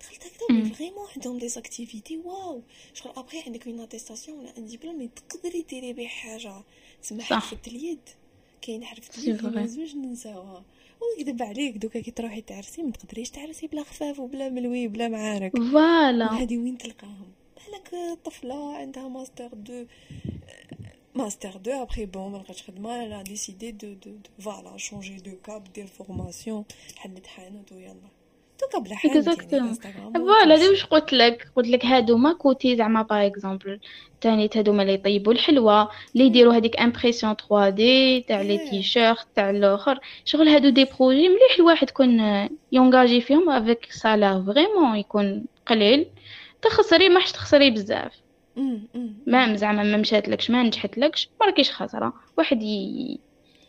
دخلت 0.00 0.24
هكذا 0.24 0.74
vraiment 0.74 1.06
عندهم 1.16 1.38
des 1.38 1.46
activités 1.56 2.16
waouh 2.16 2.62
شغل 2.94 3.12
ابخي 3.16 3.42
عندك 3.46 3.66
une 3.66 3.80
attestation 3.80 4.38
ولا 4.38 4.58
un 4.58 4.66
diplôme 4.66 5.06
تقدري 5.06 5.62
ديري 5.62 5.92
به 5.92 6.06
حاجة 6.06 6.62
تسمى 7.02 7.20
صح. 7.20 7.26
حرفة 7.26 7.58
اليد 7.66 8.08
كاين 8.62 8.84
حرفة 8.84 9.12
سي 9.12 9.30
اليد 9.30 9.46
لازمش 9.46 9.94
ننساوها 9.94 10.64
ونكذب 11.00 11.42
عليك 11.42 11.76
دوكا 11.76 12.00
كي 12.00 12.10
تروحي 12.10 12.40
تعرسي 12.40 12.82
ما 12.82 12.90
تقدريش 12.90 13.30
تعرسي 13.30 13.66
بلا 13.66 13.82
خفاف 13.82 14.18
وبلا 14.18 14.48
ملوي 14.48 14.88
بلا 14.88 15.08
معارك 15.08 15.56
voilà 15.56 16.24
وهذه 16.24 16.58
وين 16.58 16.78
تلقاهم 16.78 17.32
بالك 17.56 18.18
طفله 18.24 18.76
عندها 18.76 19.08
master 19.08 19.48
deux 19.48 19.86
master 21.14 21.56
deux 21.56 21.82
après 21.82 22.06
bon 22.06 22.32
ما 22.32 22.38
لقاتش 22.38 22.62
خدمه 22.62 23.06
elle 23.06 23.22
a 23.22 23.29
décidé 23.29 23.70
de 23.70 23.92
de 23.92 24.10
de 24.10 24.30
voilà 24.38 24.76
changer 24.76 25.16
de 25.16 25.36
cap 25.36 25.72
دير 25.72 25.86
formation 25.86 26.64
حلت 26.96 27.26
حانوت 27.26 27.72
ويلا 27.72 28.19
دوكا 28.60 28.78
بلا. 28.78 29.58
انستغرام 29.58 30.12
voilà 30.12 30.54
هذا 30.54 30.68
واش 30.68 30.84
قلت 30.84 31.12
لك. 31.12 31.48
قلت 31.56 31.68
لك 31.68 31.84
هادوما 31.86 32.32
côté 32.32 32.76
زعما 32.76 33.02
par 33.02 33.26
exemple 33.26 33.80
تاني 34.20 34.50
هادوما 34.56 34.82
اللي 34.82 34.94
يطيبوا 34.94 35.32
الحلوى 35.32 35.88
اللي 36.14 36.26
يديروا 36.26 36.54
هذيك 36.54 36.80
impression 36.80 37.34
3D 37.48 38.20
تاع 38.20 38.40
les 38.40 38.60
euh. 38.60 38.70
t-shirts 38.70 39.26
تاع 39.36 39.50
الآخر. 39.50 40.00
شغل 40.24 40.48
هادو 40.48 40.68
des 40.68 40.84
projets 40.84 41.28
مليح 41.28 41.56
الواحد 41.58 41.88
يكون 41.90 42.20
ي 42.72 42.78
engager 42.78 43.20
فيهم 43.20 43.50
avec 43.50 43.92
salaire 43.92 44.42
vraiment 44.46 44.96
يكون 44.96 45.44
قليل. 45.66 46.06
تخسري 46.62 47.08
ما 47.08 47.20
حش 47.20 47.32
تخسري 47.32 47.70
بزاف. 47.70 48.12
ما 49.26 49.56
زعما 49.56 49.82
ما 49.82 49.96
مشاتلكش 49.96 50.50
ما 50.50 50.62
نجحتلكش 50.62 51.28
ما 51.40 51.46
راكيش 51.46 51.70
خاسره 51.70 52.12
واحد 52.38 52.62
ي... 52.62 53.18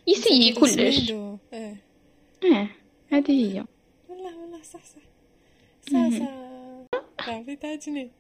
يسيي 0.07 0.53
كلش. 0.53 1.11
آه 2.43 2.67
هذه 3.11 3.31
هي. 3.31 3.65
صح 4.63 4.79
صح 4.79 4.99
صح. 5.87 5.93
مهم. 5.93 6.19
صح. 6.19 7.25
صافي 7.25 7.55
تعجني 7.55 8.11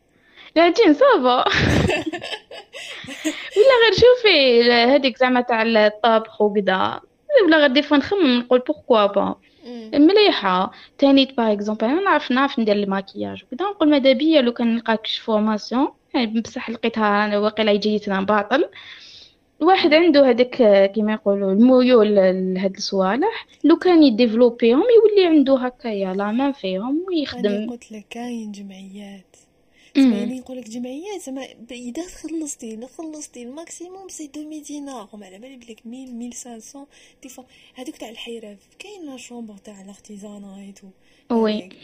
العجين 0.57 0.93
صافا. 0.93 1.43
ولا 3.57 3.75
غير 3.83 3.93
شوفي 3.93 4.71
هذيك 4.71 5.17
زعما 5.17 5.41
تاع 5.41 5.61
الطبخ 5.61 6.41
وكذا 6.41 7.01
ولا 7.45 7.57
غير 7.57 7.67
دي 7.67 7.81
فوا 7.81 7.97
نخمم 7.97 8.39
نقول 8.39 8.59
بوركوا 8.59 9.05
با 9.05 9.35
مليحة. 9.93 10.71
تاني 10.97 11.25
par 11.25 11.51
exemple 11.53 11.85
أنا 11.85 12.01
نعرف 12.01 12.31
نعرف 12.31 12.59
ندير 12.59 12.75
الماكياج 12.75 13.43
وكذا 13.43 13.69
نقول 13.69 13.89
ماذا 13.89 14.13
بيا 14.13 14.41
لو 14.41 14.53
كان 14.53 14.75
نلقاك 14.75 15.07
شي 15.07 15.21
formation 15.21 15.87
يعني 16.13 16.41
بصح 16.41 16.69
لقيتها 16.69 17.25
أنا 17.25 17.37
واقيلا 17.39 17.71
يجيتنا 17.71 18.21
باطل. 18.21 18.69
واحد 19.61 19.93
عنده 19.93 20.29
هذاك 20.29 20.91
كيما 20.91 21.13
يقولوا 21.13 21.51
الميول 21.51 22.15
لهاد 22.15 22.75
الصوالح 22.75 23.47
لو 23.63 23.77
كان 23.77 24.03
ي 24.03 24.09
développer 24.09 24.71
هم 24.71 24.83
يولي 24.95 25.27
عنده 25.27 25.57
هكايا 25.57 26.13
la 26.13 26.31
main 26.31 26.51
فيهم 26.51 26.97
أنا 26.97 27.07
ويخدم 27.07 27.69
قلت 27.69 27.91
لك 27.91 28.05
كاين 28.09 28.51
جمعيات. 28.51 29.35
سمعني 29.95 30.39
نقول 30.39 30.57
لك 30.57 30.69
جمعيات 30.69 31.21
زعما 31.21 31.47
إذا 31.71 32.03
خلصتي 32.07 32.87
خلصتي 32.97 33.43
ال 33.43 33.51
maximum 33.51 34.09
c'est 34.09 34.29
2000 34.37 34.63
دينار 34.67 35.09
وما 35.13 35.25
على 35.25 35.39
بالي 35.39 35.57
بليك 35.57 35.79
1000 35.85 36.47
1500 36.47 36.87
des 37.23 37.29
fois 37.29 37.43
هذوك 37.75 37.97
تاع 37.97 38.09
الحرف 38.09 38.59
كاين 38.79 39.05
la 39.05 39.17
chambre 39.17 39.57
تاع 39.57 39.81
ال 39.81 39.89
artisanat 39.89 40.63
et 40.63 40.79
oui. 40.83 41.53
هذيك. 41.53 41.77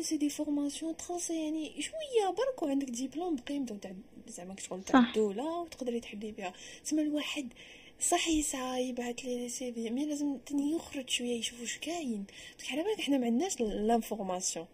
c'est 0.00 0.16
des 0.16 0.28
formations 0.28 0.96
تخلصي 0.96 1.44
يعني 1.44 1.70
شوية 1.82 2.34
برك 2.36 2.62
وعندك 2.62 2.90
ديبلوم 2.90 3.36
بقيمته 3.36 3.76
تاع 3.76 3.92
زعما 4.26 4.56
شغل 4.58 4.82
تاع. 4.84 5.00
الدولة 5.00 5.60
وتقدري 5.60 6.00
تحلي 6.00 6.32
بها. 6.32 6.52
تسمى 6.84 7.02
الواحد 7.02 7.48
صح 8.00 8.28
يسعى 8.28 8.88
يبعث 8.88 9.24
les 9.24 9.72
CV 9.72 9.90
mais 9.90 10.06
لازم 10.06 10.36
تاني 10.46 10.72
يخرج 10.72 11.10
شوية 11.10 11.38
يشوف 11.38 11.60
واش 11.60 11.78
كاين. 11.78 12.24
parce 12.58 12.67
que 12.67 12.72
على 12.72 12.82
بالك 12.82 13.00
حنا 13.00 13.18
ما 13.18 13.26
عندناش 13.26 13.60
l'information. 13.60 14.66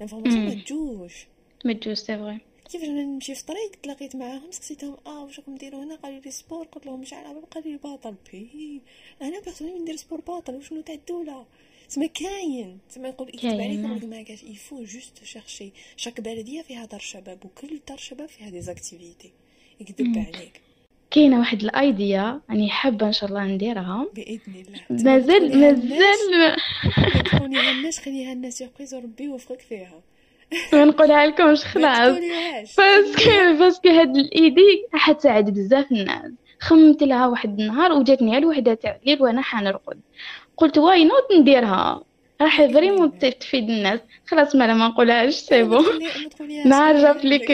l'information 0.00 0.44
ما. 0.44 0.54
تجوش. 0.54 1.26
مجوز 1.64 1.98
c'est 1.98 2.18
vrai 2.18 2.40
كيف 2.70 2.84
أنا 2.84 3.02
نمشي 3.04 3.34
في 3.34 3.44
طريق 3.44 3.70
تلاقيت 3.82 4.16
معاهم 4.16 4.50
سقسيتهم 4.50 4.96
آه 5.06 5.24
واش 5.24 5.38
راكم 5.38 5.54
ديروا 5.54 5.84
هنا؟ 5.84 5.94
قالوا 5.94 6.20
لي 6.20 6.30
sport 6.30 6.66
قلت 6.66 6.86
لهم 6.86 7.00
مش 7.00 7.12
على 7.12 7.40
قال 7.50 7.68
لي 7.68 7.76
باطل. 7.76 8.14
بي 8.32 8.80
أنا 9.22 9.40
personnel 9.40 9.82
ندير 9.82 9.96
sport 9.96 10.20
باطل 10.20 10.54
وشنو 10.54 10.80
تاع 10.80 10.94
الدولة 10.94 11.46
تسمى 11.88 12.08
كاين 12.08 12.78
تسمى 12.90 13.08
يقول 13.08 13.28
يكتب 13.28 13.40
كاين، 13.40 13.60
عليك. 13.60 14.00
يقول 14.00 14.10
ما 14.10 14.22
كاش 14.22 14.42
il 14.42 14.56
faut 14.56 14.84
juste 14.84 15.24
chercher 15.24 15.72
chaque 15.96 16.20
بلديه 16.20 16.62
فيها 16.62 16.84
دار 16.84 17.00
شباب 17.00 17.38
وكل 17.44 17.80
دار 17.88 17.96
شباب 17.96 18.28
فيها 18.28 18.50
des 18.50 18.60
activités 18.60 19.32
يكذب. 19.80 20.18
عليك 20.18 20.60
كاينة 21.10 21.38
واحد 21.38 21.62
ال 21.62 21.78
idea 21.78 22.40
راني 22.50 22.70
حابة 22.70 23.06
إن 23.06 23.12
شاء 23.12 23.28
الله 23.28 23.44
نديرها. 23.44 24.06
بإذن 24.14 24.40
الله. 24.54 24.80
مازال 24.90 25.60
مازال 25.60 26.56
تكوني 27.24 27.70
الناس 27.70 27.98
خليها 27.98 28.34
لنا 28.34 28.50
surprise 28.50 28.94
وربي 28.94 29.24
يوفقك 29.24 29.60
فيها. 29.60 30.00
ما 30.72 30.84
نقولها 30.84 31.26
لكمش 31.26 31.64
خلاص 31.64 32.18
parce 32.78 33.28
que 33.28 33.58
parce 33.58 33.77
que 33.77 33.88
هاد 33.88 34.16
ال 34.16 34.30
idée 34.30 34.86
حتساعد 34.92 35.50
بزاف 35.50 35.92
الناس. 35.92 36.32
خممت 36.60 37.02
لها 37.02 37.26
واحد 37.26 37.60
النهار 37.60 37.92
وجاتني 37.92 38.30
على 38.30 38.38
الوحدة 38.38 38.74
تاع 38.74 38.98
الليل 39.02 39.22
وأنا 39.22 39.42
حنرقد 39.42 40.00
قلت 40.58 40.78
why 40.78 41.04
not 41.04 41.40
نديرها؟ 41.40 42.04
راح 42.40 42.66
vraiment 42.66 43.18
تفيد 43.18 43.70
الناس. 43.70 44.00
خلاص 44.26 44.56
ما 44.56 44.74
ما 44.74 44.88
نقولهاش 44.88 45.34
si 45.34 45.62
mais 45.62 45.68
bon 45.68 45.84
نعرف 46.70 47.24
لك. 47.24 47.50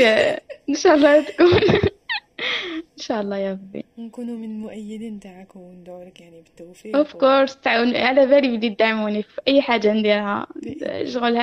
إن 0.69 0.75
شاء 0.75 0.95
الله 0.95 1.25
تكون. 1.25 1.49
إن 2.97 3.03
شاء 3.03 3.21
الله 3.21 3.37
يا 3.37 3.53
ربي. 3.53 3.85
نكونوا 3.99 4.37
من 4.37 4.45
المؤيدين 4.45 5.21
تاعك 5.21 5.57
وندعو 5.57 6.03
لك 6.03 6.21
يعني 6.21 6.41
بالتوفيق 6.43 6.97
of 6.97 7.13
course 7.17 7.61
تعاون. 7.61 7.97
على 7.97 8.27
بالي 8.27 8.57
بلي 8.57 8.71
تدعموني 8.71 9.23
في 9.23 9.41
أي 9.49 9.63
حاجة 9.63 9.93
نديرها. 9.93 10.47
شغل 11.05 11.39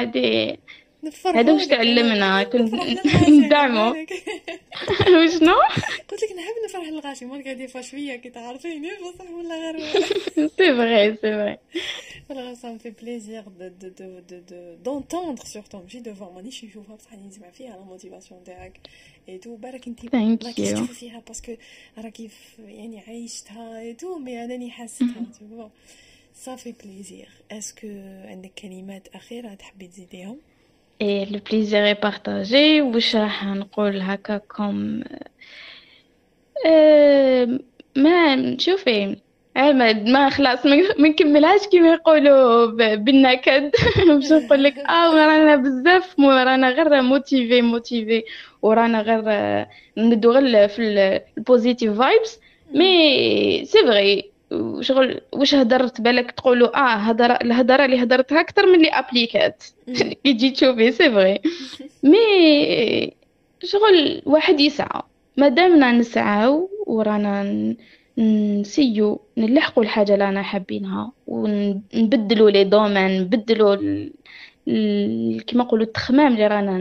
هادي 1.26 1.40
هذا 1.40 1.54
واش 1.54 1.68
تعلمنا؟ 1.68 2.44
كنت 2.52 2.74
ندعمو. 3.30 3.92
وشنو؟ 5.24 5.56
قلت 6.10 6.24
لك 6.24 6.32
نحب 6.32 6.56
نفرح 6.66 6.88
الغاشي 6.88 7.26
مال 7.26 7.44
قاعد 7.44 7.60
يفا 7.60 7.82
شوية 7.82 8.16
كي 8.16 8.30
تعرفيني. 8.30 8.90
بصح 8.90 9.32
ولا 9.32 9.56
غير؟ 9.56 9.80
c'est 10.36 10.76
vrai 10.76 11.16
c'est 11.16 11.18
vrai 11.22 11.58
والله 12.30 12.54
ça 12.54 12.78
fait 12.78 12.90
plaisir 12.90 13.42
de 13.42 13.68
de 13.68 13.88
de 13.88 14.20
de 14.20 14.40
de 14.40 14.76
d'entendre 14.76 15.46
surtout 15.46 15.82
ماشي 15.82 16.00
de 16.00 16.14
voir 16.14 16.32
مانيش 16.32 16.64
نشوفها 16.66 16.96
بصح 16.96 17.14
نسمع 17.14 17.50
فيها 17.50 17.78
la 17.78 17.84
motivation 17.84 18.44
تاعك 18.44 18.80
et 19.30 19.38
tout 19.38 19.56
بالك 19.56 19.88
انت 19.88 20.16
راكي 20.16 20.74
تشوفي 20.74 20.94
فيها 20.94 21.24
parce 21.28 21.45
que 21.45 21.56
راكي 21.98 22.30
يعني 22.60 23.00
عايشتها 23.08 23.80
et 23.80 23.94
tout 23.94 24.18
mais 24.18 24.44
انني 24.44 24.72
حاستها 24.72 25.26
tout 25.40 25.68
ça 26.36 26.48
fait 26.48 26.74
plaisir 26.84 27.30
est-ce 27.52 27.76
que 27.76 27.88
عندك 28.26 28.52
كلمات 28.62 29.08
اخيره 29.16 29.54
تحبي 29.54 29.88
تزيديهم 29.88 30.38
إيه 31.02 31.26
le 31.32 31.40
plaisir 31.52 31.86
est 31.88 31.94
partagé 31.94 32.82
واش 32.82 33.16
راح 33.16 33.46
نقول 33.46 34.02
هكاكم 34.02 35.04
أه 36.66 37.60
ما 37.96 38.58
شوفي 38.60 39.18
ما 39.56 40.30
خلاص 40.30 40.66
ما 40.66 41.08
نكملهاش 41.10 41.68
كيما 41.68 41.94
يقولوا 41.94 42.66
بالنكد 42.96 43.72
باش 44.08 44.32
نقول 44.32 44.64
لك 44.64 44.78
آه 44.78 45.14
رانا 45.14 45.56
بزاف 45.56 46.20
رانا 46.20 46.70
غير 46.70 47.02
motivée 47.02 47.62
motivée 47.62 48.24
ورانا 48.62 49.02
غير 49.02 49.22
ندو 49.98 50.32
غير 50.32 50.68
في 50.68 50.82
ال 51.38 51.44
positive 51.44 51.98
vibes 52.00 52.40
mais 52.72 53.66
c'est 53.66 53.78
vrai 53.86 54.31
شغل 54.82 55.22
واش 55.34 55.56
هدرت 55.56 56.02
بالك 56.02 56.32
تقولوا 56.32 56.78
آه 56.78 56.96
هدر 56.96 57.32
الهضره 57.32 57.86
اللي 57.86 58.04
هدرتها 58.04 58.42
أكثر 58.42 58.66
من 58.66 58.76
اللي 58.76 58.90
appliqu 58.90 59.47
ات. 59.47 59.64
كي 59.96 60.18
تجي 60.34 60.52
تشوفي 60.52 60.92
c'est 60.92 61.12
vrai 61.12 61.40
mais 62.04 62.18
شغل 63.64 64.22
واحد 64.26 64.60
يسعى. 64.60 65.02
مادامنا 65.38 65.92
نسعاو 65.92 66.70
ورانا 66.88 67.44
نسيو 68.18 69.22
نلحقوا 69.38 69.84
الحاجة 69.84 70.14
اللي 70.14 70.26
رانا 70.26 70.44
حابينها 70.44 71.12
ونبدلوا 71.28 72.50
les 72.50 72.64
domaines 72.64 73.22
نبدلوا 73.22 73.76
كما 75.48 75.64
نقولوا 75.64 75.86
التخمام 75.86 76.34
اللي 76.34 76.48
رانا 76.48 76.78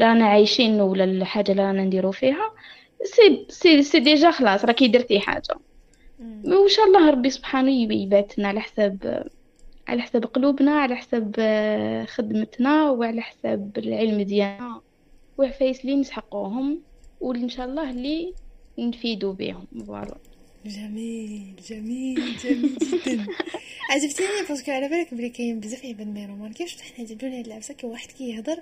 رانا 0.00 0.24
عايشين 0.26 0.80
ولا 0.80 1.04
الحاجة 1.04 1.52
اللي 1.52 1.62
رانا 1.62 1.82
نديرو 1.84 2.12
فيها 2.12 2.52
c'est 3.04 3.46
c'est 3.48 3.82
c'est 3.82 4.00
déjà 4.00 4.30
خلاص 4.30 4.64
راكي 4.64 4.88
درتي 4.88 5.20
حاجة. 5.20 5.67
وإن 6.20 6.68
شاء 6.68 6.84
الله 6.86 7.10
ربي 7.10 7.30
سبحانه 7.30 7.70
يبعثنا 7.92 8.48
على 8.48 8.60
حساب 8.60 9.26
على 9.88 10.02
حساب 10.02 10.24
قلوبنا 10.24 10.80
على 10.80 10.96
حساب 10.96 11.34
خدمتنا 12.08 12.90
وعلى 12.90 13.20
حساب 13.22 13.78
العلم 13.78 14.22
ديالنا 14.22 14.80
وعفايس 15.38 15.80
اللي 15.80 15.96
نسحقوهم 15.96 16.78
وان 17.20 17.48
شاء 17.48 17.66
الله 17.66 17.90
اللي 17.90 18.34
نفيدو 18.78 19.32
بهم. 19.32 19.64
voilà. 19.86 20.16
جميل 20.66 21.54
جميل 21.70 22.36
جميل 22.44 22.76
جدا. 23.06 23.26
عجبتيني 23.90 24.28
parce 24.48 24.62
que 24.62 24.70
على 24.72 24.88
بالك 24.88 25.14
بلي 25.14 25.28
كاين 25.28 25.60
بزاف 25.60 25.84
عباد 25.86 26.06
ما 26.06 26.20
يروماركيوش 26.20 26.76
حنا 26.82 27.06
جبدونا 27.06 27.38
هاد 27.38 27.46
العفسة 27.46 27.74
كي 27.74 27.86
واحد 27.86 28.08
كيهضر 28.12 28.58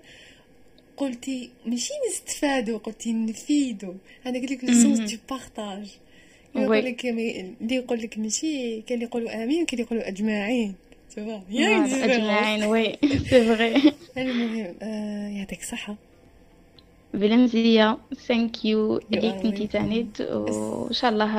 قلتي 0.96 1.50
ماشي 1.66 1.92
نستفادو 2.10 2.78
قلتي 2.78 3.12
نفيدو. 3.12 3.94
أنا 4.26 4.38
قلت 4.38 4.50
لك 4.50 4.64
le 4.64 4.74
sens 4.74 5.12
de 5.12 5.18
partage. 5.30 5.86
يقول 6.62 6.84
لك 6.84 7.06
اللي 7.06 7.74
يقول 7.74 7.98
لك 7.98 8.18
ماشي 8.18 8.82
كان 8.82 9.02
يقولوا 9.02 9.44
آمين 9.44 9.66
كان 9.66 9.80
يقولوا 9.80 10.08
أجمعين. 10.08 10.74
أجمعين 11.18 12.64
oui. 12.64 12.96
c'est 13.30 13.44
vrai 13.44 13.92
المهم 14.18 14.74
يعطيك 15.36 15.60
الصحة. 15.60 15.96
بلمزية 17.14 17.98
thank 18.28 18.64
you 18.64 19.00
ليك 19.10 19.24
انتي 19.44 19.66
تانيت 19.66 20.20
وان 20.20 20.92
شاء 20.92 21.10
الله 21.10 21.32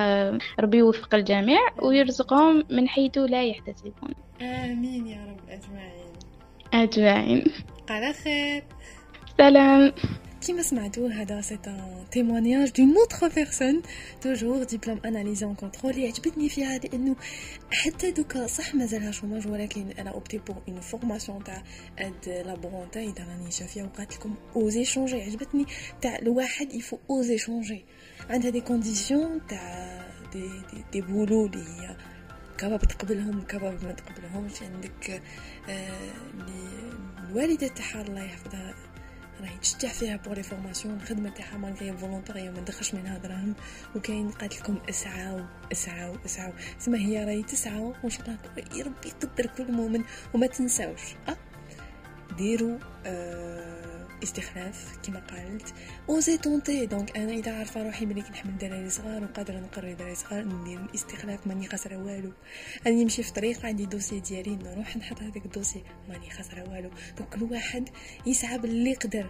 ربي 0.60 0.78
يوفق 0.78 1.16
الجميع 1.16 1.60
ويرزقهم 1.82 2.64
من 2.70 2.88
حيث 2.88 3.18
لا 3.18 3.44
يحتسبون. 3.44 4.14
آمين 4.42 5.08
يا 5.08 5.26
رب 5.26 5.50
أجمعين. 5.50 6.14
أجمعين. 6.74 7.44
على 7.90 8.14
خير. 8.14 8.64
سلام. 9.38 9.94
كيما 10.48 10.62
سمعتوا 10.62 11.10
هذا 11.10 11.42
c'est 11.42 11.60
un 11.68 12.06
témoignage 12.12 12.72
d'une 12.72 12.98
autre 12.98 13.28
personne 13.28 13.82
toujours 14.22 14.64
diplôme 14.64 15.00
analyse 15.06 15.46
et 15.46 15.56
contrôle 15.56 16.06
عجبتني 16.06 16.50
فيها 16.50 16.78
لأنه 16.78 17.16
حتى 17.72 18.12
دوكا 18.12 18.48
صح 18.48 18.76
مازالها 18.76 19.12
chômage 19.12 19.48
ولكن 19.48 19.92
أنا 20.00 20.10
opté 20.10 20.38
pour 20.38 20.56
une 20.68 20.82
formation 20.82 21.44
تاع 21.44 21.64
aide 22.00 22.30
laborantin 22.46 23.00
اذا 23.00 23.26
راني 23.30 23.52
شافيه 23.52 23.84
وقالت 23.84 24.14
لكم 24.16 24.36
osez 24.56 24.86
changer 24.86 25.22
عجبتني 25.22 25.66
تاع 26.02 26.16
الواحد 26.16 26.74
يفو 26.74 26.98
اوزي 27.10 27.38
شونجي 27.38 27.86
عندها 28.30 28.50
des 28.50 28.62
conditions 28.62 29.42
تاع 29.50 30.02
دي 30.34 30.48
دي, 30.48 30.84
دي 30.92 31.02
بولو 31.02 31.46
اللي 31.46 31.64
هي 31.64 31.98
كباب 32.58 32.80
تقبلهم 32.80 33.42
كباب 33.42 33.84
ما 33.84 33.92
تقبلهمش 33.92 34.64
عندك 34.64 35.22
آه 35.70 36.12
الوالده 37.30 37.68
تاعها 37.68 38.02
الله 38.02 38.24
يحفظها 38.24 38.87
راهي 39.42 39.58
تشجع 39.58 39.90
فيها 39.90 40.18
pour 40.18 40.36
les 40.36 40.44
formations 40.44 40.96
الخدمة 40.96 41.30
تاعها 41.30 41.58
malgré 41.58 41.98
volontariat 41.98 42.52
ما 42.52 42.60
ندخلش 42.60 42.94
منها 42.94 43.18
دراهم 43.18 43.56
وكاين 43.96 44.32
قالت 44.32 44.60
لكم 44.60 44.78
اسعاو 44.90 45.46
اسعاو 45.72 46.16
اسعاو. 46.26 46.54
سما 46.80 46.98
هي 46.98 47.26
راهي 47.26 47.44
تسعى 47.44 47.80
وإن 47.80 48.10
شاء 48.10 48.22
الله 48.22 48.38
ربي 48.58 49.08
يقدر 49.08 49.46
كل 49.46 49.72
مؤمن 49.72 50.04
وما 50.34 50.48
تنساوش. 50.48 51.02
أه؟ 51.30 51.38
ديروا 52.38 52.78
آه 53.06 53.97
استخلاف 54.24 54.98
كما 55.04 55.20
قالت 55.20 55.74
osez 56.10 56.38
tenter 56.38 56.86
donc 56.86 57.18
أنا 57.18 57.32
إذا 57.32 57.58
عارفة 57.58 57.84
روحي 57.84 58.06
ملي 58.06 58.22
كنحمل 58.22 58.58
دراري 58.58 58.90
صغار 58.90 59.24
وقادرة 59.24 59.60
نقري 59.60 59.94
دراري 59.94 60.16
صغار 60.16 60.44
ندير 60.44 60.80
الاستخلاف 60.80 61.48
ماني 61.48 61.68
خاسره 61.68 61.98
والو. 61.98 62.32
أنا 62.88 62.96
نمشي 62.96 63.24
في 63.24 63.34
طريق 63.34 63.66
عندي 63.66 63.86
dossier 63.86 64.20
ديالي 64.20 64.56
نروح 64.56 64.98
نحط 64.98 65.22
هذاك 65.22 65.46
ال 65.46 65.51
dossier 65.51 65.84
ماني 66.10 66.30
خاسره 66.30 66.70
والو. 66.70 66.90
donc 67.18 67.30
كل 67.30 67.44
واحد 67.44 67.90
يسعى 68.26 68.58
باللي 68.58 68.92
يقدر. 68.92 69.30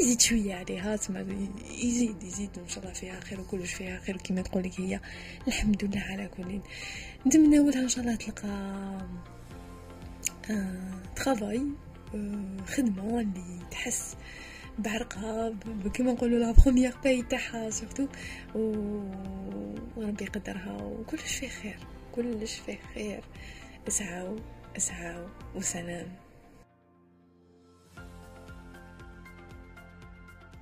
يزيد 0.00 0.20
شوية 0.20 0.54
عليها 0.54 0.96
تما 0.96 1.26
يزيد 1.70 2.22
يزيد 2.22 2.58
ان 2.58 2.68
شاء 2.68 2.84
الله 2.84 2.92
فيها 2.94 3.20
خير 3.20 3.40
وكلش 3.40 3.72
فيها 3.72 4.00
خير 4.00 4.16
كما 4.16 4.42
تقول 4.42 4.62
لك 4.62 4.80
هي. 4.80 5.00
الحمد 5.48 5.84
لله 5.84 6.00
على 6.00 6.28
كل 6.28 6.60
نتمنى 7.26 7.58
لها 7.58 7.82
إن 7.82 7.88
شاء 7.88 8.04
الله 8.04 8.16
تلقى 8.16 8.48
آه 10.50 11.02
travail 11.16 11.66
خدمة 12.66 13.20
اللي 13.20 13.60
تحس 13.70 14.16
بعرقها 14.78 15.54
كما 15.94 16.12
نقولوا 16.12 16.38
la 16.38 16.52
première 16.52 16.94
paye 17.04 17.22
تاعها 17.22 17.70
surtout 17.70 18.06
وربي 18.54 20.24
يقدرها 20.24 20.82
وكلش 20.82 21.22
فيه 21.38 21.48
خير 21.48 21.78
كلش 22.14 22.54
فيه 22.58 22.78
خير. 22.94 23.24
اسعاو 23.88 24.36
اسعاو 24.76 25.26
وسلام. 25.54 26.08